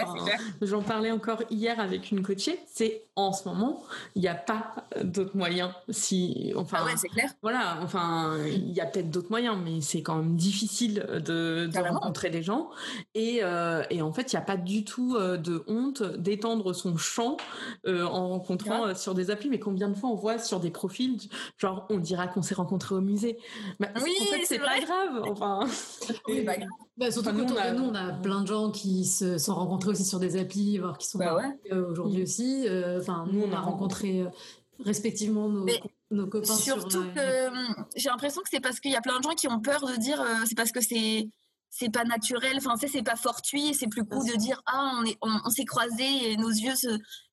j'en 0.61 0.81
parlais 0.81 1.11
encore 1.11 1.41
hier 1.49 1.79
avec 1.79 2.11
une 2.11 2.21
coachée. 2.21 2.59
C'est 2.67 3.05
en 3.15 3.31
ce 3.31 3.47
moment, 3.47 3.83
il 4.15 4.21
n'y 4.21 4.27
a 4.27 4.35
pas 4.35 4.75
d'autres 5.01 5.37
moyens. 5.37 5.71
Si, 5.89 6.51
enfin, 6.55 6.79
ah 6.81 6.97
c'est 6.97 7.07
clair. 7.07 7.31
Voilà, 7.41 7.79
enfin, 7.81 8.37
il 8.45 8.73
y 8.73 8.81
a 8.81 8.85
peut-être 8.85 9.09
d'autres 9.09 9.29
moyens, 9.29 9.57
mais 9.63 9.79
c'est 9.79 10.01
quand 10.01 10.17
même 10.17 10.35
difficile 10.35 11.05
de, 11.25 11.69
rencontrer 11.77 12.29
des 12.29 12.43
gens. 12.43 12.69
Et, 13.13 13.39
euh, 13.41 13.83
et 13.89 14.01
en 14.01 14.11
fait, 14.11 14.33
il 14.33 14.35
n'y 14.35 14.41
a 14.41 14.45
pas 14.45 14.57
du 14.57 14.83
tout 14.83 15.15
euh, 15.15 15.37
de 15.37 15.63
honte 15.67 16.03
d'étendre 16.03 16.73
son 16.73 16.97
champ 16.97 17.37
euh, 17.87 18.03
en 18.05 18.29
rencontrant 18.29 18.93
sur 18.95 19.13
des 19.13 19.31
applis. 19.31 19.49
Mais 19.49 19.59
combien 19.59 19.87
de 19.87 19.95
fois 19.95 20.09
on 20.09 20.15
voit 20.15 20.37
sur 20.37 20.59
des 20.59 20.71
profils, 20.71 21.17
genre, 21.57 21.85
on 21.89 21.97
dira 21.97 22.27
qu'on 22.27 22.41
s'est 22.41 22.55
rencontrés 22.55 22.95
au 22.95 23.01
musée. 23.01 23.37
Bah, 23.79 23.87
oui, 24.03 24.13
en 24.21 24.25
fait, 24.25 24.45
c'est 24.45 24.59
pas 24.59 24.79
grave. 24.79 25.23
Enfin, 25.29 25.67
oui, 26.27 26.41
bah, 26.41 26.53
bah, 26.97 27.11
surtout 27.11 27.29
enfin, 27.29 27.37
nous, 27.37 27.53
on 27.53 27.57
a... 27.57 27.71
nous, 27.71 27.83
on 27.83 27.95
a 27.95 28.13
plein 28.13 28.41
de 28.41 28.47
gens 28.47 28.71
qui 28.71 29.05
se 29.05 29.37
sont 29.37 29.55
rencontrés 29.55 29.89
aussi 29.89 30.05
sur 30.05 30.19
des 30.19 30.37
applis, 30.37 30.77
voire 30.77 30.97
qui 30.97 31.07
sont 31.07 31.19
bah 31.19 31.37
aujourd'hui 31.71 32.19
mm. 32.19 32.23
aussi. 32.23 32.67
Enfin, 32.99 33.25
nous, 33.31 33.43
on 33.43 33.51
a 33.51 33.59
rencontré 33.59 34.21
euh, 34.21 34.29
respectivement 34.83 35.49
nos, 35.49 35.65
nos 36.11 36.27
copains. 36.27 36.53
Surtout 36.53 37.03
que 37.13 37.19
euh, 37.19 37.83
j'ai 37.95 38.09
l'impression 38.09 38.41
que 38.41 38.49
c'est 38.49 38.59
parce 38.59 38.79
qu'il 38.79 38.91
y 38.91 38.95
a 38.95 39.01
plein 39.01 39.17
de 39.17 39.23
gens 39.23 39.33
qui 39.33 39.47
ont 39.47 39.59
peur 39.59 39.85
de 39.85 39.95
dire 39.95 40.21
euh, 40.21 40.45
c'est 40.45 40.55
parce 40.55 40.71
que 40.71 40.81
c'est 40.81 41.29
c'est 41.69 41.91
pas 41.91 42.05
naturel, 42.05 42.53
enfin, 42.57 42.75
c'est 42.77 43.03
pas 43.03 43.17
fortuit, 43.17 43.73
c'est 43.73 43.87
plus 43.87 44.05
cool 44.05 44.25
de 44.25 44.37
dire 44.37 44.61
ah 44.65 44.93
on 45.01 45.05
est 45.05 45.17
on, 45.21 45.49
s'est 45.49 45.65
croisés 45.65 46.31
et 46.31 46.37
nos 46.37 46.49
yeux 46.49 46.75
se, 46.75 46.87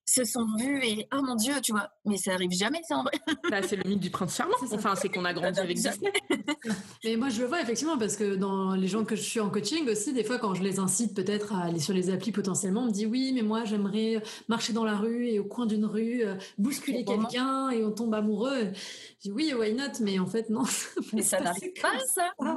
se 0.05 0.23
sont 0.25 0.45
vus 0.57 0.83
et 0.83 1.07
oh 1.13 1.21
mon 1.21 1.35
dieu, 1.35 1.53
tu 1.61 1.71
vois. 1.71 1.89
Mais 2.05 2.17
ça 2.17 2.33
arrive 2.33 2.51
jamais, 2.51 2.81
c'est 2.87 2.93
en 2.93 3.03
vrai. 3.03 3.13
Bah, 3.49 3.61
c'est 3.61 3.75
le 3.75 3.87
mythe 3.87 3.99
du 3.99 4.09
prince 4.09 4.35
charmant. 4.35 4.55
Enfin, 4.71 4.95
c'est 4.95 5.09
qu'on 5.09 5.25
a 5.25 5.33
grandi 5.33 5.59
avec 5.59 5.75
Disney. 5.75 6.11
Mais 7.03 7.15
moi, 7.17 7.29
je 7.29 7.41
le 7.41 7.47
vois 7.47 7.61
effectivement 7.61 7.97
parce 7.97 8.15
que 8.15 8.35
dans 8.35 8.73
les 8.73 8.87
gens 8.87 9.03
que 9.03 9.15
je 9.15 9.21
suis 9.21 9.39
en 9.39 9.49
coaching 9.49 9.87
aussi, 9.89 10.13
des 10.13 10.23
fois, 10.23 10.39
quand 10.39 10.53
je 10.53 10.63
les 10.63 10.79
incite 10.79 11.13
peut-être 11.13 11.53
à 11.53 11.65
aller 11.65 11.79
sur 11.79 11.93
les 11.93 12.09
applis 12.09 12.31
potentiellement, 12.31 12.83
on 12.83 12.85
me 12.87 12.91
dit 12.91 13.05
oui, 13.05 13.31
mais 13.33 13.41
moi, 13.41 13.65
j'aimerais 13.65 14.23
marcher 14.47 14.73
dans 14.73 14.85
la 14.85 14.95
rue 14.95 15.27
et 15.27 15.39
au 15.39 15.43
coin 15.43 15.65
d'une 15.65 15.85
rue, 15.85 16.23
euh, 16.23 16.35
bousculer 16.57 17.03
quelqu'un 17.05 17.69
et 17.69 17.83
on 17.83 17.91
tombe 17.91 18.13
amoureux. 18.13 18.71
Je 19.19 19.29
dis 19.29 19.31
oui, 19.31 19.53
why 19.53 19.73
not? 19.73 19.99
Mais 20.01 20.19
en 20.19 20.25
fait, 20.25 20.49
non. 20.49 20.63
Mais 21.13 21.21
ça 21.21 21.39
n'arrive 21.39 21.73
pas, 21.81 21.99
ça. 22.15 22.31
Ah, 22.39 22.55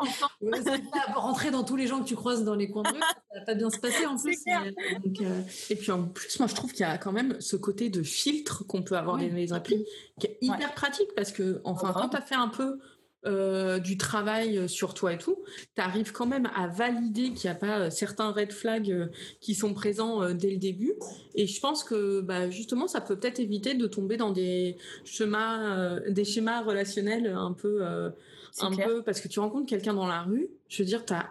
rentrer 1.15 1.51
dans 1.51 1.65
tous 1.65 1.77
les 1.77 1.87
gens 1.87 2.01
que 2.01 2.09
tu 2.09 2.17
croises 2.17 2.45
dans 2.45 2.55
les 2.55 2.71
coins 2.71 2.85
de 2.85 2.95
rue, 2.95 3.01
ça 3.01 3.39
va 3.39 3.45
pas 3.45 3.55
bien 3.55 3.71
se 3.71 3.79
passer 3.79 4.07
en 4.07 4.17
plus. 4.17 4.39
Euh, 4.49 5.43
et 5.71 5.77
puis 5.77 5.91
en 5.91 6.05
plus, 6.05 6.39
moi, 6.39 6.49
je 6.49 6.55
trouve 6.55 6.73
qu'il 6.73 6.81
y 6.81 6.89
a 6.89 6.99
quand 6.99 7.13
même 7.13 7.36
ce 7.41 7.57
côté 7.57 7.91
de 7.91 8.03
filtre 8.03 8.65
qu'on 8.67 8.83
peut 8.83 8.97
avoir 8.97 9.17
dans 9.17 9.27
les 9.27 9.53
applis 9.53 9.85
qui 10.21 10.27
est 10.27 10.39
hyper 10.41 10.75
pratique 10.75 11.09
parce 11.15 11.33
que, 11.33 11.61
enfin, 11.65 11.93
quand 11.93 12.11
tu 12.11 12.17
as 12.17 12.23
fait 12.23 12.35
un 12.35 12.49
peu 12.49 12.79
euh, 13.27 13.79
du 13.79 13.97
travail 13.97 14.69
sur 14.69 14.95
toi 14.95 15.13
et 15.13 15.19
tout, 15.19 15.37
tu 15.75 15.83
arrives 15.83 16.13
quand 16.13 16.27
même 16.27 16.49
à 16.55 16.69
valider 16.69 17.33
qu'il 17.33 17.51
n'y 17.51 17.57
a 17.57 17.59
pas 17.59 17.91
certains 17.91 18.31
red 18.31 18.53
flags 18.53 19.11
qui 19.41 19.55
sont 19.55 19.75
présents 19.75 20.33
dès 20.33 20.51
le 20.51 20.59
début. 20.59 20.95
Et 21.35 21.47
je 21.47 21.61
pense 21.61 21.83
que 21.83 22.21
bah, 22.21 22.51
justement, 22.51 22.87
ça 22.87 23.01
peut 23.01 23.17
peut-être 23.17 23.41
éviter 23.41 23.75
de 23.75 23.87
tomber 23.87 24.17
dans 24.17 24.31
des 24.31 24.77
schémas, 25.05 26.01
des 26.09 26.25
schémas 26.25 26.63
relationnels 26.63 27.27
un 27.27 27.53
peu, 27.53 27.85
un 27.85 28.71
peu, 28.71 29.03
parce 29.03 29.21
que 29.21 29.29
tu 29.29 29.41
rencontres 29.41 29.67
quelqu'un 29.67 29.95
dans 29.95 30.07
la 30.07 30.23
rue. 30.23 30.49
Je 30.69 30.83
veux 30.83 30.87
dire, 30.87 31.03
as 31.11 31.31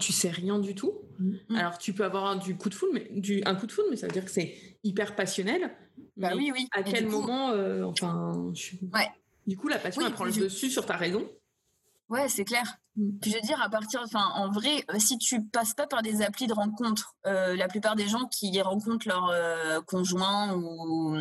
tu 0.00 0.12
sais 0.12 0.30
rien 0.30 0.58
du 0.58 0.74
tout. 0.74 0.94
Mm. 1.18 1.56
Alors 1.56 1.78
tu 1.78 1.92
peux 1.92 2.04
avoir 2.04 2.38
du 2.38 2.56
coup 2.56 2.68
de 2.68 2.74
foudre, 2.74 2.92
mais 2.94 3.08
du 3.10 3.42
un 3.44 3.54
coup 3.54 3.66
de 3.66 3.72
foudre, 3.72 3.88
mais 3.90 3.96
ça 3.96 4.06
veut 4.06 4.12
dire 4.12 4.24
que 4.24 4.30
c'est 4.30 4.54
hyper 4.84 5.16
passionnel. 5.16 5.74
Bah 6.16 6.32
oui, 6.36 6.52
oui. 6.52 6.68
À 6.72 6.82
quel 6.82 7.08
moment, 7.08 7.50
euh, 7.50 7.84
enfin, 7.84 8.32
ouais. 8.94 9.10
Du 9.46 9.56
coup, 9.56 9.68
la 9.68 9.78
passion 9.78 10.02
elle 10.06 10.12
prend 10.12 10.24
le 10.24 10.32
dessus 10.32 10.70
sur 10.70 10.86
ta 10.86 10.96
raison. 10.96 11.28
Ouais, 12.08 12.28
c'est 12.28 12.44
clair. 12.44 12.76
Mm. 12.96 13.10
je 13.24 13.32
veux 13.32 13.40
dire, 13.40 13.60
à 13.60 13.68
partir, 13.68 14.00
enfin, 14.04 14.30
en 14.34 14.50
vrai, 14.50 14.84
euh, 14.90 14.98
si 14.98 15.18
tu 15.18 15.42
passes 15.46 15.74
pas 15.74 15.86
par 15.86 16.02
des 16.02 16.22
applis 16.22 16.46
de 16.46 16.52
rencontre, 16.52 17.14
euh, 17.26 17.56
la 17.56 17.66
plupart 17.66 17.96
des 17.96 18.06
gens 18.06 18.26
qui 18.26 18.60
rencontrent 18.60 19.08
leur 19.08 19.84
conjoint 19.86 20.54
ou 20.54 21.16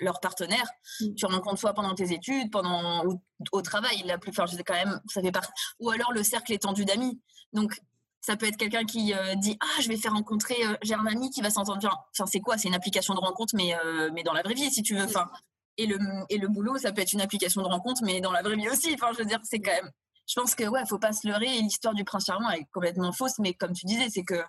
leur 0.00 0.20
partenaire, 0.20 0.68
mm. 1.00 1.14
tu 1.14 1.26
rencontres 1.26 1.58
soit 1.58 1.74
pendant 1.74 1.94
tes 1.94 2.12
études, 2.12 2.50
pendant 2.50 3.04
ou 3.06 3.20
au 3.52 3.62
travail. 3.62 4.02
La 4.04 4.18
plupart, 4.18 4.46
je 4.46 4.56
sais 4.56 4.62
quand 4.62 4.74
même, 4.74 5.00
ça 5.08 5.22
fait 5.22 5.32
partie. 5.32 5.52
Ou 5.80 5.90
alors 5.90 6.12
le 6.12 6.22
cercle 6.22 6.52
étendu 6.52 6.84
d'amis. 6.84 7.20
Donc, 7.52 7.80
ça 8.26 8.36
peut 8.36 8.46
être 8.46 8.56
quelqu'un 8.56 8.84
qui 8.84 9.14
euh, 9.14 9.36
dit 9.36 9.56
ah 9.60 9.80
je 9.80 9.88
vais 9.88 9.96
faire 9.96 10.12
rencontrer 10.12 10.56
euh, 10.66 10.74
j'ai 10.82 10.94
un 10.94 11.06
ami 11.06 11.30
qui 11.30 11.42
va 11.42 11.50
s'entendre 11.50 11.78
bien. 11.78 11.92
Enfin 12.12 12.26
c'est 12.26 12.40
quoi? 12.40 12.58
C'est 12.58 12.66
une 12.66 12.74
application 12.74 13.14
de 13.14 13.20
rencontre 13.20 13.54
mais 13.54 13.76
euh, 13.76 14.10
mais 14.12 14.24
dans 14.24 14.32
la 14.32 14.42
vraie 14.42 14.54
vie 14.54 14.68
si 14.68 14.82
tu 14.82 14.96
veux. 14.96 15.04
Enfin 15.04 15.30
et 15.76 15.86
le 15.86 15.96
et 16.28 16.38
le 16.38 16.48
boulot 16.48 16.76
ça 16.76 16.90
peut 16.90 17.02
être 17.02 17.12
une 17.12 17.20
application 17.20 17.62
de 17.62 17.68
rencontre 17.68 18.02
mais 18.02 18.20
dans 18.20 18.32
la 18.32 18.42
vraie 18.42 18.56
vie 18.56 18.68
aussi. 18.68 18.92
Enfin 18.94 19.12
je 19.12 19.18
veux 19.18 19.26
dire 19.26 19.38
c'est 19.44 19.60
quand 19.60 19.70
même. 19.70 19.90
Je 20.26 20.40
pense 20.40 20.56
que 20.56 20.64
ouais 20.64 20.84
faut 20.86 20.98
pas 20.98 21.12
se 21.12 21.28
leurrer 21.28 21.46
l'histoire 21.60 21.94
du 21.94 22.02
prince 22.02 22.26
charmant 22.26 22.50
est 22.50 22.66
complètement 22.72 23.12
fausse 23.12 23.38
mais 23.38 23.54
comme 23.54 23.72
tu 23.72 23.86
disais 23.86 24.08
c'est 24.10 24.24
que 24.24 24.42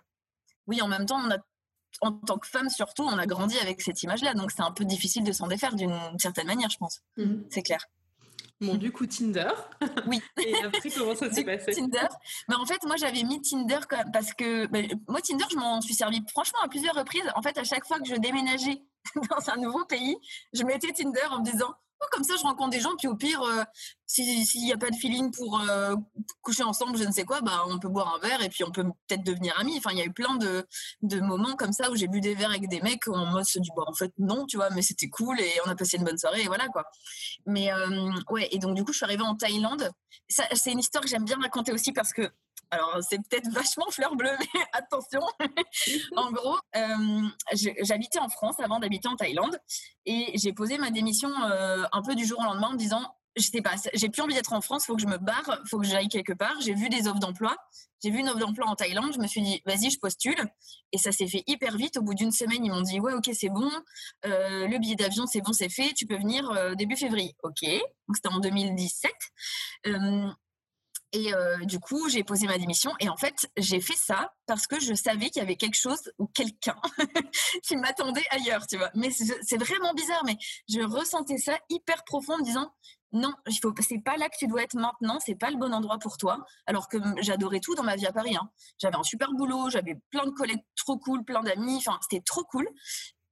oui 0.65 0.81
en 0.81 0.87
même 0.87 1.05
temps 1.05 1.19
on 1.23 1.29
a 1.29 1.37
en 2.01 2.13
tant 2.13 2.39
que 2.39 2.47
femme 2.47 2.69
surtout 2.69 3.03
on 3.03 3.17
a 3.19 3.27
grandi 3.27 3.59
avec 3.59 3.81
cette 3.81 4.01
image 4.01 4.23
là 4.23 4.33
donc 4.33 4.51
c'est 4.51 4.63
un 4.63 4.71
peu 4.71 4.85
difficile 4.85 5.23
de 5.23 5.31
s'en 5.31 5.47
défaire 5.47 5.75
d'une 5.75 5.95
certaine 6.17 6.47
manière 6.47 6.71
je 6.71 6.77
pense. 6.77 7.01
Mmh. 7.17 7.43
C'est 7.51 7.61
clair. 7.61 7.85
Bon, 8.59 8.75
du 8.75 8.91
coup, 8.91 9.05
Tinder. 9.05 9.51
Oui. 10.07 10.21
Et 10.43 10.55
après, 10.63 10.89
comment 10.89 11.15
ça 11.15 11.31
s'est 11.31 11.43
passé? 11.43 11.73
Tinder. 11.73 12.07
Mais 12.49 12.55
en 12.55 12.65
fait, 12.65 12.83
moi, 12.85 12.95
j'avais 12.95 13.23
mis 13.23 13.41
Tinder 13.41 13.79
parce 14.11 14.33
que 14.33 14.65
ben, 14.67 14.87
moi, 15.07 15.21
Tinder, 15.21 15.45
je 15.51 15.57
m'en 15.57 15.79
suis 15.81 15.93
servi 15.93 16.21
franchement 16.31 16.59
à 16.63 16.67
plusieurs 16.67 16.95
reprises. 16.95 17.29
En 17.35 17.41
fait, 17.41 17.57
à 17.57 17.63
chaque 17.63 17.85
fois 17.85 17.99
que 17.99 18.07
je 18.07 18.15
déménageais 18.15 18.81
dans 19.29 19.49
un 19.49 19.57
nouveau 19.57 19.85
pays, 19.85 20.17
je 20.53 20.63
mettais 20.63 20.91
Tinder 20.91 21.25
en 21.29 21.39
me 21.39 21.45
disant 21.45 21.73
comme 22.11 22.23
ça, 22.23 22.35
je 22.35 22.43
rencontre 22.43 22.69
des 22.69 22.79
gens, 22.79 22.95
puis 22.97 23.07
au 23.07 23.15
pire, 23.15 23.41
euh, 23.41 23.63
s'il 24.05 24.63
n'y 24.63 24.71
a 24.71 24.77
pas 24.77 24.89
de 24.89 24.95
feeling 24.95 25.31
pour 25.31 25.59
euh, 25.61 25.95
coucher 26.41 26.63
ensemble, 26.63 26.97
je 26.97 27.03
ne 27.03 27.11
sais 27.11 27.25
quoi, 27.25 27.41
bah, 27.41 27.63
on 27.67 27.79
peut 27.79 27.89
boire 27.89 28.15
un 28.15 28.27
verre 28.27 28.41
et 28.41 28.49
puis 28.49 28.63
on 28.63 28.71
peut 28.71 28.83
peut-être 29.07 29.23
devenir 29.23 29.57
amis. 29.59 29.75
Enfin, 29.77 29.91
il 29.91 29.97
y 29.97 30.01
a 30.01 30.05
eu 30.05 30.13
plein 30.13 30.35
de, 30.35 30.65
moments 31.21 31.55
comme 31.55 31.73
ça 31.73 31.91
où 31.91 31.95
j'ai 31.95 32.07
bu 32.07 32.21
des 32.21 32.35
verres 32.35 32.51
avec 32.51 32.69
des 32.69 32.81
mecs 32.81 33.07
où 33.07 33.13
on 33.13 33.43
se 33.43 33.59
dit, 33.59 33.69
bon, 33.75 33.83
en 33.85 33.93
fait, 33.93 34.11
non, 34.17 34.45
tu 34.45 34.57
vois, 34.57 34.69
mais 34.69 34.81
c'était 34.81 35.09
cool 35.09 35.39
et 35.39 35.51
on 35.65 35.69
a 35.69 35.75
passé 35.75 35.97
une 35.97 36.03
bonne 36.03 36.17
soirée 36.17 36.41
et 36.43 36.47
voilà, 36.47 36.67
quoi. 36.67 36.85
Mais 37.45 37.71
euh, 37.71 38.11
ouais, 38.29 38.47
et 38.51 38.59
donc, 38.59 38.75
du 38.75 38.83
coup, 38.83 38.91
je 38.91 38.97
suis 38.97 39.05
arrivée 39.05 39.23
en 39.23 39.35
Thaïlande. 39.35 39.91
C'est 40.29 40.71
une 40.71 40.79
histoire 40.79 41.03
que 41.03 41.09
j'aime 41.09 41.25
bien 41.25 41.37
raconter 41.41 41.71
aussi 41.71 41.91
parce 41.91 42.13
que 42.13 42.29
alors 42.71 42.99
c'est 43.01 43.17
peut-être 43.17 43.49
vachement 43.51 43.89
fleur 43.91 44.15
bleue, 44.15 44.35
mais 44.39 44.61
attention. 44.73 45.21
en 46.15 46.31
gros, 46.31 46.57
euh, 46.75 47.27
j'habitais 47.81 48.19
en 48.19 48.29
France 48.29 48.59
avant 48.59 48.79
d'habiter 48.79 49.07
en 49.07 49.15
Thaïlande 49.15 49.59
et 50.05 50.31
j'ai 50.35 50.53
posé 50.53 50.77
ma 50.77 50.91
démission 50.91 51.29
euh, 51.43 51.83
un 51.91 52.01
peu 52.01 52.15
du 52.15 52.25
jour 52.25 52.39
au 52.39 52.43
lendemain 52.43 52.69
en 52.69 52.73
me 52.73 52.77
disant 52.77 53.13
je 53.35 53.43
sais 53.43 53.61
pas, 53.61 53.75
j'ai 53.93 54.09
plus 54.09 54.23
envie 54.23 54.33
d'être 54.33 54.53
en 54.53 54.61
France, 54.61 54.87
faut 54.87 54.95
que 54.95 55.01
je 55.03 55.05
me 55.05 55.19
barre, 55.19 55.61
faut 55.69 55.77
que 55.77 55.85
j'aille 55.85 56.07
quelque 56.07 56.33
part. 56.33 56.59
J'ai 56.59 56.73
vu 56.73 56.89
des 56.89 57.07
offres 57.07 57.19
d'emploi, 57.19 57.55
j'ai 58.03 58.09
vu 58.09 58.17
une 58.17 58.29
offre 58.29 58.39
d'emploi 58.39 58.65
en 58.65 58.73
Thaïlande, 58.73 59.13
je 59.13 59.19
me 59.19 59.27
suis 59.27 59.43
dit 59.43 59.61
vas-y, 59.63 59.91
je 59.91 59.99
postule. 59.99 60.43
Et 60.91 60.97
ça 60.97 61.11
s'est 61.11 61.27
fait 61.27 61.43
hyper 61.45 61.77
vite. 61.77 61.97
Au 61.97 62.01
bout 62.01 62.15
d'une 62.15 62.31
semaine, 62.31 62.65
ils 62.65 62.71
m'ont 62.71 62.81
dit 62.81 62.99
ouais, 62.99 63.13
ok, 63.13 63.29
c'est 63.33 63.49
bon, 63.49 63.69
euh, 64.25 64.67
le 64.67 64.79
billet 64.79 64.95
d'avion, 64.95 65.27
c'est 65.27 65.41
bon, 65.41 65.53
c'est 65.53 65.69
fait, 65.69 65.93
tu 65.93 66.07
peux 66.07 66.17
venir 66.17 66.51
début 66.77 66.95
février. 66.95 67.35
Ok, 67.43 67.61
donc 67.61 68.15
c'était 68.15 68.29
en 68.29 68.39
2017. 68.39 69.13
Et 71.13 71.33
euh, 71.33 71.57
du 71.63 71.79
coup, 71.79 72.09
j'ai 72.09 72.23
posé 72.23 72.47
ma 72.47 72.57
démission. 72.57 72.91
Et 72.99 73.09
en 73.09 73.17
fait, 73.17 73.49
j'ai 73.57 73.79
fait 73.79 73.95
ça 73.95 74.33
parce 74.45 74.67
que 74.67 74.79
je 74.79 74.93
savais 74.93 75.29
qu'il 75.29 75.41
y 75.41 75.45
avait 75.45 75.55
quelque 75.55 75.77
chose 75.77 76.11
ou 76.17 76.27
quelqu'un 76.27 76.75
qui 77.63 77.77
m'attendait 77.77 78.25
ailleurs, 78.31 78.67
tu 78.67 78.77
vois. 78.77 78.89
Mais 78.93 79.09
c'est 79.11 79.57
vraiment 79.57 79.93
bizarre, 79.93 80.23
mais 80.25 80.37
je 80.67 80.81
ressentais 80.81 81.37
ça 81.37 81.57
hyper 81.69 82.03
profond 82.03 82.33
en 82.33 82.37
me 82.39 82.43
disant 82.43 82.73
non, 83.13 83.33
c'est 83.47 84.03
pas 84.03 84.17
là 84.17 84.27
que 84.27 84.35
tu 84.37 84.47
dois 84.47 84.63
être 84.63 84.75
maintenant, 84.75 85.17
c'est 85.25 85.35
pas 85.35 85.49
le 85.49 85.55
bon 85.55 85.73
endroit 85.73 85.97
pour 85.97 86.17
toi. 86.17 86.45
Alors 86.65 86.89
que 86.89 86.97
j'adorais 87.21 87.61
tout 87.61 87.73
dans 87.73 87.83
ma 87.83 87.95
vie 87.95 88.05
à 88.05 88.11
Paris. 88.11 88.35
Hein. 88.35 88.49
J'avais 88.79 88.97
un 88.97 89.03
super 89.03 89.31
boulot, 89.31 89.69
j'avais 89.69 89.95
plein 90.11 90.25
de 90.25 90.31
collègues 90.31 90.63
trop 90.75 90.97
cool, 90.97 91.23
plein 91.23 91.41
d'amis, 91.41 91.77
enfin 91.77 91.97
c'était 92.01 92.23
trop 92.23 92.43
cool 92.43 92.67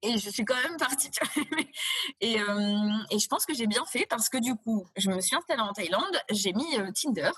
et 0.05 0.17
je 0.17 0.29
suis 0.29 0.45
quand 0.45 0.61
même 0.61 0.77
partie. 0.77 1.09
et, 2.21 2.39
euh, 2.39 2.89
et, 3.11 3.19
je 3.19 3.27
pense 3.27 3.45
que 3.45 3.53
j'ai 3.53 3.67
bien 3.67 3.83
fait 3.85 4.05
parce 4.09 4.29
que 4.29 4.37
du 4.37 4.55
coup, 4.55 4.87
je 4.95 5.09
me 5.09 5.19
suis 5.21 5.35
installée 5.35 5.61
en 5.61 5.73
Thaïlande, 5.73 6.17
j'ai 6.31 6.53
mis 6.53 6.77
euh, 6.77 6.91
Tinder 6.91 7.31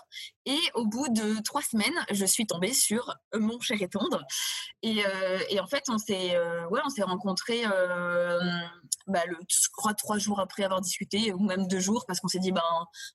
et 0.45 0.59
au 0.73 0.85
bout 0.85 1.07
de 1.09 1.41
trois 1.41 1.61
semaines, 1.61 2.05
je 2.11 2.25
suis 2.25 2.45
tombée 2.45 2.73
sur 2.73 3.13
euh, 3.33 3.39
mon 3.39 3.59
cher 3.59 3.81
et 3.81 3.87
tendre. 3.87 4.23
Et, 4.83 5.03
en 5.59 5.67
fait, 5.67 5.83
on 5.89 5.97
s'est 5.97 6.37
ouais, 6.69 6.81
on 6.85 6.89
s'est 6.89 7.03
rencontrés, 7.03 7.63
bah, 9.07 9.23
je 9.49 9.67
crois, 9.73 9.93
trois 9.93 10.17
jours 10.17 10.39
après 10.39 10.63
avoir 10.63 10.81
discuté, 10.81 11.33
ou 11.33 11.39
même 11.39 11.67
deux 11.67 11.79
jours, 11.79 12.05
parce 12.07 12.19
qu'on 12.19 12.27
s'est 12.27 12.39
dit, 12.39 12.51
ben, 12.51 12.61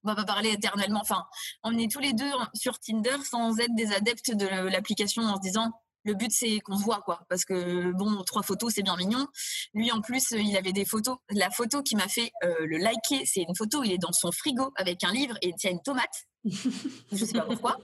on 0.03 0.09
va 0.09 0.17
pas 0.17 0.25
parler 0.25 0.51
éternellement. 0.51 1.01
Enfin, 1.01 1.25
on 1.62 1.79
est 1.79 1.91
tous 1.91 2.01
les 2.01 2.12
deux 2.12 2.31
sur 2.55 2.79
Tinder 2.79 3.17
sans 3.25 3.59
être 3.59 3.75
des 3.75 3.93
adeptes 3.93 4.35
de 4.35 4.47
l'application 4.47 5.23
en 5.23 5.37
se 5.37 5.41
disant, 5.41 5.73
le 6.05 6.15
but 6.15 6.31
c'est 6.33 6.61
qu'on 6.61 6.77
se 6.77 6.85
voit 6.85 7.01
quoi. 7.05 7.21
Parce 7.29 7.45
que 7.45 7.93
bon 7.93 8.23
trois 8.25 8.43
photos 8.43 8.73
c'est 8.75 8.83
bien 8.83 8.97
mignon. 8.97 9.27
Lui 9.75 9.91
en 9.93 10.01
plus 10.01 10.31
il 10.33 10.57
avait 10.57 10.73
des 10.73 10.85
photos. 10.85 11.17
La 11.31 11.51
photo 11.51 11.83
qui 11.83 11.97
m'a 11.97 12.09
fait 12.09 12.31
euh, 12.45 12.55
le 12.67 12.79
liker 12.79 13.25
c'est 13.25 13.43
une 13.43 13.55
photo 13.57 13.83
il 13.85 13.93
est 13.93 13.99
dans 13.99 14.12
son 14.12 14.33
frigo 14.33 14.73
avec 14.77 15.05
un 15.05 15.12
livre 15.12 15.37
et 15.43 15.49
il 15.49 15.55
tient 15.55 15.71
une 15.71 15.83
tomate. 15.83 16.27
Je 16.45 17.25
sais 17.25 17.35
pas 17.35 17.45
pourquoi. 17.45 17.79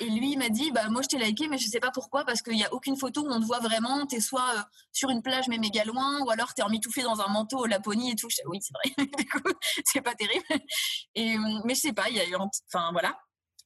Et 0.00 0.04
lui 0.04 0.32
il 0.32 0.38
m'a 0.38 0.50
dit 0.50 0.70
bah 0.70 0.88
moi 0.90 1.00
je 1.02 1.08
t'ai 1.08 1.18
liké 1.18 1.48
mais 1.48 1.58
je 1.58 1.66
sais 1.66 1.80
pas 1.80 1.90
pourquoi 1.90 2.24
parce 2.24 2.42
qu'il 2.42 2.58
y 2.58 2.64
a 2.64 2.72
aucune 2.72 2.96
photo 2.96 3.22
où 3.22 3.30
on 3.30 3.40
te 3.40 3.46
voit 3.46 3.60
vraiment. 3.60 4.06
T'es 4.06 4.20
soit 4.20 4.54
euh, 4.56 4.62
sur 4.92 5.08
une 5.10 5.22
plage 5.22 5.48
mais 5.48 5.58
méga 5.58 5.84
loin 5.84 6.20
ou 6.22 6.30
alors 6.30 6.52
t'es 6.52 6.62
emmitouflé 6.62 7.02
dans 7.02 7.20
un 7.20 7.28
manteau 7.28 7.60
au 7.60 7.66
Laponie 7.66 8.10
et 8.12 8.16
tout. 8.16 8.28
Oui 8.46 8.58
c'est 8.60 8.74
vrai. 8.74 9.06
Du 9.18 9.28
coup 9.28 9.52
c'est 9.84 10.02
pas 10.02 10.14
terrible. 10.14 10.44
Et 11.14 11.36
euh, 11.36 11.60
mais 11.64 11.74
je 11.74 11.80
sais 11.80 11.92
pas 11.92 12.08
il 12.10 12.16
y 12.16 12.20
a 12.20 12.28
eu 12.28 12.34
enfin 12.36 12.90
voilà 12.92 13.16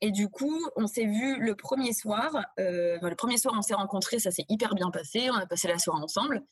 et 0.07 0.13
du 0.13 0.29
coup, 0.29 0.65
on 0.77 0.87
s'est 0.87 1.05
vu 1.05 1.41
le 1.41 1.57
premier 1.57 1.93
soir. 1.93 2.31
Euh, 2.61 2.97
le 3.03 3.17
premier 3.17 3.39
soir, 3.39 3.55
on 3.59 3.63
s'est 3.63 3.75
rencontrés, 3.75 4.21
ça 4.21 4.31
s'est 4.31 4.45
hyper 4.49 4.77
bien 4.77 4.93
passé. 4.93 5.29
On 5.33 5.35
a 5.35 5.47
passé 5.47 5.67
la 5.67 5.81
soirée 5.81 6.01
ensemble. 6.01 6.45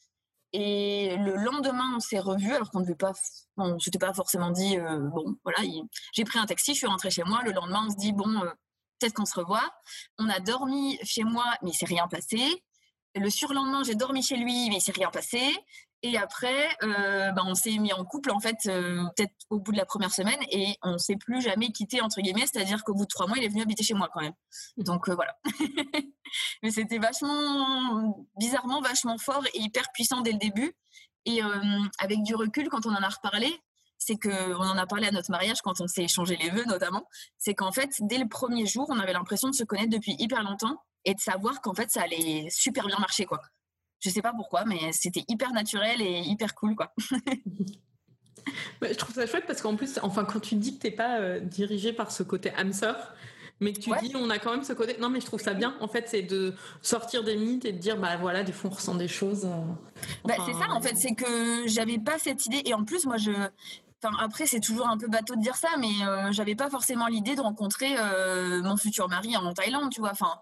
Et 0.53 1.17
le 1.19 1.37
lendemain, 1.37 1.93
on 1.95 2.01
s'est 2.01 2.19
revus, 2.19 2.53
alors 2.53 2.73
qu'on 2.73 2.81
ne 2.81 2.95
pas. 2.95 3.13
Bon, 3.57 3.79
je 3.79 3.91
t'ai 3.91 3.99
pas 4.01 4.13
forcément 4.13 4.51
dit, 4.51 4.77
euh, 4.77 4.99
bon, 4.99 5.37
voilà, 5.45 5.61
j'ai 6.13 6.25
pris 6.25 6.41
un 6.41 6.47
taxi, 6.47 6.73
je 6.73 6.79
suis 6.79 6.87
rentrée 6.89 7.11
chez 7.11 7.23
moi. 7.23 7.43
Le 7.45 7.53
lendemain, 7.53 7.85
on 7.87 7.91
se 7.91 7.97
dit, 7.97 8.13
bon, 8.13 8.29
euh, 8.43 8.51
peut-être 8.99 9.15
qu'on 9.15 9.25
se 9.25 9.39
revoit. 9.39 9.73
On 10.19 10.29
a 10.29 10.41
dormi 10.41 10.99
chez 11.05 11.23
moi, 11.23 11.45
mais 11.63 11.71
il 11.71 11.75
s'est 11.75 11.87
rien 11.87 12.09
passé. 12.09 12.65
Le 13.15 13.31
surlendemain, 13.31 13.85
j'ai 13.85 13.95
dormi 13.95 14.21
chez 14.21 14.37
lui, 14.37 14.69
mais 14.69 14.79
il 14.79 14.81
s'est 14.81 14.91
rien 14.91 15.11
passé. 15.11 15.39
Et 16.07 16.19
après, 16.19 16.69
euh, 16.83 17.33
ben, 17.33 17.45
on 17.47 17.55
s'est 17.55 17.79
mis 17.79 17.95
en 17.95 18.05
couple, 18.05 18.31
en 18.31 18.39
fait, 18.39 18.59
euh, 18.67 19.03
peut-être 19.17 19.33
au 19.49 19.59
bout 19.59 19.73
de 19.73 19.79
la 19.79 19.87
première 19.87 20.13
semaine, 20.13 20.39
et 20.51 20.77
on 20.83 20.99
s'est 20.99 21.17
plus 21.17 21.41
jamais 21.41 21.73
quitté, 21.73 22.03
entre 22.03 22.21
guillemets, 22.21 22.45
c'est-à-dire 22.47 22.85
qu'au 22.85 22.93
bout 22.93 23.05
de 23.05 23.09
trois 23.09 23.27
mois, 23.27 23.39
il 23.39 23.45
est 23.45 23.49
venu 23.49 23.63
habiter 23.63 23.83
chez 23.83 23.95
moi 23.95 24.11
quand 24.13 24.21
même. 24.21 24.35
Donc 24.77 25.09
euh, 25.09 25.15
voilà. 25.15 25.35
Mais 26.63 26.71
c'était 26.71 26.99
vachement, 26.99 28.23
bizarrement, 28.37 28.83
vachement 28.83 29.17
fort 29.17 29.47
et 29.55 29.59
hyper 29.59 29.85
puissant 29.95 30.21
dès 30.21 30.33
le 30.33 30.39
début. 30.39 30.75
Et 31.25 31.41
avec 31.99 32.23
du 32.23 32.35
recul, 32.35 32.69
quand 32.69 32.85
on 32.85 32.91
en 32.91 33.03
a 33.03 33.09
reparlé, 33.09 33.59
c'est 33.97 34.17
qu'on 34.17 34.57
en 34.57 34.77
a 34.77 34.87
parlé 34.87 35.07
à 35.07 35.11
notre 35.11 35.31
mariage 35.31 35.63
quand 35.63 35.81
on 35.81 35.87
s'est 35.87 36.03
échangé 36.03 36.37
les 36.37 36.51
vœux 36.51 36.67
notamment, 36.67 37.09
c'est 37.39 37.55
qu'en 37.55 37.73
fait, 37.73 37.91
dès 38.01 38.19
le 38.19 38.29
premier 38.29 38.67
jour, 38.67 38.85
on 38.91 38.99
avait 38.99 39.15
l'impression 39.15 39.49
de 39.49 39.55
se 39.55 39.65
connaître 39.65 39.89
depuis 39.89 40.17
hyper 40.19 40.43
longtemps 40.43 40.77
et 41.07 41.15
de 41.15 41.21
savoir 41.21 41.63
qu'en 41.63 41.73
fait, 41.73 41.91
ça 41.91 42.03
allait 42.03 42.49
super 42.51 42.87
bien 42.87 42.99
marcher, 42.99 43.25
quoi. 43.25 43.41
Je 44.05 44.11
sais 44.11 44.21
pas 44.21 44.35
pourquoi, 44.37 44.67
mais 44.67 44.93
c'était 44.93 45.25
hyper 45.29 45.53
naturel 45.53 46.03
et 46.03 46.21
hyper 46.21 46.55
cool, 46.55 46.77
quoi. 46.77 46.93
je 48.83 48.95
trouve 48.97 49.15
ça 49.15 49.27
chouette 49.27 49.47
parce 49.47 49.63
qu'en 49.63 49.77
plus, 49.77 49.99
enfin, 50.03 50.27
quand 50.27 50.41
tu 50.41 50.57
dis 50.57 50.77
que 50.77 50.83
t'es 50.83 50.91
pas 50.91 51.21
euh, 51.21 51.41
dirigé 51.41 51.95
par 51.95 52.13
ce 52.13 52.23
côté 52.23 52.53
âme 52.55 52.73
mais 53.61 53.73
que 53.73 53.81
tu 53.81 53.91
dis 54.03 54.15
on 54.15 54.29
a 54.29 54.39
quand 54.39 54.51
même 54.51 54.65
ce 54.65 54.75
côté. 54.75 54.99
Non, 55.01 55.09
mais 55.09 55.21
je 55.21 55.27
trouve 55.27 55.41
ça 55.41 55.55
bien. 55.55 55.75
En 55.81 55.89
fait, 55.89 56.07
c'est 56.07 56.21
de 56.21 56.53
sortir 56.83 57.25
des 57.25 57.37
mythes 57.37 57.65
et 57.65 57.73
de 57.73 57.79
dire 57.79 57.97
bah 57.97 58.19
voilà, 58.19 58.43
des 58.43 58.53
fois 58.53 58.69
on 58.71 58.75
ressent 58.75 58.95
des 58.95 59.09
choses. 59.09 59.47
Euh, 59.47 60.09
bah, 60.25 60.35
c'est 60.45 60.53
ça. 60.53 60.71
En 60.73 60.83
fait, 60.83 60.97
c'est 60.97 61.15
que 61.15 61.67
j'avais 61.67 61.99
pas 61.99 62.19
cette 62.19 62.45
idée. 62.45 62.61
Et 62.67 62.75
en 62.75 62.85
plus, 62.85 63.07
moi, 63.07 63.17
je. 63.17 63.31
Enfin, 63.31 64.15
après, 64.21 64.45
c'est 64.45 64.61
toujours 64.61 64.89
un 64.89 64.99
peu 64.99 65.07
bateau 65.07 65.35
de 65.37 65.41
dire 65.41 65.55
ça, 65.55 65.69
mais 65.79 66.05
euh, 66.07 66.31
j'avais 66.33 66.57
pas 66.57 66.69
forcément 66.69 67.07
l'idée 67.07 67.37
de 67.37 67.41
rencontrer 67.41 67.95
mon 68.61 68.77
futur 68.77 69.09
mari 69.09 69.35
en 69.35 69.55
Thaïlande, 69.55 69.91
tu 69.91 70.01
vois. 70.01 70.11
Enfin, 70.11 70.35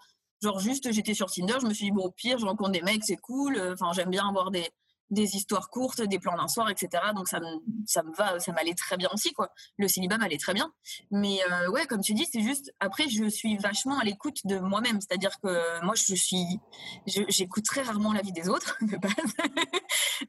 Genre 0.43 0.59
juste, 0.59 0.91
j'étais 0.93 1.15
sur 1.15 1.31
Tinder, 1.31 1.55
je 1.61 1.67
me 1.67 1.75
suis 1.75 1.87
dit, 1.87 1.93
bon, 1.93 2.05
au 2.05 2.11
pire, 2.11 2.39
je 2.39 2.45
rencontre 2.45 2.73
des 2.73 2.83
mecs, 2.83 3.05
c'est 3.05 3.17
cool. 3.17 3.61
Enfin, 3.73 3.93
j'aime 3.95 4.11
bien 4.11 4.29
avoir 4.29 4.51
des, 4.51 4.69
des 5.13 5.37
histoires 5.37 5.69
courtes, 5.69 6.01
des 6.01 6.19
plans 6.19 6.37
d'un 6.37 6.49
soir, 6.49 6.71
etc. 6.71 7.05
Donc 7.15 7.29
ça 7.29 7.39
me, 7.39 7.47
ça 7.87 8.03
me 8.03 8.13
va, 8.15 8.41
ça 8.41 8.53
m'allait 8.53 8.75
très 8.75 8.97
bien 8.97 9.11
aussi, 9.13 9.33
quoi. 9.33 9.51
Le 9.77 9.87
célibat 9.87 10.17
m'allait 10.17 10.39
très 10.39 10.55
bien. 10.55 10.73
Mais 11.11 11.39
euh, 11.51 11.71
ouais, 11.71 11.87
comme 11.87 12.01
tu 12.01 12.15
dis, 12.15 12.27
c'est 12.31 12.41
juste, 12.41 12.73
après, 12.81 13.09
je 13.09 13.29
suis 13.29 13.59
vachement 13.59 13.99
à 13.99 14.05
l'écoute 14.05 14.39
de 14.45 14.59
moi-même. 14.59 15.01
C'est-à-dire 15.01 15.39
que 15.43 15.85
moi, 15.85 15.95
je 15.95 16.15
suis, 16.15 16.59
j'écoute 17.07 17.65
très 17.65 17.83
rarement 17.83 18.13
la 18.13 18.23
vie 18.23 18.33
des 18.33 18.49
autres, 18.49 18.79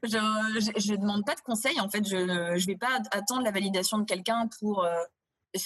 je, 0.02 0.92
ne 0.92 0.96
demande 0.96 1.24
pas 1.24 1.34
de 1.34 1.40
conseils, 1.40 1.80
en 1.80 1.88
fait. 1.88 2.06
Je 2.06 2.16
ne 2.16 2.66
vais 2.66 2.76
pas 2.76 3.00
attendre 3.10 3.42
la 3.42 3.50
validation 3.50 3.98
de 3.98 4.04
quelqu'un 4.04 4.48
pour... 4.60 4.84
Euh, 4.84 4.94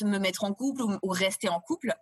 me 0.04 0.18
mettre 0.18 0.44
en 0.44 0.52
couple 0.52 0.82
ou, 0.82 1.08
rester 1.08 1.48
en 1.48 1.60
couple 1.60 1.94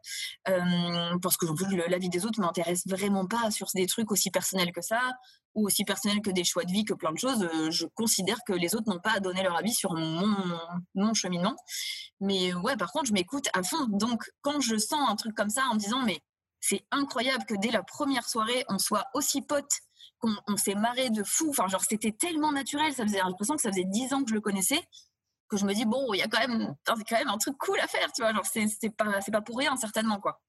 euh, 0.48 1.18
parce 1.22 1.36
que 1.36 1.46
la 1.88 1.98
vie 1.98 2.08
des 2.08 2.26
autres 2.26 2.40
m'intéresse 2.40 2.86
vraiment 2.86 3.26
pas 3.26 3.50
sur 3.50 3.68
des 3.74 3.86
trucs 3.86 4.10
aussi 4.10 4.30
personnels 4.30 4.72
que 4.72 4.82
ça 4.82 5.00
ou 5.54 5.66
aussi 5.66 5.84
personnels 5.84 6.20
que 6.20 6.30
des 6.30 6.44
choix 6.44 6.64
de 6.64 6.72
vie 6.72 6.84
que 6.84 6.94
plein 6.94 7.12
de 7.12 7.18
choses 7.18 7.42
euh, 7.42 7.70
je 7.70 7.86
considère 7.94 8.38
que 8.46 8.52
les 8.52 8.74
autres 8.74 8.88
n'ont 8.92 9.00
pas 9.00 9.12
à 9.12 9.20
donner 9.20 9.42
leur 9.42 9.56
avis 9.56 9.72
sur 9.72 9.94
mon, 9.94 10.36
mon 10.94 11.14
cheminement. 11.14 11.56
Mais 12.20 12.52
ouais 12.54 12.76
par 12.76 12.92
contre 12.92 13.06
je 13.06 13.12
m'écoute 13.12 13.48
à 13.54 13.62
fond. 13.62 13.86
Donc 13.88 14.24
quand 14.42 14.60
je 14.60 14.76
sens 14.76 15.08
un 15.08 15.16
truc 15.16 15.34
comme 15.34 15.50
ça 15.50 15.62
en 15.70 15.74
me 15.74 15.78
disant 15.78 16.02
mais 16.04 16.20
c'est 16.60 16.84
incroyable 16.90 17.44
que 17.44 17.54
dès 17.54 17.70
la 17.70 17.82
première 17.82 18.28
soirée 18.28 18.64
on 18.68 18.78
soit 18.78 19.06
aussi 19.14 19.42
potes 19.42 19.80
qu'on 20.18 20.56
s'est 20.56 20.74
marré 20.74 21.10
de 21.10 21.22
fou 21.22 21.50
enfin 21.50 21.68
genre 21.68 21.84
c'était 21.86 22.12
tellement 22.12 22.50
naturel 22.50 22.92
ça 22.94 23.04
faisait 23.04 23.18
l'impression 23.18 23.54
que 23.54 23.62
ça 23.62 23.70
faisait 23.70 23.84
dix 23.84 24.12
ans 24.14 24.24
que 24.24 24.30
je 24.30 24.34
le 24.34 24.40
connaissais 24.40 24.80
que 25.48 25.56
je 25.56 25.64
me 25.64 25.74
dis 25.74 25.84
bon 25.84 26.12
il 26.12 26.18
y 26.18 26.22
a 26.22 26.28
quand 26.28 26.40
même 26.40 26.74
quand 26.86 27.18
même 27.18 27.28
un 27.28 27.38
truc 27.38 27.56
cool 27.58 27.78
à 27.80 27.86
faire 27.86 28.10
tu 28.12 28.22
vois 28.22 28.32
genre 28.32 28.44
c'est 28.44 28.90
pas 28.90 29.20
c'est 29.20 29.30
pas 29.30 29.40
pour 29.40 29.58
rien 29.58 29.76
certainement 29.76 30.20
quoi. 30.20 30.40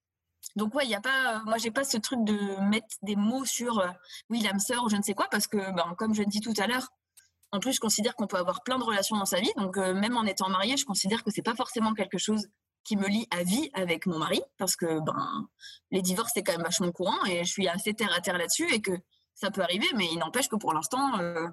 Donc 0.55 0.73
ouais 0.75 0.85
il 0.85 0.89
y 0.89 0.95
a 0.95 1.01
pas 1.01 1.41
moi 1.45 1.57
j'ai 1.57 1.71
pas 1.71 1.83
ce 1.83 1.97
truc 1.97 2.23
de 2.23 2.61
mettre 2.69 2.87
des 3.01 3.15
mots 3.15 3.45
sur 3.45 3.79
euh, 3.79 3.89
oui 4.29 4.41
l'âme 4.41 4.59
sœur 4.59 4.83
ou 4.83 4.89
je 4.89 4.95
ne 4.95 5.01
sais 5.01 5.13
quoi 5.13 5.27
parce 5.29 5.47
que 5.47 5.57
ben, 5.57 5.93
comme 5.97 6.13
je 6.13 6.21
le 6.21 6.27
dis 6.27 6.41
tout 6.41 6.53
à 6.57 6.67
l'heure 6.67 6.87
en 7.51 7.59
plus 7.59 7.73
je 7.73 7.79
considère 7.79 8.15
qu'on 8.15 8.27
peut 8.27 8.37
avoir 8.37 8.63
plein 8.63 8.77
de 8.77 8.83
relations 8.83 9.17
dans 9.17 9.25
sa 9.25 9.39
vie 9.39 9.51
donc 9.57 9.77
euh, 9.77 9.93
même 9.93 10.17
en 10.17 10.23
étant 10.23 10.49
mariée 10.49 10.77
je 10.77 10.85
considère 10.85 11.23
que 11.23 11.31
c'est 11.31 11.41
pas 11.41 11.55
forcément 11.55 11.93
quelque 11.93 12.17
chose 12.17 12.47
qui 12.83 12.95
me 12.95 13.07
lie 13.07 13.27
à 13.31 13.43
vie 13.43 13.69
avec 13.73 14.05
mon 14.05 14.17
mari 14.17 14.41
parce 14.57 14.75
que 14.75 14.99
ben 15.01 15.47
les 15.91 16.01
divorces 16.01 16.31
c'est 16.33 16.43
quand 16.43 16.53
même 16.53 16.63
vachement 16.63 16.91
courant 16.91 17.25
et 17.25 17.43
je 17.43 17.51
suis 17.51 17.67
assez 17.67 17.93
terre 17.93 18.13
à 18.15 18.21
terre 18.21 18.37
là-dessus 18.37 18.71
et 18.73 18.81
que 18.81 18.93
ça 19.35 19.51
peut 19.51 19.61
arriver 19.61 19.87
mais 19.95 20.07
il 20.11 20.17
n'empêche 20.17 20.47
que 20.47 20.55
pour 20.55 20.73
l'instant 20.73 21.19
euh, 21.19 21.47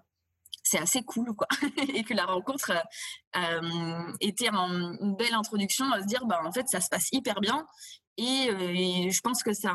c'est 0.65 0.79
assez 0.79 1.03
cool 1.03 1.33
quoi. 1.37 1.47
Et 1.95 2.03
que 2.03 2.15
la 2.15 2.25
rencontre 2.25 2.73
euh, 3.37 4.13
était 4.21 4.49
une 4.49 5.15
belle 5.17 5.35
introduction 5.35 5.91
à 5.93 6.01
se 6.01 6.07
dire 6.07 6.27
bah 6.27 6.41
en 6.45 6.51
fait 6.51 6.69
ça 6.69 6.81
se 6.81 6.89
passe 6.89 7.09
hyper 7.13 7.41
bien. 7.41 7.65
Et, 8.17 8.49
euh, 8.51 9.11
je 9.11 9.21
pense 9.21 9.43
que 9.43 9.53
ça 9.53 9.73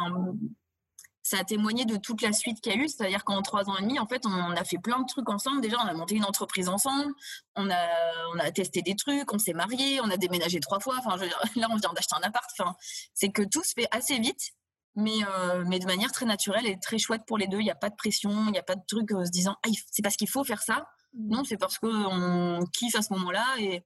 ça 1.22 1.38
a 1.38 1.44
témoigné 1.44 1.86
de 1.86 1.96
toute 1.98 2.24
la 2.24 2.34
suite 2.34 2.60
qu'il 2.60 2.74
y 2.74 2.76
a 2.76 2.80
eu, 2.80 2.88
c'est-à-dire 2.88 3.24
qu'en 3.24 3.44
trois 3.44 3.70
ans 3.70 3.78
et 3.78 3.82
demi, 3.84 4.00
en 4.00 4.08
fait, 4.08 4.26
on 4.26 4.52
a 4.52 4.64
fait 4.64 4.80
plein 4.80 5.00
de 5.00 5.06
trucs 5.06 5.30
ensemble. 5.30 5.62
Déjà, 5.62 5.78
on 5.78 5.88
a 5.88 5.94
monté 5.94 6.16
une 6.16 6.26
entreprise 6.26 6.68
ensemble, 6.70 7.14
on 7.56 7.70
a, 7.70 7.88
on 8.34 8.40
a 8.40 8.50
testé 8.52 8.82
des 8.82 8.96
trucs, 8.96 9.32
on 9.32 9.38
s'est 9.38 9.54
mariés, 9.54 10.02
on 10.02 10.10
a 10.10 10.18
déménagé 10.18 10.60
trois 10.60 10.80
fois. 10.80 10.96
Enfin, 10.98 11.18
là, 11.56 11.68
on 11.70 11.76
vient 11.76 11.94
d'acheter 11.94 12.16
un 12.16 12.28
appart. 12.28 12.50
Enfin, 12.58 12.76
c'est 13.14 13.30
que 13.30 13.44
tout 13.44 13.64
se 13.64 13.74
fait 13.76 13.88
assez 13.92 14.18
vite 14.18 14.54
mais, 14.96 15.24
euh, 15.24 15.64
mais 15.68 15.80
de 15.80 15.86
manière 15.86 16.12
très 16.12 16.26
naturelle 16.26 16.66
et 16.66 16.78
très 16.80 16.98
chouette 16.98 17.22
pour 17.28 17.38
les 17.38 17.48
deux. 17.48 17.60
Il 17.60 17.64
n'y 17.64 17.72
a 17.72 17.76
pas 17.76 17.90
de 17.90 17.96
pression, 17.96 18.32
il 18.48 18.52
n'y 18.52 18.60
a 18.60 18.64
pas 18.64 18.76
de 18.76 18.84
truc 18.88 19.12
euh, 19.12 19.26
se 19.26 19.32
disant 19.32 19.56
ah, 19.66 19.70
c'est 19.92 20.02
parce 20.02 20.16
qu'il 20.16 20.30
faut 20.30 20.44
faire 20.44 20.62
ça. 20.62 20.88
Mmh. 21.14 21.30
Non, 21.30 21.44
c'est 21.44 21.58
parce 21.58 21.78
qu'on 21.80 22.60
kiffe 22.74 22.96
à 22.96 23.02
ce 23.02 23.14
moment-là 23.14 23.46
et, 23.60 23.84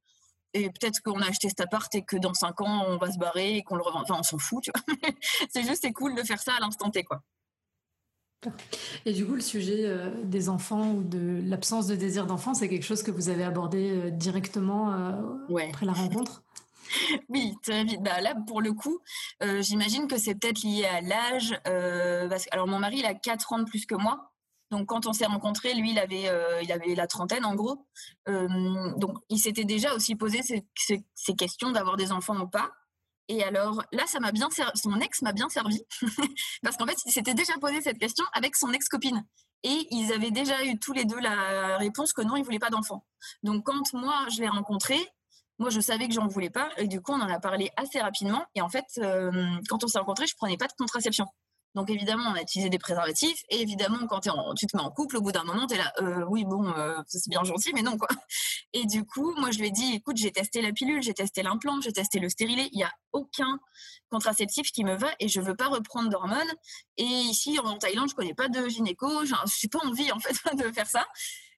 et 0.53 0.69
peut-être 0.69 1.01
qu'on 1.01 1.21
a 1.21 1.27
acheté 1.27 1.49
cet 1.49 1.61
appart 1.61 1.93
et 1.95 2.03
que 2.03 2.17
dans 2.17 2.33
cinq 2.33 2.61
ans 2.61 2.85
on 2.87 2.97
va 2.97 3.11
se 3.11 3.17
barrer 3.17 3.57
et 3.57 3.63
qu'on 3.63 3.75
le 3.75 3.83
revend. 3.83 4.01
Enfin, 4.01 4.15
on 4.19 4.23
s'en 4.23 4.37
fout, 4.37 4.63
tu 4.63 4.71
vois. 4.71 5.09
c'est 5.49 5.63
juste, 5.63 5.81
c'est 5.81 5.93
cool 5.93 6.15
de 6.15 6.23
faire 6.23 6.41
ça 6.41 6.53
à 6.53 6.59
l'instant 6.59 6.89
T, 6.89 7.03
quoi. 7.03 7.21
Et 9.05 9.13
du 9.13 9.25
coup, 9.25 9.35
le 9.35 9.41
sujet 9.41 9.85
euh, 9.85 10.09
des 10.25 10.49
enfants 10.49 10.91
ou 10.91 11.03
de 11.03 11.41
l'absence 11.45 11.87
de 11.87 11.95
désir 11.95 12.25
d'enfant, 12.25 12.53
c'est 12.53 12.67
quelque 12.67 12.83
chose 12.83 13.01
que 13.01 13.11
vous 13.11 13.29
avez 13.29 13.45
abordé 13.45 14.11
directement 14.11 14.91
après 15.49 15.85
la 15.85 15.93
rencontre? 15.93 16.43
Oui, 17.29 17.55
très 17.61 17.83
vite. 17.83 18.01
Bah, 18.01 18.21
là, 18.21 18.35
pour 18.47 18.61
le 18.61 18.73
coup, 18.73 18.99
euh, 19.41 19.61
j'imagine 19.61 20.07
que 20.07 20.17
c'est 20.17 20.35
peut-être 20.35 20.61
lié 20.63 20.85
à 20.85 21.01
l'âge. 21.01 21.59
Euh, 21.67 22.29
alors, 22.51 22.67
mon 22.67 22.79
mari, 22.79 22.99
il 22.99 23.05
a 23.05 23.13
4 23.13 23.53
ans 23.53 23.59
de 23.59 23.65
plus 23.65 23.85
que 23.85 23.95
moi. 23.95 24.31
Donc, 24.71 24.87
quand 24.87 25.05
on 25.05 25.13
s'est 25.13 25.25
rencontrés, 25.25 25.73
lui, 25.75 25.91
il 25.91 25.99
avait, 25.99 26.29
euh, 26.29 26.61
il 26.63 26.71
avait 26.71 26.95
la 26.95 27.05
trentaine, 27.05 27.45
en 27.45 27.55
gros. 27.55 27.85
donc, 28.27 29.17
il 29.29 29.37
s'était 29.37 29.65
déjà 29.65 29.93
aussi 29.93 30.15
posé 30.15 30.41
ces, 30.41 31.35
questions 31.35 31.71
d'avoir 31.71 31.97
des 31.97 32.11
enfants 32.11 32.39
ou 32.39 32.47
pas. 32.47 32.71
Et 33.29 33.43
alors, 33.43 33.83
là, 33.91 34.05
ça 34.05 34.19
m'a 34.19 34.31
bien 34.31 34.49
son 34.75 34.99
ex 34.99 35.21
m'a 35.21 35.31
bien 35.31 35.47
servi. 35.47 35.81
Parce 36.63 36.75
qu'en 36.75 36.85
fait, 36.85 36.97
il 37.05 37.11
s'était 37.11 37.33
déjà 37.33 37.53
posé 37.61 37.81
cette 37.81 37.97
question 37.97 38.25
avec 38.33 38.55
son 38.55 38.71
ex-copine. 38.73 39.25
Et 39.63 39.87
ils 39.91 40.11
avaient 40.11 40.31
déjà 40.31 40.65
eu 40.65 40.77
tous 40.77 40.91
les 40.91 41.05
deux 41.05 41.19
la 41.19 41.77
réponse 41.77 42.11
que 42.11 42.21
non, 42.21 42.35
ils 42.35 42.43
voulaient 42.43 42.59
pas 42.59 42.69
d'enfants. 42.69 43.05
Donc, 43.43 43.65
quand 43.65 43.93
moi, 43.93 44.25
je 44.29 44.41
l'ai 44.41 44.49
rencontré, 44.49 44.97
moi, 45.59 45.69
je 45.69 45.79
savais 45.79 46.07
que 46.07 46.13
j'en 46.13 46.27
voulais 46.27 46.49
pas. 46.49 46.69
Et 46.77 46.87
du 46.87 47.01
coup, 47.01 47.11
on 47.13 47.21
en 47.21 47.29
a 47.29 47.39
parlé 47.39 47.69
assez 47.77 47.99
rapidement. 47.99 48.45
Et 48.55 48.61
en 48.61 48.69
fait, 48.69 48.85
euh, 48.97 49.31
quand 49.69 49.83
on 49.83 49.87
s'est 49.87 49.99
rencontrés, 49.99 50.27
je 50.27 50.35
prenais 50.35 50.57
pas 50.57 50.67
de 50.67 50.73
contraception. 50.77 51.27
Donc 51.75 51.89
évidemment, 51.89 52.25
on 52.29 52.35
a 52.35 52.41
utilisé 52.41 52.69
des 52.69 52.77
préservatifs. 52.77 53.41
Et 53.49 53.61
évidemment, 53.61 54.05
quand 54.07 54.19
tu 54.19 54.67
te 54.67 54.77
mets 54.77 54.83
en 54.83 54.91
couple, 54.91 55.17
au 55.17 55.21
bout 55.21 55.31
d'un 55.31 55.43
moment, 55.43 55.65
tu 55.65 55.73
es 55.73 55.77
là, 55.77 55.91
euh, 56.01 56.23
oui, 56.27 56.45
bon, 56.45 56.67
euh, 56.67 56.95
c'est 57.07 57.29
bien 57.29 57.43
gentil, 57.43 57.71
mais 57.73 57.81
non, 57.81 57.97
quoi. 57.97 58.07
Et 58.73 58.85
du 58.85 59.05
coup, 59.05 59.33
moi, 59.39 59.51
je 59.51 59.59
lui 59.59 59.67
ai 59.67 59.71
dit, 59.71 59.93
écoute, 59.95 60.17
j'ai 60.17 60.31
testé 60.31 60.61
la 60.61 60.71
pilule, 60.71 61.01
j'ai 61.01 61.13
testé 61.13 61.43
l'implant, 61.43 61.79
j'ai 61.81 61.91
testé 61.91 62.19
le 62.19 62.29
stérilet. 62.29 62.69
Il 62.71 62.77
n'y 62.77 62.83
a 62.83 62.91
aucun 63.11 63.59
contraceptif 64.09 64.71
qui 64.71 64.83
me 64.83 64.95
va 64.95 65.09
et 65.19 65.27
je 65.27 65.41
veux 65.41 65.55
pas 65.55 65.67
reprendre 65.67 66.09
d'hormones. 66.09 66.53
Et 66.97 67.03
ici, 67.03 67.59
en 67.59 67.77
Thaïlande, 67.77 68.09
je 68.09 68.15
connais 68.15 68.33
pas 68.33 68.49
de 68.49 68.67
gynéco. 68.67 69.25
Je 69.25 69.33
n'ai 69.33 69.69
pas 69.69 69.79
envie, 69.85 70.11
en 70.11 70.19
fait, 70.19 70.35
de 70.55 70.71
faire 70.71 70.87
ça. 70.87 71.05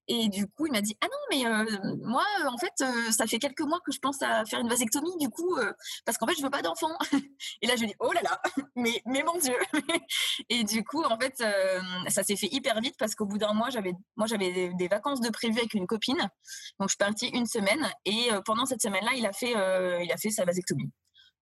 Et 0.08 0.30
du 0.30 0.48
coup, 0.48 0.68
il 0.68 0.72
m'a 0.72 0.82
dit 0.82 0.96
Ah 1.02 1.08
non, 1.08 1.18
mais 1.32 1.46
euh, 1.48 1.96
moi, 2.04 2.24
en 2.48 2.58
fait, 2.58 2.74
euh, 2.82 3.12
ça 3.12 3.26
fait 3.26 3.40
quelques 3.40 3.62
mois 3.62 3.80
que 3.84 3.92
je 3.92 4.00
pense 4.00 4.22
à 4.22 4.46
faire 4.46 4.60
une 4.60 4.70
vasectomie, 4.70 5.18
du 5.20 5.30
coup, 5.30 5.58
euh, 5.58 5.74
parce 6.06 6.18
qu'en 6.18 6.28
fait, 6.28 6.36
je 6.38 6.44
veux 6.44 6.52
pas 6.52 6.62
d'enfant. 6.62 6.96
et 7.62 7.68
là, 7.68 7.76
je 7.76 7.86
dis 7.86 7.96
Oh 8.00 8.12
là 8.12 8.22
là, 8.22 8.40
mais, 8.76 9.02
mais 9.06 9.24
mon 9.24 9.38
Dieu 9.40 9.56
Et 10.50 10.64
du 10.64 10.84
coup, 10.84 11.04
en 11.04 11.18
fait, 11.20 11.44
ça 12.10 12.24
s'est 12.24 12.36
fait 12.36 12.50
hyper 12.52 12.80
vite 12.82 12.96
parce 13.00 13.16
qu'au 13.16 13.26
bout 13.26 13.40
d'un 13.40 13.54
mois, 13.54 13.70
j'avais 13.70 13.94
moi 14.16 14.28
j'avais 14.28 14.74
des, 14.74 14.88
vacances 14.88 15.22
de 15.22 15.30
prévu 15.30 15.58
avec 15.58 15.74
une 15.74 15.88
copine. 15.88 16.30
Donc, 16.80 16.90
je 16.90 16.94
suis 16.94 16.98
partie 16.98 17.28
une 17.30 17.48
semaine 17.48 17.90
et 18.06 18.30
pendant 18.46 18.66
cette 18.66 18.82
semaine-là, 18.82 19.12
il, 19.16 19.26
a 19.26 19.34
fait 19.34 19.52
il 19.52 20.12
a 20.12 20.18
fait 20.18 20.30
sa 20.30 20.46
vasectomie. 20.46 20.92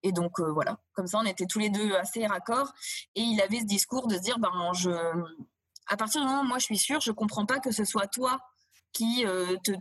Et 0.03 0.11
donc, 0.13 0.39
voilà, 0.39 0.77
comme 0.93 1.07
ça, 1.07 1.19
on 1.19 1.25
était 1.25 1.45
tous 1.45 1.59
les 1.59 1.69
deux 1.69 1.93
assez 1.95 2.25
raccords. 2.25 2.71
Et 3.15 3.21
il 3.21 3.41
avait 3.41 3.59
ce 3.59 3.65
discours 3.65 4.07
de 4.07 4.15
se 4.15 4.21
dire 4.21 4.39
ben, 4.39 4.71
je 4.73 4.89
à 5.87 5.97
partir 5.97 6.21
du 6.21 6.27
moment 6.27 6.41
où 6.41 6.45
moi 6.45 6.59
je 6.59 6.65
suis 6.65 6.77
sûre, 6.77 7.01
je 7.01 7.11
comprends 7.11 7.45
pas 7.45 7.59
que 7.59 7.71
ce 7.71 7.83
soit 7.83 8.07
toi 8.07 8.39
qui 8.93 9.25
euh, 9.25 9.57
te 9.63 9.71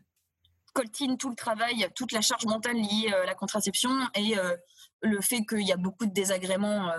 coltine 0.73 1.19
tout 1.19 1.29
le 1.29 1.37
travail, 1.37 1.87
toute 1.95 2.13
la 2.13 2.23
charge 2.23 2.47
mentale 2.47 2.77
liée 2.77 3.13
euh, 3.13 3.23
à 3.23 3.27
la 3.27 3.35
contraception 3.35 3.91
et 4.15 4.39
euh, 4.39 4.57
le 5.03 5.21
fait 5.21 5.45
qu'il 5.45 5.67
y 5.67 5.73
a 5.73 5.77
beaucoup 5.77 6.07
de 6.07 6.13
désagréments 6.13 6.91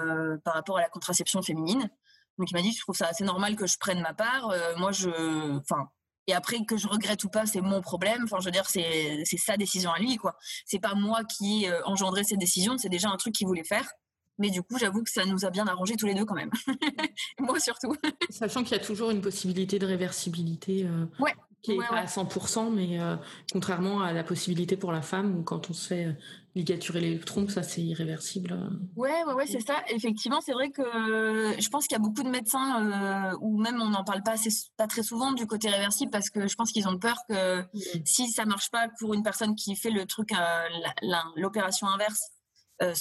par 0.43 0.53
rapport 0.53 0.77
à 0.77 0.81
la 0.81 0.89
contraception 0.89 1.41
féminine. 1.41 1.89
Donc 2.37 2.51
il 2.51 2.53
m'a 2.53 2.61
dit, 2.61 2.73
je 2.73 2.81
trouve 2.81 2.95
ça 2.95 3.07
assez 3.07 3.23
normal 3.23 3.55
que 3.55 3.65
je 3.65 3.77
prenne 3.77 4.01
ma 4.01 4.13
part. 4.13 4.53
moi, 4.77 4.91
je, 4.91 5.57
enfin, 5.57 5.87
et 6.27 6.33
après 6.33 6.65
que 6.65 6.75
je 6.75 6.87
regrette 6.87 7.23
ou 7.23 7.29
pas, 7.29 7.45
c'est 7.45 7.61
mon 7.61 7.79
problème. 7.79 8.23
Enfin, 8.25 8.39
je 8.41 8.45
veux 8.45 8.51
dire, 8.51 8.67
c'est 8.67 9.23
sa 9.37 9.55
décision 9.55 9.91
à 9.91 9.99
lui, 9.99 10.17
quoi. 10.17 10.35
C'est 10.65 10.79
pas 10.79 10.95
moi 10.95 11.23
qui 11.23 11.63
ai 11.63 11.71
engendré 11.85 12.25
cette 12.25 12.39
décision. 12.39 12.77
C'est 12.77 12.89
déjà 12.89 13.09
un 13.09 13.15
truc 13.15 13.35
qu'il 13.35 13.47
voulait 13.47 13.63
faire. 13.63 13.89
Mais 14.37 14.49
du 14.49 14.61
coup, 14.63 14.77
j'avoue 14.77 15.01
que 15.03 15.09
ça 15.09 15.23
nous 15.23 15.45
a 15.45 15.49
bien 15.49 15.65
arrangé 15.67 15.95
tous 15.95 16.07
les 16.07 16.13
deux 16.13 16.25
quand 16.25 16.35
même. 16.35 16.51
Moi 17.39 17.57
surtout. 17.61 17.95
Sachant 18.29 18.63
qu'il 18.63 18.75
y 18.75 18.81
a 18.81 18.83
toujours 18.83 19.11
une 19.11 19.21
possibilité 19.21 19.79
de 19.79 19.85
réversibilité. 19.85 20.85
ouais, 21.19 21.35
qui 21.63 21.71
est 21.71 21.77
pas 21.77 21.95
à 21.95 22.05
100%, 22.05 22.71
mais 22.71 22.99
euh, 22.99 23.15
contrairement 23.51 24.01
à 24.01 24.11
la 24.11 24.23
possibilité 24.23 24.75
pour 24.75 24.91
la 24.91 25.01
femme, 25.01 25.39
où 25.39 25.43
quand 25.43 25.69
on 25.69 25.73
se 25.73 25.87
fait 25.87 26.05
euh, 26.05 26.13
ligaturer 26.55 26.99
les 26.99 27.19
trompes, 27.19 27.49
ça 27.49 27.63
c'est 27.63 27.81
irréversible. 27.81 28.51
Euh. 28.51 28.69
Ouais, 28.97 29.23
ouais, 29.25 29.33
ouais, 29.33 29.47
c'est 29.47 29.61
ça. 29.61 29.81
Effectivement, 29.87 30.41
c'est 30.41 30.51
vrai 30.51 30.69
que 30.71 30.83
je 30.83 31.69
pense 31.69 31.87
qu'il 31.87 31.97
y 31.97 32.01
a 32.01 32.03
beaucoup 32.03 32.23
de 32.23 32.29
médecins, 32.29 33.33
ou 33.41 33.59
même 33.59 33.81
on 33.81 33.89
n'en 33.89 34.03
parle 34.03 34.23
pas, 34.23 34.33
assez, 34.33 34.49
pas 34.75 34.87
très 34.87 35.03
souvent 35.03 35.31
du 35.31 35.47
côté 35.47 35.69
réversible, 35.69 36.11
parce 36.11 36.29
que 36.29 36.47
je 36.47 36.55
pense 36.55 36.71
qu'ils 36.71 36.87
ont 36.87 36.99
peur 36.99 37.17
que 37.29 37.61
mmh. 37.61 38.01
si 38.03 38.29
ça 38.29 38.45
marche 38.45 38.69
pas 38.69 38.89
pour 38.99 39.13
une 39.13 39.23
personne 39.23 39.55
qui 39.55 39.75
fait 39.75 39.89
le 39.89 40.05
truc, 40.05 40.31
l'opération 41.37 41.87
inverse, 41.87 42.29
euh, 42.83 42.93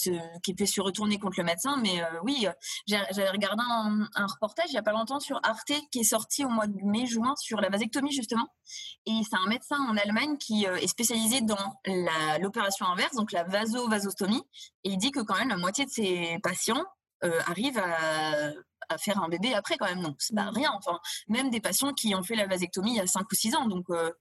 qui 0.42 0.54
peut 0.54 0.66
se 0.66 0.80
retourner 0.80 1.18
contre 1.18 1.38
le 1.38 1.44
médecin. 1.44 1.76
Mais 1.82 2.02
euh, 2.02 2.06
oui, 2.22 2.46
j'avais 2.86 3.30
regardé 3.30 3.62
un, 3.66 4.26
reportage 4.26 4.66
il 4.68 4.72
n'y 4.72 4.78
a 4.78 4.82
pas 4.82 4.92
longtemps 4.92 5.20
sur 5.20 5.40
Arte 5.42 5.72
qui 5.90 6.00
est 6.00 6.04
sorti 6.04 6.44
au 6.44 6.48
mois 6.48 6.66
de 6.66 6.76
mai-juin 6.82 7.34
sur 7.36 7.60
la 7.60 7.68
vasectomie 7.68 8.12
justement. 8.12 8.46
Et 9.06 9.20
c'est 9.28 9.36
un 9.36 9.48
médecin 9.48 9.78
en 9.88 9.96
Allemagne 9.96 10.36
qui 10.38 10.66
euh, 10.66 10.76
est 10.76 10.86
spécialisé 10.86 11.40
dans 11.40 11.80
l'opération 12.40 12.86
inverse, 12.86 13.14
donc 13.14 13.32
la 13.32 13.44
vaso-vasostomie. 13.44 14.42
Et 14.84 14.90
il 14.90 14.98
dit 14.98 15.10
que 15.10 15.20
quand 15.20 15.36
même 15.36 15.48
la 15.48 15.56
moitié 15.56 15.84
de 15.84 15.90
ses 15.90 16.38
patients 16.42 16.84
arrivent 17.46 17.78
à, 17.78 18.52
faire 18.98 19.22
un 19.22 19.28
bébé 19.28 19.54
après 19.54 19.76
quand 19.76 19.86
même. 19.86 20.02
Donc 20.02 20.16
c'est 20.18 20.34
pas 20.34 20.50
rien. 20.50 20.70
Enfin, 20.74 20.98
même 21.28 21.50
des 21.50 21.60
patients 21.60 21.92
qui 21.92 22.14
ont 22.14 22.22
fait 22.22 22.34
la 22.34 22.46
vasectomie 22.46 22.92
il 22.92 22.96
y 22.96 23.00
a 23.00 23.06
5 23.06 23.22
ou 23.30 23.34
6 23.34 23.54
ans. 23.56 23.66
Donc 23.66 23.86
euh, 23.90 24.12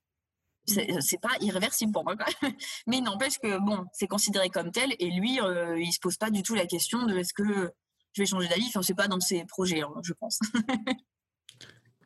c'est 0.66 1.22
pas 1.22 1.36
irréversible 1.42 1.92
pour 1.92 2.04
moi 2.04 2.16
mais 2.88 2.98
il 2.98 3.04
n'empêche 3.04 3.40
que 3.40 3.58
bon 3.60 3.86
c'est 3.94 4.08
considéré 4.08 4.50
comme 4.50 4.72
tel 4.72 4.94
et 5.00 5.10
lui 5.10 5.40
euh, 5.42 5.80
il 5.80 5.92
se 5.92 6.00
pose 6.00 6.18
pas 6.18 6.30
du 6.30 6.44
tout 6.44 6.56
la 6.56 6.66
question 6.66 7.06
de 7.06 7.18
est-ce 7.18 7.34
que 7.34 7.72
je 8.14 8.22
vais 8.22 8.26
changer 8.26 8.48
d'avis 8.48 8.68
enfin 8.68 8.82
c'est 8.82 8.96
pas 8.96 9.08
dans 9.08 9.20
ses 9.20 9.44
projets 9.46 9.82
hein, 9.82 9.94
je 10.04 10.14
pense 10.14 10.40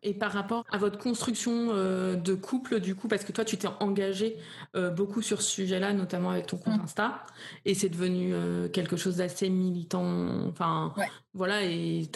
Et 0.05 0.13
par 0.13 0.31
rapport 0.31 0.63
à 0.69 0.77
votre 0.77 0.99
construction 0.99 1.69
euh, 1.71 2.15
de 2.15 2.35
couple, 2.35 2.79
du 2.79 2.93
coup, 2.93 3.07
parce 3.07 3.23
que 3.23 3.31
toi, 3.31 3.43
tu 3.43 3.57
t'es 3.57 3.67
engagé 3.79 4.37
euh, 4.75 4.91
beaucoup 4.91 5.23
sur 5.23 5.41
ce 5.41 5.49
sujet-là, 5.49 5.93
notamment 5.93 6.29
avec 6.29 6.45
ton 6.45 6.57
compte 6.57 6.77
mm. 6.77 6.83
Insta, 6.83 7.25
et 7.65 7.73
c'est 7.73 7.89
devenu 7.89 8.31
euh, 8.31 8.69
quelque 8.69 8.97
chose 8.97 9.17
d'assez 9.17 9.49
militant. 9.49 10.47
Enfin, 10.47 10.93
voilà, 11.33 11.63
et 11.63 12.07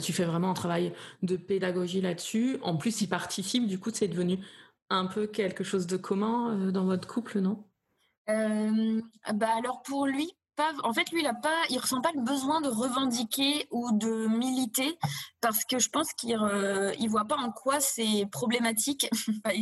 tu 0.00 0.12
fais 0.12 0.24
vraiment 0.24 0.50
un 0.50 0.54
travail 0.54 0.92
de 1.24 1.36
pédagogie 1.36 2.00
là-dessus. 2.00 2.58
En 2.62 2.76
plus, 2.76 3.00
il 3.00 3.08
participe, 3.08 3.66
du 3.66 3.80
coup, 3.80 3.90
c'est 3.92 4.06
devenu 4.06 4.38
un 4.90 5.06
peu 5.06 5.26
quelque 5.26 5.64
chose 5.64 5.86
de 5.86 5.96
commun 5.96 6.70
dans 6.72 6.84
votre 6.86 7.06
couple, 7.08 7.40
non? 7.40 7.64
Bah 9.34 9.48
alors 9.56 9.82
pour 9.82 10.06
lui, 10.06 10.30
en 10.82 10.92
fait, 10.92 11.10
lui, 11.10 11.20
il 11.20 11.26
a 11.26 11.34
pas, 11.34 11.62
il 11.70 11.78
ressent 11.78 12.00
pas 12.00 12.12
le 12.14 12.22
besoin 12.22 12.60
de 12.60 12.68
revendiquer 12.68 13.66
ou 13.70 13.90
de 13.92 14.26
militer 14.28 14.98
parce 15.40 15.64
que 15.64 15.78
je 15.78 15.88
pense 15.90 16.12
qu'il 16.12 16.36
euh, 16.36 16.92
voit 17.08 17.24
pas 17.24 17.36
en 17.36 17.50
quoi 17.50 17.80
c'est 17.80 18.26
problématique. 18.30 19.08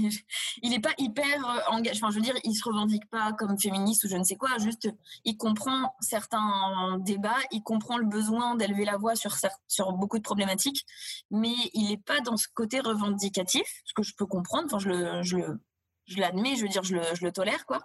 il, 0.62 0.72
est 0.72 0.80
pas 0.80 0.92
hyper 0.98 1.48
euh, 1.48 1.60
engagé. 1.70 1.98
Enfin, 2.02 2.10
je 2.10 2.16
veux 2.16 2.22
dire, 2.22 2.36
il 2.44 2.54
se 2.54 2.64
revendique 2.68 3.08
pas 3.10 3.32
comme 3.32 3.58
féministe 3.58 4.04
ou 4.04 4.08
je 4.08 4.16
ne 4.16 4.24
sais 4.24 4.36
quoi. 4.36 4.58
Juste, 4.58 4.88
il 5.24 5.36
comprend 5.36 5.94
certains 6.00 6.98
débats, 7.00 7.40
il 7.50 7.62
comprend 7.62 7.96
le 7.96 8.06
besoin 8.06 8.54
d'élever 8.56 8.84
la 8.84 8.96
voix 8.96 9.14
sur 9.16 9.92
beaucoup 9.92 10.18
de 10.18 10.22
problématiques, 10.22 10.84
mais 11.30 11.54
il 11.72 11.88
n'est 11.88 11.98
pas 11.98 12.20
dans 12.20 12.36
ce 12.36 12.48
côté 12.52 12.80
revendicatif, 12.80 13.66
ce 13.84 13.94
que 13.94 14.02
je 14.02 14.14
peux 14.14 14.26
comprendre. 14.26 14.66
Enfin, 14.66 14.78
je 14.78 14.88
le, 14.88 15.22
je 15.22 15.36
je 16.12 16.20
l'admets, 16.20 16.56
je 16.56 16.62
veux 16.62 16.68
dire, 16.68 16.82
je 16.82 16.94
le, 16.94 17.02
je 17.14 17.24
le, 17.24 17.32
tolère, 17.32 17.66
quoi. 17.66 17.80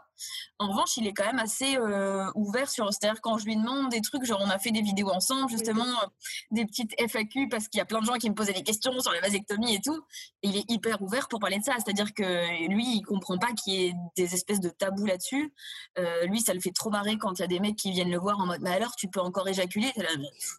En 0.59 0.69
revanche, 0.69 0.97
il 0.97 1.07
est 1.07 1.13
quand 1.13 1.25
même 1.25 1.39
assez 1.39 1.77
euh, 1.77 2.29
ouvert 2.35 2.69
sur. 2.69 2.91
C'est-à-dire, 2.91 3.21
quand 3.21 3.37
je 3.37 3.45
lui 3.45 3.55
demande 3.55 3.89
des 3.89 4.01
trucs, 4.01 4.23
genre, 4.23 4.41
on 4.43 4.49
a 4.49 4.59
fait 4.59 4.71
des 4.71 4.81
vidéos 4.81 5.09
ensemble, 5.09 5.49
justement, 5.49 5.85
euh, 5.85 6.07
des 6.51 6.65
petites 6.65 6.93
FAQ, 6.99 7.49
parce 7.49 7.67
qu'il 7.67 7.77
y 7.77 7.81
a 7.81 7.85
plein 7.85 8.01
de 8.01 8.05
gens 8.05 8.15
qui 8.15 8.29
me 8.29 8.35
posaient 8.35 8.53
des 8.53 8.63
questions 8.63 8.99
sur 8.99 9.11
la 9.11 9.21
vasectomie 9.21 9.75
et 9.75 9.81
tout. 9.81 9.99
Et 10.43 10.49
il 10.49 10.57
est 10.57 10.65
hyper 10.69 11.01
ouvert 11.01 11.27
pour 11.27 11.39
parler 11.39 11.59
de 11.59 11.63
ça. 11.63 11.73
C'est-à-dire 11.75 12.13
que 12.13 12.67
lui, 12.67 12.97
il 12.97 13.01
comprend 13.03 13.37
pas 13.37 13.53
qu'il 13.53 13.73
y 13.73 13.85
ait 13.85 13.93
des 14.15 14.33
espèces 14.33 14.59
de 14.59 14.69
tabous 14.69 15.05
là-dessus. 15.05 15.53
Euh, 15.97 16.25
lui, 16.25 16.41
ça 16.41 16.53
le 16.53 16.59
fait 16.59 16.71
trop 16.71 16.89
marrer 16.89 17.17
quand 17.17 17.39
il 17.39 17.41
y 17.41 17.45
a 17.45 17.47
des 17.47 17.59
mecs 17.59 17.75
qui 17.75 17.91
viennent 17.91 18.11
le 18.11 18.19
voir 18.19 18.39
en 18.39 18.45
mode, 18.45 18.61
mais 18.61 18.71
alors, 18.71 18.95
tu 18.95 19.07
peux 19.07 19.21
encore 19.21 19.47
éjaculer? 19.47 19.91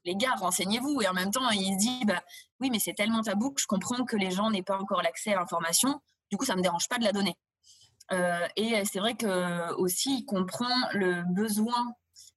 Les 0.05 0.15
gars, 0.15 0.35
renseignez-vous. 0.39 1.03
Et 1.03 1.09
en 1.09 1.15
même 1.15 1.31
temps, 1.31 1.49
il 1.51 1.75
se 1.75 1.79
dit, 1.79 2.05
bah 2.05 2.23
oui, 2.61 2.71
mais 2.71 2.79
c'est 2.79 2.95
tellement 2.95 3.23
tabou 3.23 3.51
que 3.51 3.61
je 3.61 3.67
comprends 3.67 4.05
que 4.05 4.17
les 4.17 4.31
gens 4.31 4.51
n'aient 4.51 4.63
pas 4.63 4.79
encore 4.79 5.03
l'accès 5.03 5.33
à 5.33 5.37
l'information. 5.37 6.01
Du 6.31 6.37
coup, 6.37 6.45
ça 6.45 6.57
me 6.57 6.63
dérange 6.63 6.89
pas 6.89 6.99
de 6.99 7.05
la 7.05 7.13
donner. 7.13 7.35
Euh, 8.13 8.47
et 8.57 8.83
c'est 8.91 9.01
vrai 9.01 9.15
que 9.15 9.73
aussi 9.75 10.19
il 10.19 10.25
comprend 10.25 10.89
le 10.95 11.23
besoin 11.35 11.93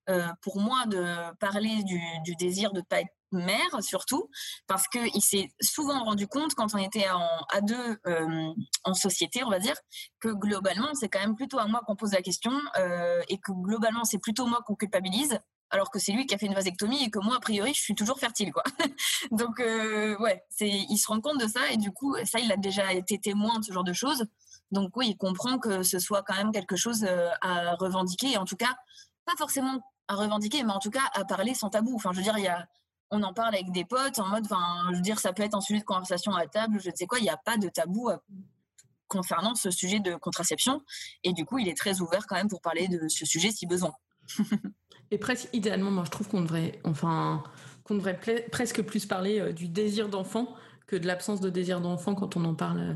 euh, 0.09 0.27
pour 0.41 0.59
moi 0.59 0.85
de 0.87 1.35
parler 1.37 1.83
du, 1.83 2.35
désir 2.35 2.73
de 2.73 2.79
ne 2.79 2.85
pas 2.85 3.01
être 3.01 3.11
mère 3.33 3.81
surtout 3.81 4.29
parce 4.67 4.89
qu'il 4.89 5.21
s'est 5.21 5.49
souvent 5.61 6.03
rendu 6.03 6.27
compte 6.27 6.53
quand 6.53 6.75
on 6.75 6.77
était 6.77 7.09
en 7.09 7.25
à 7.53 7.61
deux 7.61 7.97
euh, 8.05 8.53
en 8.83 8.93
société 8.93 9.41
on 9.45 9.49
va 9.49 9.59
dire 9.59 9.75
que 10.19 10.27
globalement 10.27 10.93
c'est 10.95 11.07
quand 11.07 11.21
même 11.21 11.37
plutôt 11.37 11.57
à 11.57 11.65
moi 11.65 11.81
qu'on 11.87 11.95
pose 11.95 12.11
la 12.11 12.21
question 12.21 12.51
et 13.29 13.37
que 13.37 13.53
globalement 13.53 14.03
c'est 14.03 14.17
plutôt 14.17 14.47
moi 14.47 14.59
qu'on 14.65 14.75
culpabilise 14.75 15.39
alors 15.69 15.91
que 15.91 15.99
c'est 15.99 16.11
lui 16.11 16.25
qui 16.25 16.35
a 16.35 16.37
fait 16.37 16.47
une 16.47 16.53
vasectomie 16.53 17.05
et 17.05 17.09
que 17.09 17.19
moi 17.19 17.37
a 17.37 17.39
priori 17.39 17.73
je 17.73 17.81
suis 17.81 17.95
toujours 17.95 18.19
fertile 18.19 18.51
quoi. 18.51 18.63
Donc 19.31 19.59
ouais 19.59 20.43
c'est 20.49 20.67
il 20.67 20.97
se 20.97 21.07
rend 21.07 21.21
compte 21.21 21.39
de 21.39 21.47
ça 21.47 21.71
et 21.71 21.77
du 21.77 21.91
coup 21.91 22.17
ça 22.25 22.39
il 22.39 22.51
a 22.51 22.57
déjà 22.57 22.91
été 22.91 23.17
témoin 23.17 23.59
de 23.59 23.63
ce 23.63 23.71
genre 23.71 23.85
de 23.85 23.93
choses 23.93 24.25
donc 24.71 24.95
oui, 24.95 25.09
il 25.09 25.17
comprend 25.17 25.59
que 25.59 25.83
ce 25.83 25.99
soit 25.99 26.23
quand 26.23 26.35
même 26.35 26.51
quelque 26.51 26.75
chose 26.75 27.03
euh, 27.03 27.29
à 27.41 27.75
revendiquer, 27.75 28.31
et 28.31 28.37
en 28.37 28.45
tout 28.45 28.55
cas, 28.55 28.73
pas 29.25 29.33
forcément 29.37 29.79
à 30.07 30.15
revendiquer, 30.15 30.63
mais 30.63 30.71
en 30.71 30.79
tout 30.79 30.89
cas 30.89 31.03
à 31.13 31.25
parler 31.25 31.53
sans 31.53 31.69
tabou. 31.69 31.95
Enfin, 31.95 32.11
je 32.13 32.17
veux 32.17 32.23
dire, 32.23 32.37
il 32.37 32.43
y 32.43 32.47
a, 32.47 32.67
on 33.11 33.21
en 33.23 33.33
parle 33.33 33.53
avec 33.53 33.71
des 33.71 33.85
potes 33.85 34.19
en 34.19 34.27
mode, 34.27 34.45
enfin, 34.45 34.87
je 34.91 34.95
veux 34.95 35.01
dire, 35.01 35.19
ça 35.19 35.33
peut 35.33 35.43
être 35.43 35.55
un 35.55 35.61
sujet 35.61 35.79
de 35.79 35.85
conversation 35.85 36.33
à 36.33 36.47
table, 36.47 36.79
je 36.81 36.89
ne 36.89 36.95
sais 36.95 37.05
quoi, 37.05 37.19
il 37.19 37.23
n'y 37.23 37.29
a 37.29 37.37
pas 37.37 37.57
de 37.57 37.67
tabou 37.67 38.09
euh, 38.09 38.17
concernant 39.07 39.55
ce 39.55 39.71
sujet 39.71 39.99
de 39.99 40.15
contraception. 40.15 40.81
Et 41.23 41.33
du 41.33 41.45
coup, 41.45 41.59
il 41.59 41.67
est 41.67 41.77
très 41.77 41.99
ouvert 41.99 42.25
quand 42.27 42.35
même 42.35 42.47
pour 42.47 42.61
parler 42.61 42.87
de 42.87 43.09
ce 43.09 43.25
sujet 43.25 43.51
si 43.51 43.67
besoin. 43.67 43.93
et 45.11 45.17
presque 45.17 45.49
idéalement, 45.51 45.91
moi 45.91 46.05
je 46.05 46.11
trouve 46.11 46.29
qu'on 46.29 46.41
devrait, 46.41 46.79
enfin, 46.85 47.43
qu'on 47.83 47.95
devrait 47.95 48.17
presque 48.51 48.81
plus 48.83 49.05
parler 49.05 49.39
euh, 49.39 49.51
du 49.51 49.67
désir 49.67 50.07
d'enfant 50.07 50.55
que 50.87 50.95
de 50.95 51.07
l'absence 51.07 51.41
de 51.41 51.49
désir 51.49 51.81
d'enfant 51.81 52.15
quand 52.15 52.35
on 52.35 52.45
en 52.45 52.55
parle 52.55 52.79
euh, 52.79 52.93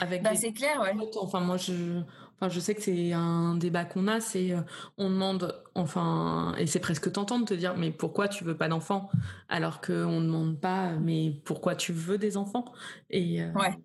avec 0.00 0.22
bah, 0.22 0.34
c'est 0.34 0.52
clair 0.52 0.80
ouais. 0.80 0.92
enfin 1.20 1.40
moi 1.40 1.56
je 1.56 2.00
enfin 2.36 2.48
je 2.48 2.58
sais 2.60 2.74
que 2.74 2.82
c'est 2.82 3.12
un 3.12 3.54
débat 3.54 3.84
qu'on 3.84 4.08
a 4.08 4.20
c'est 4.20 4.52
euh, 4.52 4.60
on 4.96 5.08
demande 5.08 5.62
enfin 5.74 6.54
et 6.58 6.66
c'est 6.66 6.80
presque 6.80 7.12
tentant 7.12 7.38
de 7.38 7.44
te 7.44 7.54
dire 7.54 7.76
mais 7.76 7.90
pourquoi 7.90 8.28
tu 8.28 8.44
veux 8.44 8.56
pas 8.56 8.68
d'enfants 8.68 9.08
alors 9.48 9.80
que 9.80 10.04
on 10.04 10.20
demande 10.20 10.60
pas 10.60 10.92
mais 10.92 11.40
pourquoi 11.44 11.76
tu 11.76 11.92
veux 11.92 12.18
des 12.18 12.36
enfants? 12.36 12.64
Et 13.10 13.42
euh, 13.42 13.52
ouais. 13.52 13.76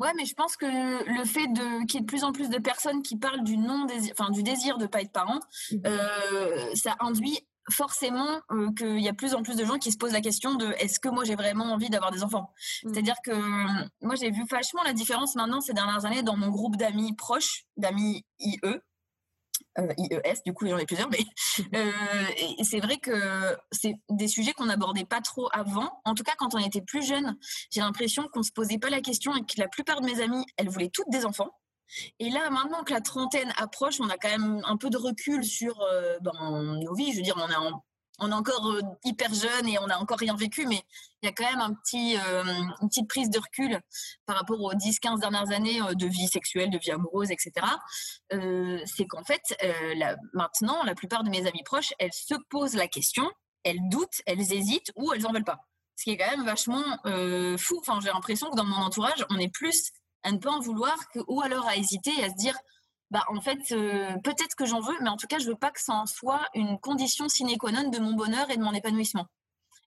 ouais 0.00 0.12
mais 0.16 0.24
je 0.24 0.34
pense 0.34 0.56
que 0.56 0.66
le 0.66 1.24
fait 1.24 1.46
de 1.46 1.86
qu'il 1.86 2.00
y 2.00 2.02
ait 2.02 2.06
de 2.06 2.06
plus 2.06 2.24
en 2.24 2.32
plus 2.32 2.48
de 2.48 2.58
personnes 2.58 3.02
qui 3.02 3.16
parlent 3.16 3.44
du 3.44 3.56
non 3.56 3.84
désir 3.86 4.14
enfin 4.18 4.30
du 4.30 4.42
désir 4.42 4.78
de 4.78 4.86
pas 4.86 5.00
être 5.00 5.12
parent 5.12 5.40
mmh. 5.72 5.78
ça 6.74 6.96
induit 7.00 7.40
forcément 7.70 8.40
euh, 8.50 8.72
qu'il 8.72 9.00
y 9.00 9.08
a 9.08 9.12
plus 9.12 9.34
en 9.34 9.42
plus 9.42 9.56
de 9.56 9.64
gens 9.64 9.78
qui 9.78 9.92
se 9.92 9.96
posent 9.96 10.12
la 10.12 10.20
question 10.20 10.54
de 10.54 10.66
est-ce 10.78 11.00
que 11.00 11.08
moi 11.08 11.24
j'ai 11.24 11.34
vraiment 11.34 11.72
envie 11.72 11.90
d'avoir 11.90 12.10
des 12.10 12.22
enfants? 12.22 12.52
Mmh. 12.82 12.92
C'est-à-dire 12.92 13.16
que 13.24 13.30
euh, 13.30 13.88
moi 14.02 14.14
j'ai 14.16 14.30
vu 14.30 14.44
vachement 14.50 14.82
la 14.82 14.92
différence 14.92 15.34
maintenant 15.34 15.60
ces 15.60 15.72
dernières 15.72 16.04
années 16.04 16.22
dans 16.22 16.36
mon 16.36 16.48
groupe 16.48 16.76
d'amis 16.76 17.14
proches, 17.14 17.64
d'amis 17.76 18.24
IE. 18.40 18.60
Euh, 19.78 19.92
IES, 19.98 20.42
du 20.46 20.52
coup 20.52 20.68
j'en 20.68 20.78
ai 20.78 20.86
plusieurs, 20.86 21.08
mais 21.10 21.24
c'est 22.64 22.80
vrai 22.80 22.98
que 22.98 23.56
c'est 23.72 23.94
des 24.08 24.28
sujets 24.28 24.52
qu'on 24.52 24.66
n'abordait 24.66 25.04
pas 25.04 25.20
trop 25.20 25.48
avant. 25.52 26.00
En 26.04 26.14
tout 26.14 26.22
cas, 26.22 26.34
quand 26.38 26.54
on 26.54 26.58
était 26.58 26.80
plus 26.80 27.04
jeune, 27.04 27.36
j'ai 27.70 27.80
l'impression 27.80 28.28
qu'on 28.32 28.42
se 28.42 28.52
posait 28.52 28.78
pas 28.78 28.90
la 28.90 29.00
question 29.00 29.34
et 29.34 29.40
que 29.40 29.58
la 29.58 29.68
plupart 29.68 30.00
de 30.00 30.06
mes 30.06 30.20
amis, 30.20 30.44
elles 30.56 30.68
voulaient 30.68 30.90
toutes 30.92 31.10
des 31.10 31.24
enfants. 31.24 31.50
Et 32.18 32.30
là, 32.30 32.50
maintenant 32.50 32.84
que 32.84 32.92
la 32.92 33.00
trentaine 33.00 33.52
approche, 33.56 34.00
on 34.00 34.08
a 34.08 34.16
quand 34.16 34.30
même 34.30 34.62
un 34.64 34.76
peu 34.76 34.90
de 34.90 34.96
recul 34.96 35.44
sur 35.44 35.80
euh, 35.82 36.18
ben, 36.20 36.78
nos 36.82 36.94
vies. 36.94 37.12
Je 37.12 37.18
veux 37.18 37.22
dire, 37.22 37.36
on 37.36 38.28
est, 38.28 38.32
encore 38.32 38.70
euh, 38.70 38.80
hyper 39.04 39.32
jeune 39.32 39.68
et 39.68 39.78
on 39.78 39.86
n'a 39.86 40.00
encore 40.00 40.18
rien 40.18 40.34
vécu, 40.36 40.66
mais 40.66 40.82
il 41.22 41.26
y 41.26 41.28
a 41.28 41.32
quand 41.32 41.48
même 41.50 41.60
un 41.60 41.74
petit, 41.74 42.16
euh, 42.16 42.44
une 42.80 42.88
petite 42.88 43.08
prise 43.08 43.30
de 43.30 43.38
recul 43.38 43.80
par 44.26 44.36
rapport 44.36 44.60
aux 44.60 44.72
10-15 44.72 45.20
dernières 45.20 45.50
années 45.50 45.80
de 45.94 46.06
vie 46.06 46.28
sexuelle, 46.28 46.70
de 46.70 46.78
vie 46.78 46.90
amoureuse, 46.90 47.30
etc. 47.30 47.66
C'est 48.30 49.06
qu'en 49.06 49.24
fait, 49.24 49.42
maintenant, 50.32 50.82
la 50.84 50.94
plupart 50.94 51.24
de 51.24 51.30
mes 51.30 51.46
amis 51.46 51.62
proches, 51.64 51.92
elles 51.98 52.12
se 52.12 52.34
posent 52.50 52.74
la 52.74 52.88
question, 52.88 53.28
elles 53.62 53.80
doutent, 53.90 54.20
elles 54.26 54.52
hésitent 54.52 54.92
ou 54.96 55.12
elles 55.12 55.22
n'en 55.22 55.32
veulent 55.32 55.44
pas. 55.44 55.60
Ce 55.96 56.04
qui 56.04 56.10
est 56.10 56.16
quand 56.16 56.30
même 56.30 56.44
vachement 56.44 56.84
fou. 57.56 57.78
Enfin, 57.80 58.00
j'ai 58.00 58.10
l'impression 58.10 58.50
que 58.50 58.56
dans 58.56 58.64
mon 58.64 58.76
entourage, 58.76 59.24
on 59.30 59.38
est 59.38 59.52
plus 59.52 59.92
à 60.24 60.32
ne 60.32 60.38
pas 60.38 60.50
en 60.50 60.60
vouloir 60.60 60.96
que, 61.10 61.20
ou 61.28 61.40
alors 61.42 61.68
à 61.68 61.76
hésiter 61.76 62.10
et 62.18 62.24
à 62.24 62.30
se 62.30 62.34
dire 62.34 62.56
bah 63.10 63.24
en 63.28 63.40
fait 63.40 63.60
euh, 63.72 64.16
peut-être 64.24 64.56
que 64.56 64.64
j'en 64.66 64.80
veux 64.80 64.94
mais 65.00 65.08
en 65.08 65.16
tout 65.16 65.26
cas 65.26 65.38
je 65.38 65.46
veux 65.46 65.54
pas 65.54 65.70
que 65.70 65.80
ça 65.80 65.92
en 65.92 66.06
soit 66.06 66.40
une 66.54 66.78
condition 66.80 67.28
sine 67.28 67.56
qua 67.58 67.70
non 67.70 67.88
de 67.88 67.98
mon 67.98 68.14
bonheur 68.14 68.50
et 68.50 68.56
de 68.56 68.62
mon 68.62 68.72
épanouissement. 68.72 69.26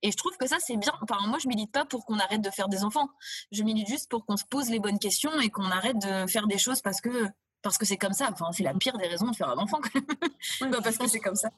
Et 0.03 0.11
je 0.11 0.17
trouve 0.17 0.37
que 0.37 0.47
ça 0.47 0.57
c'est 0.59 0.77
bien. 0.77 0.93
Enfin 1.01 1.17
moi 1.27 1.39
je 1.41 1.47
milite 1.47 1.71
pas 1.71 1.83
pour 1.83 2.05
qu'on 2.05 2.19
arrête 2.19 2.41
de 2.41 2.51
faire 2.51 2.69
des 2.69 2.83
enfants. 2.83 3.09
Je 3.51 3.63
milite 3.63 3.87
juste 3.87 4.09
pour 4.09 4.25
qu'on 4.25 4.37
se 4.37 4.45
pose 4.45 4.69
les 4.69 4.79
bonnes 4.79 4.99
questions 4.99 5.31
et 5.41 5.49
qu'on 5.49 5.69
arrête 5.71 5.97
de 5.97 6.27
faire 6.27 6.47
des 6.47 6.59
choses 6.59 6.81
parce 6.81 7.01
que 7.01 7.27
parce 7.63 7.77
que 7.79 7.85
c'est 7.85 7.97
comme 7.97 8.13
ça. 8.13 8.29
Enfin 8.31 8.51
c'est 8.51 8.63
la 8.63 8.75
pire 8.75 8.97
des 8.97 9.07
raisons 9.07 9.29
de 9.31 9.35
faire 9.35 9.49
un 9.49 9.57
enfant 9.57 9.79
parce 10.83 10.97
que 10.97 11.07
c'est 11.07 11.19
comme 11.19 11.35
ça. 11.35 11.49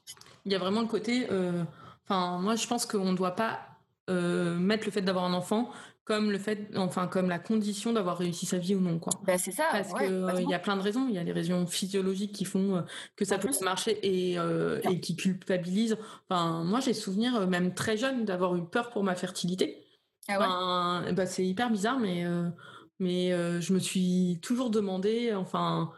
il 0.46 0.52
y 0.52 0.56
a 0.56 0.60
vraiment 0.60 0.82
le 0.82 0.88
côté 0.88 1.28
euh, 1.30 1.64
enfin 2.08 2.40
moi 2.40 2.56
je 2.56 2.66
pense 2.66 2.86
qu'on 2.86 3.12
ne 3.12 3.18
doit 3.18 3.36
pas 3.36 3.60
euh, 4.10 4.58
mettre 4.58 4.86
le 4.86 4.92
fait 4.92 5.02
d'avoir 5.02 5.26
un 5.26 5.34
enfant 5.34 5.70
comme 6.10 6.32
le 6.32 6.40
fait, 6.40 6.72
enfin 6.76 7.06
comme 7.06 7.30
la 7.30 7.38
condition 7.38 7.94
d'avoir 7.94 8.18
réussi 8.18 8.48
sa 8.48 8.58
vie 8.58 8.74
ou 8.74 8.80
non, 8.80 8.98
quoi. 8.98 9.14
Bah, 9.28 9.38
c'est 9.38 9.52
ça. 9.52 9.66
Parce 9.72 9.94
qu'il 9.94 10.12
euh, 10.12 10.42
y 10.42 10.56
a 10.56 10.60
plein 10.60 10.76
de 10.76 10.82
raisons. 10.82 11.06
Il 11.08 11.14
y 11.14 11.20
a 11.20 11.24
les 11.24 11.32
raisons 11.32 11.68
physiologiques 11.68 12.32
qui 12.32 12.46
font 12.46 12.78
euh, 12.78 12.82
que 13.16 13.26
ça 13.26 13.38
peut 13.38 13.52
marcher 13.62 14.00
et, 14.02 14.40
euh, 14.40 14.82
et 14.90 15.00
qui 15.00 15.16
culpabilisent. 15.16 15.98
Enfin, 16.28 16.64
moi, 16.64 16.80
j'ai 16.80 16.96
souvenir, 16.96 17.48
même 17.48 17.76
très 17.76 17.96
jeune, 17.96 18.26
d'avoir 18.26 18.56
eu 18.56 18.66
peur 18.66 18.90
pour 18.90 19.04
ma 19.04 19.14
fertilité. 19.14 19.86
Ah 20.28 21.04
ouais? 21.04 21.14
bah, 21.14 21.28
c'est 21.28 21.46
hyper 21.46 21.70
bizarre, 21.70 22.00
mais 22.00 22.26
mais 22.98 23.30
je 23.62 23.72
me 23.72 23.78
suis 23.78 24.40
toujours 24.42 24.72
demandé, 24.72 25.32
enfin, 25.36 25.92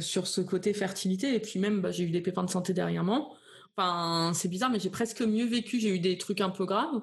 sur 0.00 0.26
ce 0.26 0.42
côté 0.42 0.74
fertilité. 0.74 1.34
Et 1.34 1.40
puis 1.40 1.58
même, 1.58 1.80
bah, 1.80 1.90
j'ai 1.90 2.04
eu 2.04 2.10
des 2.10 2.20
pépins 2.20 2.44
de 2.44 2.50
santé 2.50 2.74
dernièrement. 2.74 3.34
Enfin, 3.76 4.32
c'est 4.34 4.48
bizarre, 4.48 4.70
mais 4.70 4.78
j'ai 4.78 4.90
presque 4.90 5.22
mieux 5.22 5.46
vécu. 5.46 5.80
J'ai 5.80 5.94
eu 5.94 5.98
des 5.98 6.18
trucs 6.18 6.40
un 6.40 6.50
peu 6.50 6.66
graves. 6.66 7.00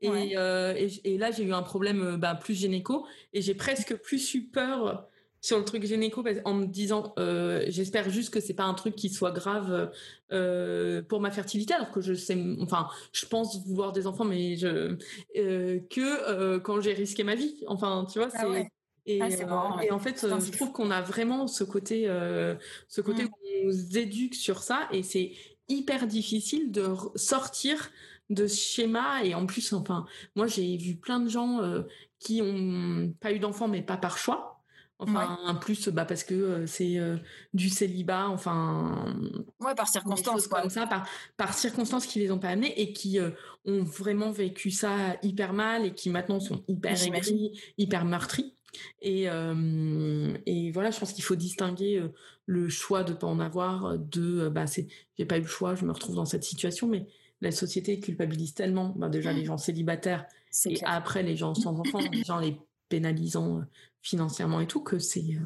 Et, 0.00 0.36
euh, 0.36 0.88
et, 1.04 1.18
là, 1.18 1.30
j'ai 1.30 1.44
eu 1.44 1.52
un 1.52 1.62
problème 1.62 2.02
euh, 2.02 2.16
bah, 2.16 2.34
plus 2.34 2.54
gynéco. 2.54 3.06
Et 3.32 3.42
j'ai 3.42 3.54
presque 3.54 3.96
plus 3.96 4.34
eu 4.34 4.44
peur 4.44 5.08
sur 5.40 5.58
le 5.58 5.64
truc 5.64 5.84
gynéco 5.84 6.22
en 6.44 6.54
me 6.54 6.66
disant 6.66 7.14
euh, 7.18 7.64
j'espère 7.66 8.08
juste 8.10 8.32
que 8.32 8.38
c'est 8.38 8.54
pas 8.54 8.62
un 8.62 8.74
truc 8.74 8.94
qui 8.94 9.08
soit 9.08 9.32
grave 9.32 9.90
pour 11.08 11.20
ma 11.20 11.32
fertilité 11.32 11.74
alors 11.74 11.90
que 11.90 12.00
je 12.00 12.14
sais 12.14 12.38
enfin 12.60 12.86
je 13.12 13.26
pense 13.26 13.66
vouloir 13.66 13.90
des 13.90 14.06
enfants 14.06 14.24
mais 14.24 14.56
je 14.56 14.94
que 15.90 16.58
quand 16.58 16.80
j'ai 16.80 16.92
risqué 16.92 17.24
ma 17.24 17.34
vie 17.34 17.64
enfin 17.66 18.06
tu 18.08 18.20
vois 18.20 18.28
ah 18.34 18.38
c'est 18.40 18.68
et, 19.04 19.20
ah, 19.20 19.28
et, 19.82 19.90
en 19.90 19.98
fait, 19.98 20.24
je 20.24 20.52
trouve 20.52 20.70
qu'on 20.70 20.92
a 20.92 21.02
vraiment 21.02 21.48
ce 21.48 21.64
côté, 21.64 22.04
ce 22.86 23.00
côté 23.00 23.24
mmh. 23.24 23.26
où 23.26 23.30
on 23.62 23.66
nous 23.66 23.98
éduque 23.98 24.36
sur 24.36 24.62
ça, 24.62 24.88
et 24.92 25.02
c'est 25.02 25.32
hyper 25.68 26.06
difficile 26.06 26.70
de 26.70 26.94
sortir 27.14 27.90
de 28.30 28.46
schéma. 28.46 29.24
Et 29.24 29.34
en 29.34 29.46
plus, 29.46 29.72
enfin, 29.72 30.06
moi, 30.36 30.46
j'ai 30.46 30.76
vu 30.76 30.96
plein 30.96 31.20
de 31.20 31.28
gens 31.28 31.60
qui 32.18 32.40
ont 32.42 33.12
pas 33.20 33.32
eu 33.32 33.38
d'enfants, 33.38 33.68
mais 33.68 33.82
pas 33.82 33.96
par 33.96 34.18
choix. 34.18 34.60
Enfin, 34.98 35.36
en 35.44 35.56
plus, 35.56 35.88
bah, 35.88 36.04
parce 36.04 36.22
que 36.22 36.64
c'est 36.66 37.00
du 37.52 37.68
célibat, 37.68 38.28
enfin. 38.28 39.14
Ouais, 39.58 39.74
par 39.74 39.88
circonstances, 39.88 40.46
Comme 40.46 40.70
ça, 40.70 40.86
par, 40.86 41.08
par 41.36 41.54
circonstances 41.54 42.06
qui 42.06 42.20
les 42.20 42.30
ont 42.30 42.38
pas 42.38 42.50
amenés 42.50 42.80
et 42.80 42.92
qui 42.92 43.18
ont 43.64 43.82
vraiment 43.82 44.30
vécu 44.30 44.70
ça 44.70 45.16
hyper 45.22 45.52
mal 45.52 45.86
et 45.86 45.94
qui 45.94 46.08
maintenant 46.08 46.38
sont 46.38 46.62
hyper 46.68 47.02
aigris, 47.02 47.60
hyper 47.78 48.04
meurtris. 48.04 48.54
Et, 49.00 49.24
et 50.46 50.70
voilà, 50.72 50.90
je 50.90 50.98
pense 50.98 51.12
qu'il 51.12 51.24
faut 51.24 51.36
distinguer 51.36 52.02
le 52.46 52.68
choix 52.68 53.04
de 53.04 53.12
pas 53.12 53.26
en 53.26 53.40
avoir 53.40 53.98
de 53.98 54.48
bah 54.48 54.66
c'est 54.66 54.88
j'ai 55.18 55.26
pas 55.26 55.38
eu 55.38 55.42
le 55.42 55.46
choix, 55.46 55.74
je 55.74 55.84
me 55.84 55.92
retrouve 55.92 56.16
dans 56.16 56.24
cette 56.24 56.44
situation, 56.44 56.88
mais 56.88 57.06
la 57.40 57.50
société 57.50 58.00
culpabilise 58.00 58.54
tellement, 58.54 58.94
bah, 58.96 59.08
déjà 59.08 59.32
les 59.32 59.42
mmh. 59.42 59.46
gens 59.46 59.58
célibataires 59.58 60.26
et 60.66 60.78
après 60.84 61.22
les 61.22 61.36
gens 61.36 61.54
sans 61.54 61.78
enfants, 61.78 61.98
les 61.98 62.24
gens 62.24 62.38
les 62.38 62.58
pénalisant 62.88 63.62
financièrement 64.02 64.60
et 64.60 64.66
tout 64.66 64.80
que 64.80 64.98
c'est 64.98 65.38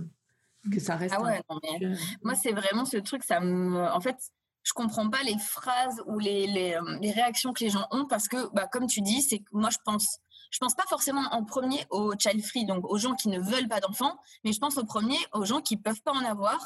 que 0.73 0.81
ça 0.81 0.97
reste. 0.97 1.15
Ah 1.17 1.23
ouais, 1.23 1.41
euh, 1.83 1.95
moi 2.23 2.35
c'est 2.35 2.53
vraiment 2.53 2.85
ce 2.85 2.97
truc, 2.97 3.23
ça 3.23 3.41
me, 3.41 3.79
en 3.79 4.01
fait, 4.01 4.17
je 4.63 4.73
comprends 4.73 5.09
pas 5.09 5.23
les 5.23 5.39
phrases 5.39 6.03
ou 6.07 6.19
les, 6.19 6.47
les, 6.49 6.79
les 7.01 7.11
réactions 7.13 7.53
que 7.53 7.63
les 7.63 7.71
gens 7.71 7.87
ont 7.93 8.07
parce 8.07 8.27
que, 8.29 8.53
bah, 8.53 8.67
comme 8.71 8.87
tu 8.89 9.01
dis, 9.01 9.23
c'est 9.23 9.39
que 9.39 9.49
moi 9.53 9.71
je 9.71 9.79
pense, 9.85 10.19
je 10.51 10.59
pense 10.59 10.75
pas 10.75 10.85
forcément 10.89 11.23
en 11.33 11.45
premier 11.45 11.85
aux 11.91 12.13
child 12.19 12.45
free, 12.45 12.67
donc 12.67 12.85
aux 12.85 12.99
gens 12.99 13.15
qui 13.15 13.29
ne 13.29 13.41
veulent 13.41 13.69
pas 13.69 13.81
d'enfants, 13.81 14.19
mais 14.45 14.53
je 14.53 14.59
pense 14.59 14.79
au 14.79 14.85
premier 14.85 15.19
aux 15.33 15.45
gens 15.45 15.61
qui 15.61 15.77
peuvent 15.77 16.03
pas 16.03 16.13
en 16.13 16.25
avoir 16.25 16.59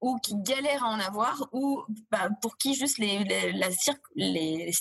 ou 0.00 0.16
qui 0.18 0.34
galèrent 0.36 0.84
à 0.84 0.88
en 0.88 1.00
avoir 1.00 1.48
ou 1.52 1.82
bah, 2.10 2.28
pour 2.42 2.56
qui 2.58 2.74
juste 2.74 2.98
les, 2.98 3.24
la, 3.24 3.68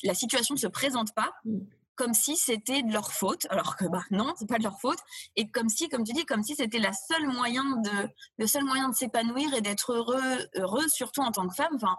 la 0.04 0.14
situation 0.14 0.56
ne 0.56 0.60
se 0.60 0.68
présente 0.68 1.14
pas. 1.14 1.32
Mm 1.46 1.60
comme 1.96 2.14
si 2.14 2.36
c'était 2.36 2.82
de 2.82 2.92
leur 2.92 3.12
faute, 3.12 3.46
alors 3.50 3.76
que 3.76 3.86
bah 3.86 4.04
non, 4.12 4.34
c'est 4.38 4.48
pas 4.48 4.58
de 4.58 4.64
leur 4.64 4.80
faute, 4.80 5.00
et 5.36 5.50
comme 5.50 5.70
si, 5.70 5.90
comme 5.90 6.04
tu 6.04 6.14
dis, 6.14 6.26
comme 6.26 6.44
si 6.44 6.56
c'était 6.56 6.80
la 6.80 6.92
seule 6.94 7.28
moyen 7.28 7.64
de, 7.64 8.10
le 8.38 8.48
seul 8.48 8.64
moyen 8.64 8.90
de 8.90 8.96
s'épanouir 8.96 9.54
et 9.54 9.62
d'être 9.62 9.94
heureux, 9.94 10.48
heureux, 10.56 10.88
surtout 10.88 11.22
en 11.22 11.32
tant 11.32 11.48
que 11.48 11.56
femme. 11.56 11.74
Enfin, 11.76 11.96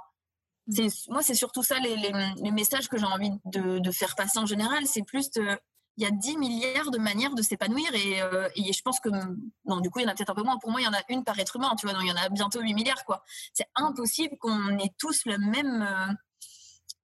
c'est, 0.68 0.88
moi, 1.08 1.22
c'est 1.22 1.34
surtout 1.34 1.62
ça 1.62 1.78
les, 1.78 1.96
les, 1.96 2.50
messages 2.50 2.88
que 2.88 2.96
j'ai 2.96 3.06
envie 3.06 3.30
de, 3.44 3.78
de, 3.78 3.90
faire 3.90 4.14
passer 4.16 4.38
en 4.38 4.46
général. 4.46 4.86
C'est 4.86 5.02
plus 5.02 5.30
il 5.96 6.02
y 6.02 6.06
a 6.06 6.10
10 6.10 6.38
milliards 6.38 6.90
de 6.90 6.98
manières 6.98 7.34
de 7.34 7.42
s'épanouir 7.42 7.94
et, 7.94 8.20
euh, 8.20 8.48
et, 8.56 8.72
je 8.72 8.82
pense 8.82 8.98
que 9.00 9.08
non 9.64 9.80
du 9.80 9.90
coup 9.90 10.00
il 10.00 10.02
y 10.02 10.06
en 10.06 10.10
a 10.10 10.14
peut-être 10.14 10.30
un 10.30 10.34
peu 10.34 10.42
moins. 10.42 10.58
Pour 10.58 10.70
moi 10.70 10.80
il 10.80 10.84
y 10.84 10.88
en 10.88 10.92
a 10.92 11.02
une 11.08 11.24
par 11.24 11.38
être 11.38 11.56
humain 11.56 11.74
tu 11.78 11.86
vois. 11.86 11.94
Donc 11.94 12.02
il 12.04 12.08
y 12.08 12.12
en 12.12 12.16
a 12.16 12.28
bientôt 12.28 12.60
8 12.60 12.74
milliards 12.74 13.04
quoi. 13.04 13.22
C'est 13.52 13.68
impossible 13.76 14.36
qu'on 14.38 14.78
ait 14.78 14.92
tous 14.98 15.24
le 15.26 15.38
même 15.38 15.82
euh, 15.82 16.12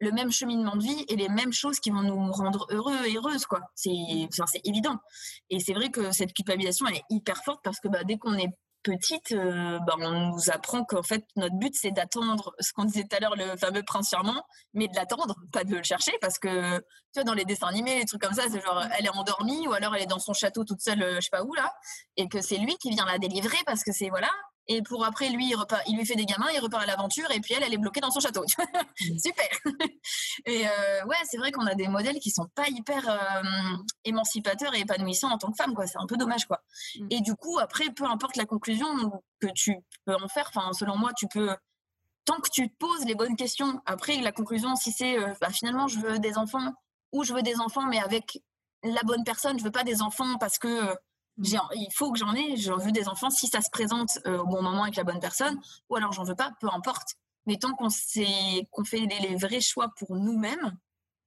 le 0.00 0.12
même 0.12 0.32
cheminement 0.32 0.76
de 0.76 0.82
vie 0.82 1.04
et 1.08 1.16
les 1.16 1.28
mêmes 1.28 1.52
choses 1.52 1.78
qui 1.78 1.90
vont 1.90 2.02
nous 2.02 2.32
rendre 2.32 2.66
heureux 2.70 3.06
et 3.06 3.14
heureuses 3.14 3.46
quoi. 3.46 3.60
C'est 3.74 3.90
c'est 4.30 4.60
évident. 4.64 4.96
Et 5.50 5.60
c'est 5.60 5.74
vrai 5.74 5.90
que 5.90 6.10
cette 6.12 6.32
culpabilisation 6.32 6.86
elle 6.86 6.96
est 6.96 7.04
hyper 7.10 7.42
forte 7.44 7.60
parce 7.62 7.80
que 7.80 7.88
bah, 7.88 8.04
dès 8.04 8.18
qu'on 8.18 8.34
est 8.34 8.50
petite 8.82 9.32
euh, 9.32 9.78
bah, 9.80 9.94
on 9.98 10.32
nous 10.32 10.50
apprend 10.50 10.84
qu'en 10.84 11.02
fait 11.02 11.24
notre 11.36 11.56
but 11.56 11.74
c'est 11.74 11.90
d'attendre 11.90 12.54
ce 12.60 12.72
qu'on 12.72 12.84
disait 12.84 13.04
tout 13.04 13.16
à 13.16 13.20
l'heure 13.20 13.36
le 13.36 13.56
fameux 13.56 13.82
prince 13.82 14.10
charmant 14.10 14.44
mais 14.74 14.88
de 14.88 14.94
l'attendre 14.94 15.34
pas 15.52 15.64
de 15.64 15.74
le 15.74 15.82
chercher 15.82 16.12
parce 16.20 16.38
que 16.38 16.78
tu 16.78 16.84
vois 17.16 17.24
dans 17.24 17.34
les 17.34 17.44
dessins 17.44 17.66
animés 17.66 17.98
les 17.98 18.04
trucs 18.04 18.22
comme 18.22 18.34
ça 18.34 18.44
c'est 18.50 18.60
genre 18.60 18.82
elle 18.98 19.06
est 19.06 19.16
endormie 19.16 19.66
ou 19.68 19.72
alors 19.72 19.94
elle 19.94 20.02
est 20.02 20.06
dans 20.06 20.18
son 20.18 20.32
château 20.32 20.64
toute 20.64 20.80
seule 20.80 21.02
euh, 21.02 21.14
je 21.16 21.20
sais 21.20 21.30
pas 21.30 21.42
où 21.42 21.54
là 21.54 21.72
et 22.16 22.28
que 22.28 22.40
c'est 22.40 22.58
lui 22.58 22.76
qui 22.76 22.90
vient 22.90 23.04
la 23.04 23.18
délivrer 23.18 23.58
parce 23.66 23.84
que 23.84 23.92
c'est 23.92 24.08
voilà 24.08 24.30
et 24.70 24.82
pour 24.82 25.04
après 25.04 25.28
lui 25.30 25.48
il, 25.48 25.56
repart, 25.56 25.82
il 25.88 25.96
lui 25.96 26.06
fait 26.06 26.14
des 26.14 26.24
gamins 26.24 26.46
il 26.54 26.60
repart 26.60 26.84
à 26.84 26.86
l'aventure 26.86 27.28
et 27.32 27.40
puis 27.40 27.54
elle 27.54 27.64
elle 27.64 27.74
est 27.74 27.78
bloquée 27.78 28.00
dans 28.00 28.10
son 28.10 28.20
château 28.20 28.44
mmh. 29.00 29.18
super 29.18 29.48
et 30.46 30.66
euh, 30.66 31.04
ouais 31.06 31.16
c'est 31.28 31.38
vrai 31.38 31.50
qu'on 31.50 31.66
a 31.66 31.74
des 31.74 31.88
modèles 31.88 32.20
qui 32.20 32.30
sont 32.30 32.46
pas 32.54 32.68
hyper 32.68 33.08
euh, 33.08 33.76
émancipateurs 34.04 34.74
et 34.74 34.80
épanouissants 34.80 35.30
en 35.30 35.38
tant 35.38 35.50
que 35.50 35.56
femme 35.56 35.74
quoi 35.74 35.86
c'est 35.86 35.98
un 35.98 36.06
peu 36.06 36.16
dommage 36.16 36.46
quoi 36.46 36.62
mmh. 36.98 37.06
et 37.10 37.20
du 37.20 37.34
coup 37.34 37.58
après 37.58 37.90
peu 37.90 38.04
importe 38.04 38.36
la 38.36 38.46
conclusion 38.46 38.86
que 39.40 39.48
tu 39.54 39.74
peux 40.06 40.14
en 40.14 40.28
faire 40.28 40.48
enfin 40.54 40.72
selon 40.72 40.96
moi 40.96 41.10
tu 41.16 41.26
peux 41.26 41.50
tant 42.24 42.40
que 42.40 42.48
tu 42.50 42.70
te 42.70 42.76
poses 42.78 43.04
les 43.06 43.16
bonnes 43.16 43.36
questions 43.36 43.80
après 43.86 44.20
la 44.20 44.30
conclusion 44.30 44.76
si 44.76 44.92
c'est 44.92 45.18
euh, 45.18 45.34
bah, 45.40 45.50
finalement 45.50 45.88
je 45.88 45.98
veux 45.98 46.20
des 46.20 46.38
enfants 46.38 46.72
ou 47.10 47.24
je 47.24 47.34
veux 47.34 47.42
des 47.42 47.58
enfants 47.58 47.86
mais 47.86 47.98
avec 47.98 48.40
la 48.84 49.02
bonne 49.02 49.24
personne 49.24 49.58
je 49.58 49.64
veux 49.64 49.72
pas 49.72 49.84
des 49.84 50.00
enfants 50.00 50.38
parce 50.38 50.58
que 50.58 50.94
il 51.42 51.88
faut 51.94 52.12
que 52.12 52.18
j'en 52.18 52.34
ai, 52.34 52.56
j'en 52.56 52.76
veux 52.76 52.92
des 52.92 53.08
enfants 53.08 53.30
si 53.30 53.46
ça 53.46 53.60
se 53.60 53.70
présente 53.70 54.18
euh, 54.26 54.38
au 54.38 54.46
bon 54.46 54.62
moment 54.62 54.82
avec 54.82 54.96
la 54.96 55.04
bonne 55.04 55.20
personne, 55.20 55.58
ou 55.88 55.96
alors 55.96 56.12
j'en 56.12 56.24
veux 56.24 56.34
pas, 56.34 56.52
peu 56.60 56.68
importe. 56.72 57.16
Mais 57.46 57.56
tant 57.56 57.72
qu'on 57.72 57.90
fait 57.90 58.98
les, 58.98 59.36
vrais 59.36 59.60
choix 59.60 59.92
pour 59.96 60.14
nous-mêmes, 60.14 60.76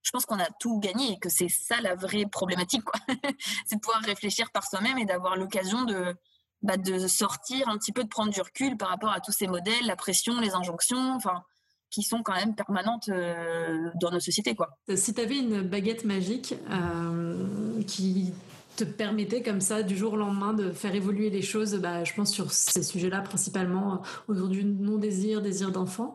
je 0.04 0.12
pense 0.12 0.26
qu'on 0.26 0.40
a 0.40 0.50
tout 0.60 0.80
gagné 0.80 1.14
et 1.14 1.20
que 1.20 1.30
c'est 1.30 1.50
ça 1.50 1.82
la 1.82 1.96
vraie 1.96 2.26
problématique. 2.26 2.84
c'est 3.66 3.76
de 3.76 3.82
pouvoir 3.82 4.04
réfléchir 4.04 4.52
par 4.52 4.66
soi-même 4.66 4.98
et 4.98 5.06
d'avoir 5.06 5.36
l'occasion 5.36 5.86
de, 5.86 6.16
bah, 6.62 6.78
de 6.78 7.08
sortir 7.08 7.68
un 7.70 7.78
petit 7.78 7.92
peu, 7.92 8.04
de 8.04 8.10
prendre 8.10 8.32
du 8.32 8.42
recul 8.42 8.78
par 8.78 8.90
rapport 8.90 9.12
à 9.12 9.22
tous 9.22 9.32
ces 9.32 9.48
modèles, 9.48 9.86
la 9.86 9.96
pression, 9.96 10.40
les 10.40 10.54
injonctions, 10.54 11.16
enfin, 11.16 11.44
qui 11.90 12.04
sont 12.04 12.24
quand 12.24 12.34
même 12.34 12.56
permanentes 12.56 13.10
euh, 13.10 13.90
dans 13.96 14.12
nos 14.12 14.20
sociétés. 14.20 14.56
Quoi. 14.56 14.70
Si 14.96 15.14
tu 15.14 15.22
avais 15.22 15.38
une 15.38 15.62
baguette 15.62 16.06
magique 16.06 16.56
euh, 16.70 17.84
qui 17.84 18.34
te 18.76 18.84
permettait 18.84 19.44
comme 19.44 19.62
ça 19.62 19.84
du 19.84 19.96
jour 19.96 20.14
au 20.14 20.18
lendemain 20.18 20.54
de 20.54 20.72
faire 20.72 20.96
évoluer 20.96 21.30
les 21.30 21.42
choses, 21.42 21.76
bah, 21.76 22.04
je 22.04 22.14
pense 22.14 22.32
sur 22.32 22.52
ces 22.52 22.84
sujets-là 22.84 23.22
principalement 23.22 24.02
autour 24.28 24.48
du 24.48 24.64
non-désir, 24.64 25.42
désir, 25.42 25.72
d'enfant. 25.72 26.14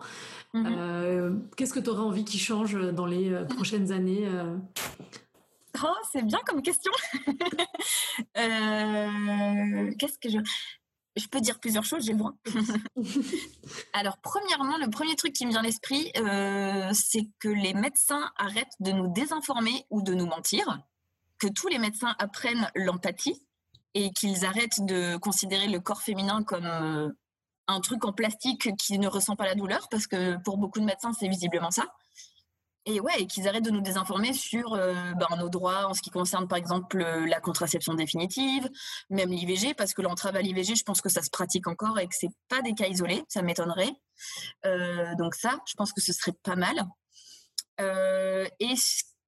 Mhm. 0.54 0.66
Euh, 0.66 1.32
qu'est-ce 1.56 1.74
que 1.74 1.80
tu 1.80 1.90
aurais 1.90 2.02
envie 2.02 2.24
qui 2.24 2.38
change 2.38 2.74
dans 2.92 3.06
les 3.06 3.30
euh, 3.30 3.44
prochaines 3.44 3.92
années 3.92 4.26
euh? 4.26 4.56
Oh, 5.82 5.94
c'est 6.11 6.24
bien 6.24 6.40
comme 6.46 6.62
question. 6.62 6.90
Qu'est-ce 8.34 10.18
que 10.18 10.28
je... 10.28 10.38
Je 11.16 11.26
peux 11.26 11.40
dire 11.40 11.59
plusieurs 11.59 11.84
choses, 11.84 12.04
j'ai 12.04 12.12
le 12.12 12.18
droit. 12.18 12.34
Alors, 13.92 14.18
premièrement, 14.22 14.76
le 14.78 14.88
premier 14.88 15.16
truc 15.16 15.32
qui 15.32 15.46
me 15.46 15.50
vient 15.50 15.61
à 15.61 15.64
l'esprit, 15.64 16.12
c'est 16.94 17.26
que 17.40 17.48
les 17.48 17.74
médecins 17.74 18.30
arrêtent 18.36 18.76
de 18.78 18.92
nous 18.92 19.12
désinformer 19.12 19.84
ou 19.90 20.00
de 20.00 20.14
nous 20.14 20.26
mentir 20.26 20.78
que 21.39 21.49
tous 21.49 21.68
les 21.68 21.78
médecins 21.78 22.14
apprennent 22.18 22.70
l'empathie 22.74 23.43
et 23.95 24.11
qu'ils 24.11 24.45
arrêtent 24.45 24.84
de 24.84 25.16
considérer 25.16 25.68
le 25.68 25.80
corps 25.80 26.03
féminin 26.03 26.43
comme 26.45 26.66
euh, 26.66 27.09
un 27.66 27.80
truc 27.80 28.05
en 28.05 28.12
plastique 28.12 28.70
qui 28.76 28.99
ne 28.99 29.09
ressent 29.09 29.36
pas 29.36 29.47
la 29.47 29.55
douleur, 29.55 29.89
parce 29.91 30.07
que 30.07 30.36
pour 30.43 30.59
beaucoup 30.59 30.80
de 30.80 30.84
médecins, 30.84 31.12
c'est 31.12 31.28
visiblement 31.28 31.70
ça. 31.70 31.86
Et 32.86 33.01
ouais, 33.01 33.26
qu'ils 33.26 33.47
arrêtent 33.47 33.64
de 33.64 33.70
nous 33.70 33.82
désinformer 33.82 34.32
sur 34.32 34.72
euh, 34.72 35.12
ben, 35.12 35.36
nos 35.36 35.51
droits 35.51 35.89
en 35.89 35.95
ce 35.95 36.01
qui 36.01 36.09
concerne, 36.09 36.49
par 36.49 36.57
exemple, 36.57 36.99
la 36.99 37.39
contraception 37.39 37.93
définitive, 37.93 38.66
même 39.11 39.30
l'IVG, 39.30 39.74
parce 39.74 39.93
que 39.93 40.01
l'entrave 40.01 40.36
à 40.36 40.41
l'IVG, 40.41 40.74
je 40.74 40.84
pense 40.84 41.03
que 41.03 41.11
ça 41.11 41.20
se 41.20 41.28
pratique 41.28 41.66
encore 41.66 41.99
et 41.99 42.07
que 42.07 42.14
c'est 42.18 42.30
pas 42.49 42.62
des 42.62 42.72
cas 42.72 42.86
isolés, 42.86 43.22
ça 43.28 43.43
m'étonnerait. 43.43 43.93
Euh, 44.64 45.14
donc 45.16 45.34
ça, 45.34 45.59
je 45.66 45.74
pense 45.74 45.93
que 45.93 46.01
ce 46.01 46.14
serait 46.14 46.32
pas 46.43 46.57
mal. 46.57 46.86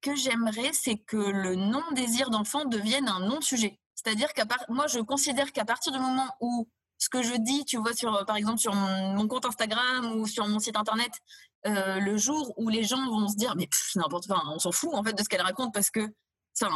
Que 0.01 0.15
j'aimerais, 0.15 0.71
c'est 0.73 0.97
que 0.97 1.17
le 1.17 1.55
non-désir 1.55 2.31
d'enfant 2.31 2.65
devienne 2.65 3.09
un 3.09 3.21
non-sujet. 3.21 3.79
C'est-à-dire 3.95 4.33
qu'à 4.33 4.47
part, 4.47 4.65
moi, 4.69 4.87
je 4.87 5.01
considère 5.01 5.53
qu'à 5.53 5.65
partir 5.65 5.93
du 5.93 5.99
moment 5.99 6.27
où 6.41 6.69
ce 6.99 7.09
que 7.09 7.23
je 7.23 7.35
dis, 7.35 7.65
tu 7.65 7.79
vois, 7.79 7.95
sur, 7.95 8.25
par 8.27 8.37
exemple, 8.37 8.59
sur 8.59 8.75
mon, 8.75 9.27
compte 9.27 9.47
Instagram 9.47 10.13
ou 10.17 10.27
sur 10.27 10.47
mon 10.47 10.59
site 10.59 10.77
internet, 10.77 11.13
euh, 11.67 11.99
le 11.99 12.17
jour 12.17 12.53
où 12.57 12.69
les 12.69 12.85
gens 12.85 13.05
vont 13.09 13.29
se 13.29 13.37
dire, 13.37 13.55
mais 13.57 13.69
n'importe 13.97 14.27
quoi, 14.27 14.43
on 14.47 14.59
s'en 14.59 14.73
fout 14.73 14.91
en 14.95 15.03
fait 15.03 15.13
de 15.13 15.23
ce 15.23 15.29
qu'elle 15.29 15.43
raconte 15.43 15.73
parce 15.75 15.91
que 15.91 16.01
ça, 16.53 16.69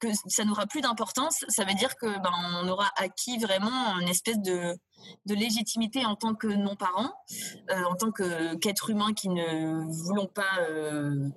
que 0.00 0.44
n'aura 0.44 0.66
plus 0.66 0.80
d'importance, 0.80 1.44
ça 1.48 1.64
veut 1.64 1.74
dire 1.74 1.96
que 1.96 2.06
ben, 2.18 2.30
on 2.62 2.68
aura 2.68 2.90
acquis 2.96 3.38
vraiment 3.38 3.98
une 4.00 4.08
espèce 4.08 4.38
de, 4.38 4.76
légitimité 5.26 6.04
en 6.04 6.16
tant 6.16 6.34
que 6.34 6.46
non-parent, 6.46 7.12
euh, 7.70 7.84
en 7.84 7.94
tant 7.94 8.10
qu'être 8.10 8.90
humain 8.90 9.12
qui 9.14 9.28
ne 9.28 9.84
voulons 10.04 10.26
pas 10.26 10.58
euh, 10.60 11.28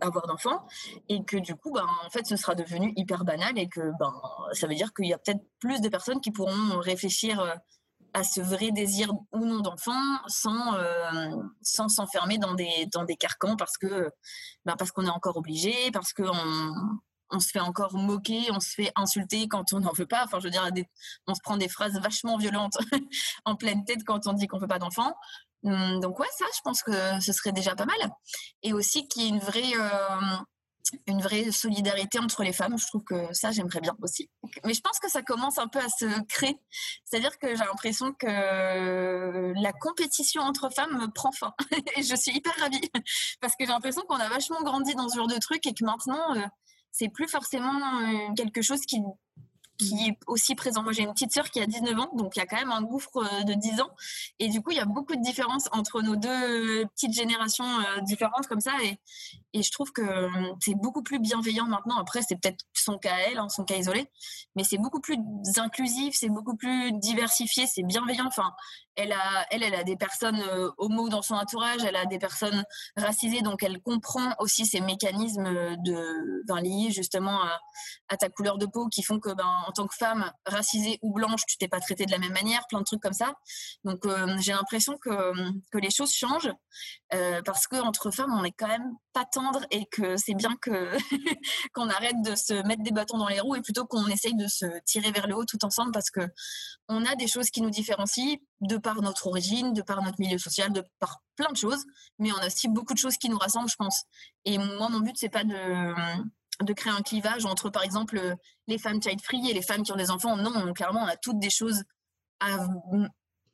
avoir 0.00 0.26
d'enfants 0.26 0.66
et 1.08 1.24
que 1.24 1.36
du 1.36 1.54
coup 1.54 1.72
ben 1.72 1.86
en 2.04 2.10
fait 2.10 2.26
ce 2.26 2.36
sera 2.36 2.54
devenu 2.54 2.92
hyper 2.96 3.24
banal 3.24 3.58
et 3.58 3.68
que 3.68 3.80
ben 3.98 4.12
ça 4.52 4.66
veut 4.66 4.74
dire 4.74 4.92
qu'il 4.94 5.06
y 5.06 5.12
a 5.12 5.18
peut-être 5.18 5.42
plus 5.60 5.80
de 5.80 5.88
personnes 5.88 6.20
qui 6.20 6.30
pourront 6.30 6.78
réfléchir 6.78 7.40
euh, 7.40 7.54
à 8.12 8.22
ce 8.22 8.40
vrai 8.40 8.70
désir 8.70 9.12
ou 9.32 9.44
non 9.44 9.60
d'enfant 9.60 10.18
sans 10.28 10.74
euh, 10.74 11.30
sans 11.62 11.88
s'enfermer 11.88 12.38
dans 12.38 12.54
des 12.54 12.88
dans 12.92 13.04
des 13.04 13.16
carcans 13.16 13.56
parce 13.56 13.76
que 13.76 14.10
ben 14.64 14.76
parce 14.76 14.92
qu'on 14.92 15.04
est 15.04 15.10
encore 15.10 15.36
obligé 15.36 15.90
parce 15.92 16.12
que 16.12 16.22
on, 17.30 17.40
se 17.40 17.48
fait 17.48 17.60
encore 17.60 17.94
moquer, 17.94 18.42
on 18.52 18.60
se 18.60 18.68
fait 18.68 18.92
insulter 18.94 19.48
quand 19.48 19.72
on 19.72 19.80
n'en 19.80 19.92
veut 19.92 20.06
pas. 20.06 20.22
Enfin, 20.24 20.38
je 20.38 20.44
veux 20.44 20.50
dire, 20.50 20.68
on 21.26 21.34
se 21.34 21.40
prend 21.42 21.56
des 21.56 21.68
phrases 21.68 21.98
vachement 21.98 22.36
violentes 22.36 22.76
en 23.44 23.56
pleine 23.56 23.84
tête 23.84 24.04
quand 24.04 24.28
on 24.28 24.34
dit 24.34 24.46
qu'on 24.46 24.58
veut 24.58 24.68
pas 24.68 24.78
d'enfant. 24.78 25.16
Hum, 25.64 26.00
donc 26.00 26.18
ouais, 26.18 26.28
ça, 26.36 26.44
je 26.54 26.60
pense 26.62 26.82
que 26.82 26.92
ce 27.20 27.32
serait 27.32 27.52
déjà 27.52 27.74
pas 27.74 27.86
mal. 27.86 28.10
Et 28.62 28.72
aussi 28.72 29.08
qu'il 29.08 29.22
y 29.22 29.26
ait 29.26 29.28
une 29.30 29.38
vraie, 29.38 29.72
euh, 29.74 30.36
une 31.06 31.22
vraie 31.22 31.50
solidarité 31.50 32.18
entre 32.18 32.42
les 32.42 32.52
femmes. 32.52 32.78
Je 32.78 32.86
trouve 32.86 33.02
que 33.02 33.32
ça, 33.32 33.50
j'aimerais 33.50 33.80
bien 33.80 33.96
aussi. 34.02 34.30
Mais 34.64 34.74
je 34.74 34.80
pense 34.82 34.98
que 34.98 35.10
ça 35.10 35.22
commence 35.22 35.58
un 35.58 35.68
peu 35.68 35.78
à 35.78 35.88
se 35.88 36.22
créer. 36.26 36.58
C'est-à-dire 37.04 37.38
que 37.38 37.48
j'ai 37.48 37.64
l'impression 37.64 38.12
que 38.12 39.52
la 39.56 39.72
compétition 39.72 40.42
entre 40.42 40.70
femmes 40.70 40.98
me 40.98 41.10
prend 41.10 41.32
fin. 41.32 41.54
et 41.96 42.02
je 42.02 42.14
suis 42.14 42.36
hyper 42.36 42.54
ravie. 42.58 42.90
Parce 43.40 43.54
que 43.54 43.64
j'ai 43.64 43.72
l'impression 43.72 44.02
qu'on 44.02 44.16
a 44.16 44.28
vachement 44.28 44.62
grandi 44.62 44.94
dans 44.94 45.08
ce 45.08 45.16
genre 45.16 45.28
de 45.28 45.38
truc 45.38 45.66
et 45.66 45.72
que 45.72 45.84
maintenant, 45.84 46.36
euh, 46.36 46.46
c'est 46.92 47.08
plus 47.08 47.28
forcément 47.28 48.02
euh, 48.02 48.34
quelque 48.36 48.60
chose 48.60 48.80
qui 48.82 49.00
qui 49.78 50.08
est 50.08 50.18
aussi 50.26 50.54
présent. 50.54 50.82
Moi, 50.82 50.92
j'ai 50.92 51.02
une 51.02 51.12
petite 51.12 51.32
sœur 51.32 51.50
qui 51.50 51.60
a 51.60 51.66
19 51.66 51.98
ans, 51.98 52.10
donc 52.14 52.36
il 52.36 52.38
y 52.38 52.42
a 52.42 52.46
quand 52.46 52.56
même 52.56 52.70
un 52.70 52.82
gouffre 52.82 53.16
euh, 53.16 53.42
de 53.44 53.54
10 53.54 53.80
ans. 53.80 53.90
Et 54.38 54.48
du 54.48 54.62
coup, 54.62 54.70
il 54.70 54.76
y 54.76 54.80
a 54.80 54.84
beaucoup 54.84 55.14
de 55.14 55.22
différences 55.22 55.68
entre 55.72 56.02
nos 56.02 56.16
deux 56.16 56.86
petites 56.86 57.12
générations 57.12 57.80
euh, 57.80 58.00
différentes 58.02 58.46
comme 58.46 58.60
ça. 58.60 58.72
Et, 58.82 58.98
et 59.54 59.62
je 59.62 59.70
trouve 59.70 59.92
que 59.92 60.02
euh, 60.02 60.28
c'est 60.60 60.74
beaucoup 60.74 61.02
plus 61.02 61.20
bienveillant 61.20 61.66
maintenant. 61.66 61.96
Après, 61.98 62.20
c'est 62.22 62.34
peut-être 62.34 62.64
son 62.74 62.98
cas 62.98 63.14
à 63.14 63.18
elle, 63.20 63.38
hein, 63.38 63.48
son 63.48 63.64
cas 63.64 63.76
isolé, 63.76 64.10
mais 64.56 64.64
c'est 64.64 64.78
beaucoup 64.78 65.00
plus 65.00 65.16
inclusif, 65.56 66.14
c'est 66.18 66.28
beaucoup 66.28 66.56
plus 66.56 66.92
diversifié, 66.98 67.66
c'est 67.66 67.84
bienveillant. 67.84 68.26
Enfin, 68.26 68.52
elle 68.96 69.12
a, 69.12 69.46
elle, 69.50 69.62
elle 69.62 69.74
a 69.74 69.84
des 69.84 69.96
personnes 69.96 70.42
homo 70.78 71.08
dans 71.08 71.22
son 71.22 71.34
entourage, 71.34 71.84
elle 71.84 71.96
a 71.96 72.04
des 72.04 72.18
personnes 72.18 72.64
racisées, 72.96 73.42
donc 73.42 73.62
elle 73.62 73.80
comprend 73.80 74.34
aussi 74.40 74.66
ces 74.66 74.80
mécanismes 74.80 75.76
de, 75.84 76.42
ben, 76.46 76.60
liés 76.60 76.90
justement 76.90 77.40
à, 78.08 78.16
ta 78.16 78.28
couleur 78.28 78.58
de 78.58 78.66
peau 78.66 78.88
qui 78.88 79.02
font 79.02 79.18
que 79.18 79.32
ben, 79.34 79.62
en 79.66 79.72
tant 79.72 79.86
que 79.86 79.94
femme 79.94 80.30
racisée 80.46 80.98
ou 81.02 81.12
blanche, 81.12 81.42
tu 81.46 81.56
t'es 81.58 81.68
pas 81.68 81.80
traitée 81.80 82.06
de 82.06 82.12
la 82.12 82.18
même 82.18 82.32
manière, 82.32 82.66
plein 82.68 82.80
de 82.80 82.84
trucs 82.84 83.02
comme 83.02 83.12
ça. 83.12 83.34
Donc 83.84 84.04
euh, 84.06 84.36
j'ai 84.38 84.52
l'impression 84.52 84.96
que, 84.98 85.32
que 85.70 85.78
les 85.78 85.90
choses 85.90 86.12
changent 86.12 86.52
euh, 87.12 87.42
parce 87.42 87.66
que 87.66 87.76
entre 87.76 88.10
femmes, 88.10 88.32
on 88.32 88.44
est 88.44 88.52
quand 88.52 88.68
même 88.68 88.96
pas 89.14 89.24
tendre 89.24 89.64
et 89.70 89.86
que 89.86 90.16
c'est 90.16 90.34
bien 90.34 90.54
que 90.60 90.90
qu'on 91.72 91.88
arrête 91.88 92.20
de 92.22 92.34
se 92.34 92.54
mettre 92.66 92.82
des 92.82 92.90
bâtons 92.90 93.16
dans 93.16 93.28
les 93.28 93.40
roues 93.40 93.54
et 93.54 93.62
plutôt 93.62 93.86
qu'on 93.86 94.06
essaye 94.08 94.34
de 94.34 94.46
se 94.46 94.66
tirer 94.84 95.10
vers 95.12 95.26
le 95.26 95.36
haut 95.36 95.44
tout 95.44 95.64
ensemble 95.64 95.92
parce 95.92 96.10
que 96.10 96.20
on 96.88 97.04
a 97.06 97.14
des 97.14 97.28
choses 97.28 97.50
qui 97.50 97.62
nous 97.62 97.70
différencient 97.70 98.36
de 98.60 98.76
par 98.76 99.00
notre 99.00 99.28
origine, 99.28 99.72
de 99.72 99.82
par 99.82 100.02
notre 100.02 100.20
milieu 100.20 100.38
social, 100.38 100.72
de 100.72 100.84
par 100.98 101.22
plein 101.36 101.50
de 101.50 101.56
choses, 101.56 101.84
mais 102.18 102.32
on 102.32 102.36
a 102.38 102.46
aussi 102.48 102.68
beaucoup 102.68 102.92
de 102.92 102.98
choses 102.98 103.16
qui 103.16 103.30
nous 103.30 103.38
rassemblent, 103.38 103.70
je 103.70 103.76
pense. 103.76 104.02
Et 104.44 104.58
moi, 104.58 104.88
mon 104.90 105.00
but, 105.00 105.16
c'est 105.16 105.30
pas 105.30 105.44
de 105.44 105.94
de 106.62 106.72
créer 106.72 106.92
un 106.92 107.02
clivage 107.02 107.44
entre, 107.46 107.68
par 107.68 107.82
exemple, 107.82 108.36
les 108.68 108.78
femmes 108.78 109.02
child-free 109.02 109.50
et 109.50 109.54
les 109.54 109.62
femmes 109.62 109.82
qui 109.82 109.92
ont 109.92 109.96
des 109.96 110.10
enfants. 110.10 110.36
Non, 110.36 110.72
clairement, 110.72 111.02
on 111.02 111.06
a 111.06 111.16
toutes 111.16 111.40
des 111.40 111.50
choses 111.50 111.82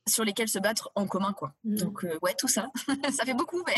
sur 0.07 0.23
lesquelles 0.23 0.49
se 0.49 0.59
battre 0.59 0.91
en 0.95 1.07
commun. 1.07 1.33
Quoi. 1.33 1.53
Mmh. 1.63 1.75
Donc, 1.75 2.03
euh, 2.03 2.17
ouais, 2.21 2.35
tout 2.37 2.47
ça. 2.47 2.69
ça 3.11 3.25
fait 3.25 3.33
beaucoup, 3.33 3.63
mais... 3.65 3.75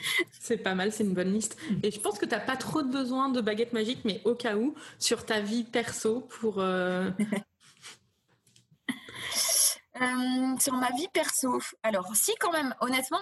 c'est 0.40 0.58
pas 0.58 0.74
mal, 0.74 0.92
c'est 0.92 1.04
une 1.04 1.14
bonne 1.14 1.32
liste. 1.32 1.56
Mmh. 1.70 1.76
Et 1.82 1.90
je 1.90 2.00
pense 2.00 2.18
que 2.18 2.26
tu 2.26 2.32
n'as 2.32 2.40
pas 2.40 2.56
trop 2.56 2.82
de 2.82 2.90
besoin 2.90 3.28
de 3.28 3.40
baguette 3.40 3.72
magique, 3.72 4.00
mais 4.04 4.20
au 4.24 4.34
cas 4.34 4.56
où, 4.56 4.74
sur 4.98 5.26
ta 5.26 5.40
vie 5.40 5.64
perso, 5.64 6.20
pour... 6.20 6.58
Euh, 6.58 7.10
euh, 10.00 10.56
sur 10.60 10.74
ma 10.74 10.90
vie 10.92 11.08
perso, 11.12 11.60
alors 11.82 12.14
si 12.14 12.32
quand 12.38 12.52
même, 12.52 12.74
honnêtement, 12.80 13.18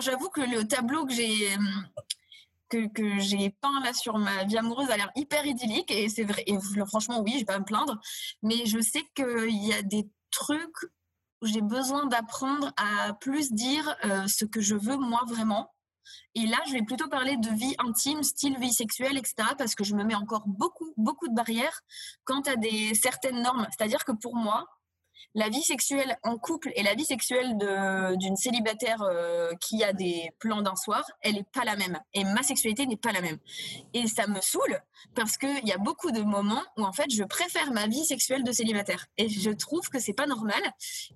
j'avoue 0.00 0.28
que 0.28 0.40
le 0.40 0.66
tableau 0.66 1.06
que 1.06 1.12
j'ai 1.12 1.56
que, 2.94 3.18
j'ai 3.18 3.50
peint 3.50 3.80
là 3.84 3.92
sur 3.92 4.18
ma 4.18 4.44
vie 4.44 4.56
amoureuse 4.56 4.90
a 4.90 4.96
l'air 4.96 5.10
hyper 5.14 5.44
idyllique 5.44 5.90
et 5.90 6.08
c'est 6.08 6.24
vrai. 6.24 6.42
Et 6.46 6.56
franchement, 6.88 7.20
oui, 7.20 7.32
je 7.34 7.38
vais 7.40 7.44
pas 7.44 7.58
me 7.58 7.64
plaindre. 7.64 8.00
Mais 8.42 8.66
je 8.66 8.80
sais 8.80 9.02
qu'il 9.14 9.66
y 9.66 9.72
a 9.72 9.82
des 9.82 10.08
trucs 10.30 10.90
j'ai 11.42 11.60
besoin 11.60 12.06
d'apprendre 12.06 12.72
à 12.76 13.14
plus 13.14 13.52
dire 13.52 13.96
euh, 14.04 14.26
ce 14.26 14.44
que 14.44 14.60
je 14.60 14.74
veux 14.74 14.96
moi 14.96 15.22
vraiment. 15.26 15.72
Et 16.34 16.46
là, 16.46 16.58
je 16.66 16.72
vais 16.72 16.82
plutôt 16.82 17.08
parler 17.08 17.36
de 17.36 17.48
vie 17.50 17.74
intime, 17.78 18.22
style 18.22 18.58
vie 18.58 18.72
sexuelle, 18.72 19.16
etc. 19.16 19.34
Parce 19.56 19.74
que 19.74 19.84
je 19.84 19.94
me 19.94 20.04
mets 20.04 20.14
encore 20.14 20.44
beaucoup, 20.46 20.92
beaucoup 20.96 21.28
de 21.28 21.34
barrières 21.34 21.82
quant 22.24 22.40
à 22.42 22.56
des 22.56 22.94
certaines 22.94 23.42
normes. 23.42 23.66
C'est-à-dire 23.70 24.04
que 24.04 24.12
pour 24.12 24.34
moi, 24.34 24.66
la 25.34 25.48
vie 25.48 25.62
sexuelle 25.62 26.18
en 26.22 26.36
couple 26.36 26.70
et 26.74 26.82
la 26.82 26.94
vie 26.94 27.04
sexuelle 27.04 27.56
d'une 28.16 28.36
célibataire 28.36 29.02
euh, 29.02 29.52
qui 29.60 29.82
a 29.82 29.92
des 29.92 30.30
plans 30.38 30.62
d'un 30.62 30.76
soir, 30.76 31.04
elle 31.20 31.34
n'est 31.34 31.46
pas 31.52 31.64
la 31.64 31.76
même. 31.76 31.98
Et 32.14 32.24
ma 32.24 32.42
sexualité 32.42 32.86
n'est 32.86 32.96
pas 32.96 33.12
la 33.12 33.20
même. 33.20 33.38
Et 33.94 34.06
ça 34.06 34.26
me 34.26 34.40
saoule 34.40 34.80
parce 35.14 35.36
qu'il 35.36 35.66
y 35.66 35.72
a 35.72 35.78
beaucoup 35.78 36.10
de 36.10 36.22
moments 36.22 36.62
où 36.76 36.84
en 36.84 36.92
fait 36.92 37.10
je 37.10 37.24
préfère 37.24 37.72
ma 37.72 37.86
vie 37.86 38.04
sexuelle 38.04 38.44
de 38.44 38.52
célibataire. 38.52 39.06
Et 39.16 39.28
je 39.28 39.50
trouve 39.50 39.88
que 39.88 39.98
c'est 39.98 40.12
pas 40.12 40.26
normal, 40.26 40.62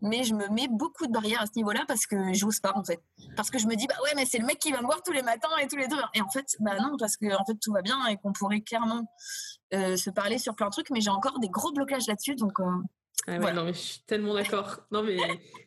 mais 0.03 0.25
je 0.25 0.35
me 0.35 0.49
mets 0.49 0.69
beaucoup 0.69 1.07
de 1.07 1.13
barrières 1.13 1.43
à 1.43 1.47
ce 1.47 1.53
niveau-là 1.57 1.85
parce 1.87 2.07
que 2.07 2.33
j'ose 2.33 2.61
pas 2.61 2.73
en 2.75 2.85
fait. 2.85 3.01
Parce 3.37 3.51
que 3.51 3.59
je 3.59 3.67
me 3.67 3.75
dis, 3.75 3.87
bah 3.87 3.97
ouais, 4.05 4.13
mais 4.17 4.25
c'est 4.25 4.39
le 4.39 4.47
mec 4.47 4.59
qui 4.59 4.73
va 4.73 4.81
me 4.81 4.87
voir 4.87 5.03
tous 5.03 5.13
les 5.13 5.23
matins 5.23 5.49
et 5.61 5.69
tous 5.69 5.77
les 5.77 5.89
deux. 5.89 5.97
Et 6.15 6.21
en 6.21 6.29
fait, 6.31 6.57
bah 6.61 6.77
non, 6.81 6.97
parce 6.99 7.17
que 7.17 7.27
en 7.39 7.45
fait 7.45 7.57
tout 7.61 7.73
va 7.73 7.83
bien 7.83 8.07
et 8.07 8.17
qu'on 8.17 8.33
pourrait 8.33 8.61
clairement 8.61 9.03
euh, 9.75 9.97
se 9.97 10.11
parler 10.11 10.39
sur 10.39 10.55
plein 10.55 10.67
de 10.67 10.73
trucs, 10.73 10.91
mais 10.91 11.01
j'ai 11.01 11.11
encore 11.11 11.41
des 11.41 11.49
gros 11.49 11.73
blocages 11.73 12.07
là-dessus. 12.07 12.37
Donc, 12.37 12.61
euh, 12.61 12.65
ah 13.29 13.39
ouais, 13.39 13.53
non, 13.53 13.65
mais 13.65 13.73
je 13.73 13.79
suis 13.79 14.01
tellement 14.07 14.35
d'accord. 14.35 14.87
Non, 14.93 15.03
mais, 15.03 15.17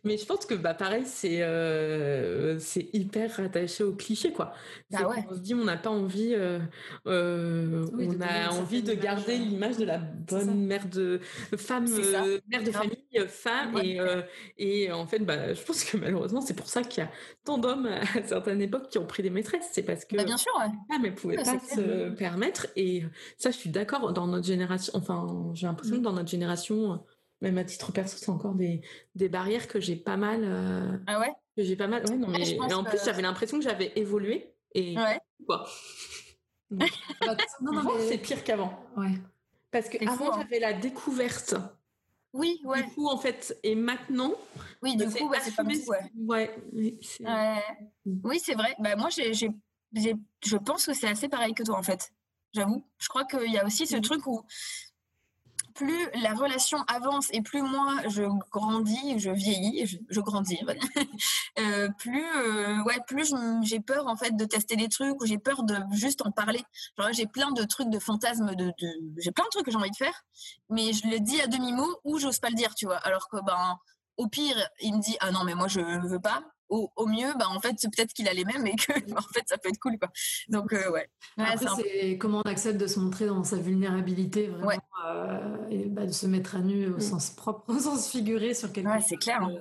mais 0.05 0.17
je 0.17 0.25
pense 0.25 0.45
que, 0.45 0.53
bah, 0.53 0.73
pareil, 0.73 1.03
c'est 1.05 1.41
euh, 1.41 2.57
c'est 2.59 2.89
hyper 2.93 3.35
rattaché 3.35 3.83
au 3.83 3.93
cliché, 3.93 4.31
quoi. 4.31 4.53
Bah 4.89 5.09
ouais. 5.09 5.25
On 5.29 5.35
se 5.35 5.39
dit, 5.39 5.53
on 5.53 5.65
n'a 5.65 5.75
pas 5.75 5.89
envie, 5.89 6.33
euh, 6.33 6.59
euh, 7.07 7.85
on 7.93 8.21
a 8.21 8.49
envie 8.51 8.81
de 8.81 8.93
garder 8.93 9.37
l'image 9.37 9.77
de 9.77 9.83
la 9.83 9.97
bonne 9.97 10.65
mère 10.65 10.87
de 10.87 11.19
femme, 11.57 11.85
mère 12.47 12.63
de 12.63 12.71
famille, 12.71 13.27
femme. 13.27 13.77
Et, 13.83 13.99
et 14.57 14.91
en 14.91 15.05
fait, 15.05 15.19
bah, 15.19 15.53
je 15.53 15.61
pense 15.61 15.83
que 15.83 15.97
malheureusement, 15.97 16.41
c'est 16.41 16.55
pour 16.55 16.67
ça 16.67 16.81
qu'il 16.81 17.03
y 17.03 17.07
a 17.07 17.11
tant 17.43 17.57
d'hommes 17.57 17.87
à 17.87 18.23
certaines 18.25 18.61
époques 18.61 18.87
qui 18.89 18.99
ont 18.99 19.05
pris 19.05 19.21
des 19.21 19.29
maîtresses. 19.29 19.67
C'est 19.73 19.83
parce 19.83 20.05
que 20.05 20.15
bah, 20.15 20.23
bien 20.23 20.37
sûr, 20.37 20.53
ouais. 20.59 20.71
Ah, 20.89 20.97
mais 21.01 21.11
pouvaient 21.11 21.35
pas 21.35 21.59
se 21.59 22.09
permettre. 22.11 22.67
Et 22.77 23.03
ça, 23.37 23.51
je 23.51 23.57
suis 23.57 23.69
d'accord. 23.69 24.13
Dans 24.13 24.27
notre 24.27 24.45
génération, 24.45 24.93
enfin, 24.95 25.51
j'ai 25.53 25.67
l'impression 25.67 25.97
que 25.97 26.01
dans 26.01 26.13
notre 26.13 26.29
génération, 26.29 27.03
même 27.41 27.57
à 27.57 27.63
titre 27.63 27.91
perso, 27.91 28.17
c'est 28.17 28.29
encore 28.29 28.55
des, 28.55 28.81
des 29.15 29.29
barrières 29.29 29.67
que 29.67 29.79
j'ai 29.79 29.95
pas 29.95 30.17
mal. 30.17 30.41
Euh, 30.43 30.97
ah 31.07 31.19
ouais? 31.19 31.31
Que 31.55 31.63
j'ai 31.63 31.75
pas 31.75 31.87
mal. 31.87 32.05
Ouais, 32.05 32.17
non, 32.17 32.27
mais, 32.27 32.73
en 32.73 32.83
plus, 32.83 32.99
j'avais 33.03 33.21
l'impression 33.21 33.57
que 33.57 33.63
j'avais 33.63 33.91
évolué. 33.95 34.53
Et 34.75 34.97
ouais. 34.97 35.19
quoi 35.45 35.67
Non, 36.71 37.71
non, 37.71 37.91
c'est 38.07 38.17
pire 38.17 38.43
qu'avant. 38.43 38.77
Ouais. 38.95 39.13
Parce 39.71 39.89
qu'avant, 39.89 40.31
hein. 40.31 40.39
j'avais 40.41 40.59
la 40.59 40.73
découverte. 40.73 41.55
Oui, 42.33 42.61
ouais. 42.63 42.83
Du 42.83 42.89
coup, 42.91 43.07
en 43.07 43.17
fait, 43.17 43.57
et 43.63 43.75
maintenant. 43.75 44.33
Oui, 44.81 44.95
du 44.95 45.05
coup, 45.05 45.31
c'est 45.41 45.55
pas 45.55 45.63
ouais. 45.63 46.11
Ouais. 46.15 46.55
Oui, 46.75 48.39
c'est 48.39 48.53
vrai. 48.53 48.75
Bah, 48.79 48.95
moi, 48.95 49.09
j'ai, 49.09 49.33
je 49.33 50.57
pense 50.57 50.85
que 50.85 50.93
c'est 50.93 51.07
assez 51.07 51.29
pareil 51.29 51.53
que 51.53 51.63
toi, 51.63 51.77
en 51.77 51.83
fait. 51.83 52.11
J'avoue. 52.53 52.85
Je 52.97 53.07
crois 53.07 53.25
qu'il 53.25 53.51
y 53.51 53.57
a 53.57 53.65
aussi 53.65 53.85
ce 53.87 53.97
mmh. 53.97 54.01
truc 54.01 54.27
où 54.27 54.43
plus 55.73 56.09
la 56.21 56.33
relation 56.33 56.79
avance 56.87 57.27
et 57.31 57.41
plus 57.41 57.61
moi 57.61 57.95
je 58.07 58.23
grandis, 58.51 59.19
je 59.19 59.29
vieillis, 59.29 60.01
je, 60.09 60.19
grandis, 60.19 60.59
euh, 61.59 61.89
plus 61.97 62.25
euh, 62.37 62.83
ouais, 62.83 62.99
plus 63.07 63.33
j'ai 63.63 63.79
peur 63.79 64.07
en 64.07 64.15
fait 64.15 64.35
de 64.35 64.45
tester 64.45 64.75
des 64.75 64.89
trucs 64.89 65.21
ou 65.21 65.25
j'ai 65.25 65.37
peur 65.37 65.63
de 65.63 65.75
juste 65.91 66.25
en 66.25 66.31
parler. 66.31 66.63
J'ai 67.11 67.27
plein 67.27 67.51
de 67.51 67.63
trucs 67.63 67.89
de 67.89 67.99
fantasmes, 67.99 68.55
de, 68.55 68.71
j'ai 69.17 69.31
plein 69.31 69.45
de 69.45 69.49
trucs 69.49 69.65
que 69.65 69.71
j'ai 69.71 69.77
envie 69.77 69.91
de 69.91 69.95
faire, 69.95 70.23
mais 70.69 70.93
je 70.93 71.07
le 71.07 71.19
dis 71.19 71.41
à 71.41 71.47
demi 71.47 71.71
mot 71.71 71.99
ou 72.03 72.19
j'ose 72.19 72.39
pas 72.39 72.49
le 72.49 72.55
dire, 72.55 72.75
tu 72.75 72.85
vois. 72.85 72.97
Alors 72.97 73.27
que 73.29 73.37
ben 73.43 73.77
au 74.17 74.27
pire, 74.27 74.57
il 74.81 74.95
me 74.95 75.01
dit 75.01 75.17
ah 75.19 75.31
non 75.31 75.43
mais 75.43 75.55
moi 75.55 75.67
je 75.67 75.79
veux 75.79 76.19
pas 76.19 76.43
au, 76.69 77.07
mieux, 77.07 77.33
bah, 77.37 77.45
en 77.49 77.59
fait, 77.59 77.75
peut-être 77.81 78.13
qu'il 78.13 78.27
a 78.27 78.33
les 78.33 78.45
mêmes 78.45 78.65
et 78.67 78.75
que 78.75 78.91
en 79.17 79.33
fait, 79.33 79.43
ça 79.45 79.57
peut 79.57 79.69
être 79.69 79.79
cool. 79.79 79.97
Quoi. 79.97 80.09
Donc, 80.49 80.73
euh, 80.73 80.91
ouais. 80.91 81.09
Après, 81.37 81.65
c'est 81.77 82.17
comment 82.17 82.41
on 82.45 82.49
accepte 82.49 82.79
de 82.79 82.87
se 82.87 82.99
montrer 82.99 83.25
dans 83.27 83.43
sa 83.43 83.57
vulnérabilité, 83.57 84.47
vraiment, 84.47 84.71
euh, 85.07 85.67
et 85.69 85.85
bah, 85.85 86.05
de 86.05 86.11
se 86.11 86.27
mettre 86.27 86.55
à 86.55 86.59
nu 86.59 86.87
au 86.87 86.97
mm. 86.97 87.01
sens 87.01 87.29
propre, 87.31 87.73
au 87.73 87.79
sens 87.79 88.09
figuré 88.09 88.53
sur 88.53 88.71
quelque 88.71 88.91
chose. 88.93 89.05
c'est 89.07 89.17
clair. 89.17 89.41
Hein. 89.41 89.53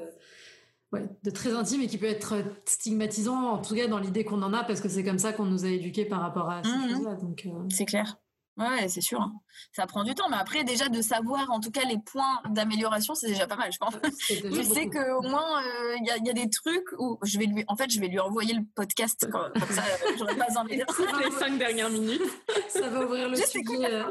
ouais, 0.92 1.09
de 1.22 1.30
très 1.30 1.52
intime 1.52 1.82
et 1.82 1.86
qui 1.86 1.98
peut 1.98 2.06
être 2.06 2.36
stigmatisant, 2.66 3.52
en 3.52 3.59
tout 3.62 3.74
cas 3.74 3.88
dans 3.88 3.98
l'idée 3.98 4.24
qu'on 4.24 4.42
en 4.42 4.52
a, 4.52 4.64
parce 4.64 4.80
que 4.80 4.88
c'est 4.88 5.04
comme 5.04 5.18
ça 5.18 5.32
qu'on 5.32 5.46
nous 5.46 5.64
a 5.64 5.68
éduqués 5.68 6.04
par 6.04 6.20
rapport 6.20 6.50
à 6.50 6.62
ces 6.62 6.70
mm, 6.70 6.84
mm. 6.84 6.90
choses-là. 6.90 7.14
Donc, 7.16 7.46
euh, 7.46 7.66
C'est 7.70 7.86
clair. 7.86 8.18
Ouais, 8.59 8.88
c'est 8.88 9.00
sûr. 9.00 9.20
Hein. 9.20 9.32
Ça 9.72 9.86
prend 9.86 10.02
du 10.02 10.14
temps, 10.14 10.28
mais 10.28 10.36
après 10.36 10.64
déjà 10.64 10.88
de 10.88 11.00
savoir 11.00 11.48
en 11.50 11.61
tout 11.61 11.70
cas 11.70 11.84
les 11.84 11.98
points 11.98 12.40
d'amélioration, 12.50 13.14
c'est 13.14 13.28
déjà 13.28 13.46
pas 13.46 13.56
mal, 13.56 13.72
je 13.72 13.78
pense. 13.78 13.94
Je 14.28 14.62
sais 14.62 14.88
qu'au 14.88 15.22
moins 15.22 15.62
euh, 15.62 15.96
il 16.00 16.26
y, 16.26 16.30
a 16.30 16.32
des 16.32 16.50
trucs 16.50 16.92
où 16.98 17.18
je 17.22 17.38
vais 17.38 17.46
lui, 17.46 17.64
en 17.68 17.76
fait, 17.76 17.88
je 17.88 18.00
vais 18.00 18.09
lui 18.09 18.18
envoyer 18.18 18.54
le 18.54 18.62
podcast 18.74 19.30
comme, 19.30 19.52
ça, 19.70 19.82
euh, 19.82 20.12
j'aurais 20.18 20.36
pas 20.36 20.46
besoin 20.46 20.64
de 20.64 20.70
les 20.70 21.30
cinq 21.38 21.56
dernières 21.56 21.90
minutes. 21.90 22.22
ça 22.68 22.88
va 22.88 23.04
ouvrir 23.04 23.28
le 23.28 23.36
sujet. 23.36 23.62
Euh. 23.84 24.11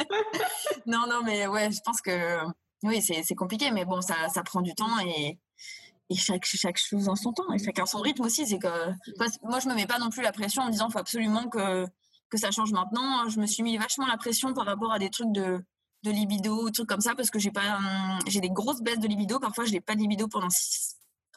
non, 0.86 1.06
non, 1.08 1.22
mais 1.24 1.46
ouais, 1.46 1.70
je 1.72 1.80
pense 1.82 2.02
que 2.02 2.38
oui, 2.82 3.00
c'est 3.00 3.34
compliqué, 3.34 3.70
mais 3.70 3.86
bon, 3.86 4.02
ça, 4.02 4.28
ça 4.28 4.42
prend 4.42 4.60
du 4.60 4.74
temps 4.74 4.98
et 5.00 5.38
et 6.10 6.16
chaque, 6.16 6.46
chaque 6.46 6.78
chose 6.78 7.08
en 7.08 7.16
son 7.16 7.34
temps 7.34 7.52
et 7.52 7.62
chacun 7.62 7.84
son 7.84 8.00
rythme 8.00 8.22
aussi. 8.22 8.46
C'est 8.46 8.58
que 8.58 8.68
moi, 9.42 9.60
je 9.60 9.68
me 9.68 9.74
mets 9.74 9.86
pas 9.86 9.98
non 9.98 10.08
plus 10.08 10.22
la 10.22 10.32
pression 10.32 10.62
en 10.62 10.70
disant 10.70 10.88
faut 10.88 10.98
absolument 10.98 11.48
que 11.48 11.86
que 12.30 12.38
ça 12.38 12.50
change 12.50 12.72
maintenant. 12.72 13.28
Je 13.28 13.40
me 13.40 13.46
suis 13.46 13.62
mis 13.62 13.76
vachement 13.76 14.06
la 14.06 14.16
pression 14.16 14.52
par 14.54 14.66
rapport 14.66 14.92
à 14.92 14.98
des 14.98 15.10
trucs 15.10 15.32
de, 15.32 15.62
libido, 16.04 16.70
trucs 16.70 16.88
comme 16.88 17.00
ça, 17.00 17.14
parce 17.14 17.30
que 17.30 17.38
j'ai 17.38 17.50
pas, 17.50 17.76
hum, 17.76 18.18
j'ai 18.26 18.40
des 18.40 18.50
grosses 18.50 18.80
baisses 18.80 19.00
de 19.00 19.08
libido. 19.08 19.38
Parfois, 19.38 19.64
je 19.64 19.72
n'ai 19.72 19.80
pas 19.80 19.94
de 19.94 20.00
libido 20.00 20.28
pendant 20.28 20.48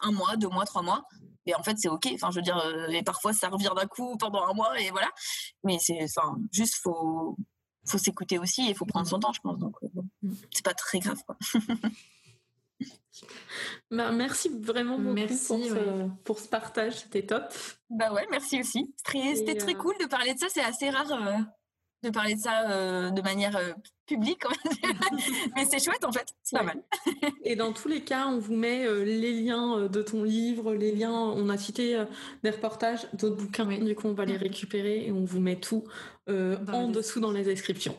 un 0.02 0.12
mois, 0.12 0.36
deux 0.36 0.50
mois, 0.50 0.66
trois 0.66 0.82
mois. 0.82 1.04
et 1.46 1.56
en 1.56 1.64
fait, 1.64 1.78
c'est 1.78 1.90
ok. 1.90 2.10
Enfin, 2.14 2.32
je 2.32 2.38
veux 2.38 2.42
dire, 2.42 2.58
euh, 2.58 2.88
et 2.90 3.04
parfois 3.04 3.34
ça 3.34 3.50
revient 3.50 3.72
d'un 3.76 3.88
coup 3.88 4.18
pendant 4.18 4.46
un 4.46 4.54
mois 4.54 4.80
et 4.80 4.92
voilà. 4.92 5.10
Mais 5.64 5.78
c'est, 5.80 6.04
enfin, 6.04 6.38
juste 6.52 6.76
faut, 6.82 7.38
faut 7.86 7.98
s'écouter 7.98 8.38
aussi 8.40 8.62
et 8.64 8.70
il 8.70 8.76
faut 8.76 8.86
prendre 8.86 9.08
son 9.08 9.20
temps, 9.20 9.34
je 9.34 9.42
pense. 9.42 9.58
Donc, 9.58 9.76
euh, 9.84 10.30
c'est 10.52 10.66
pas 10.66 10.74
très 10.74 11.00
grave. 11.00 11.22
bah, 13.90 14.12
merci 14.12 14.50
vraiment 14.50 14.98
beaucoup 14.98 15.14
merci, 15.14 15.48
pour, 15.48 15.64
ce, 15.64 16.10
pour, 16.24 16.40
ce, 16.40 16.48
partage, 16.48 17.00
c'était 17.00 17.26
top. 17.26 17.54
Bah 17.90 18.14
ouais, 18.14 18.26
merci 18.32 18.60
aussi. 18.60 18.94
C'était 19.06 19.56
très, 19.56 19.74
cool 19.74 19.96
de 20.00 20.06
parler 20.06 20.34
de 20.34 20.40
ça, 20.40 20.48
c'est 20.50 20.64
assez 20.64 20.90
rare 20.90 21.08
de 22.04 22.10
parler 22.10 22.36
de 22.36 22.40
ça 22.40 22.70
euh, 22.70 23.12
de 23.12 23.22
manière 23.22 23.56
euh, 23.56 23.74
publique, 24.08 24.44
mais 25.56 25.66
c'est 25.66 25.80
chouette 25.80 26.04
en 26.04 26.12
fait, 26.12 26.26
c'est 26.42 26.58
pas 26.58 26.64
mal. 26.64 26.82
et 27.44 27.56
dans 27.56 27.74
tous 27.74 27.88
les 27.88 28.02
cas, 28.02 28.28
on 28.28 28.40
vous 28.40 28.56
met 28.56 28.86
euh, 28.86 29.04
les 29.04 29.34
liens 29.34 29.88
de 29.88 30.02
ton 30.02 30.24
livre, 30.24 30.74
les 30.74 30.92
liens, 30.94 31.12
on 31.12 31.48
a 31.50 31.58
cité 31.58 32.04
des 32.44 32.50
reportages, 32.50 33.08
d'autres 33.14 33.36
bouquins, 33.36 33.66
du 33.66 33.96
coup 33.96 34.08
on 34.08 34.14
va 34.14 34.26
les 34.26 34.38
récupérer 34.38 35.06
et 35.06 35.12
on 35.12 35.24
vous 35.24 35.40
met 35.40 35.58
tout 35.58 35.84
en 36.28 36.88
dessous 36.88 37.20
dans 37.20 37.32
la 37.32 37.44
description. 37.44 37.96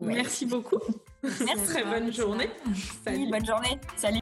Merci 0.00 0.46
beaucoup. 0.46 0.80
Merci. 1.22 1.64
Très 1.64 1.84
bonne 1.84 2.12
journée. 2.12 2.50
Salut. 3.04 3.30
bonne 3.30 3.46
journée. 3.46 3.78
Salut. 3.96 4.21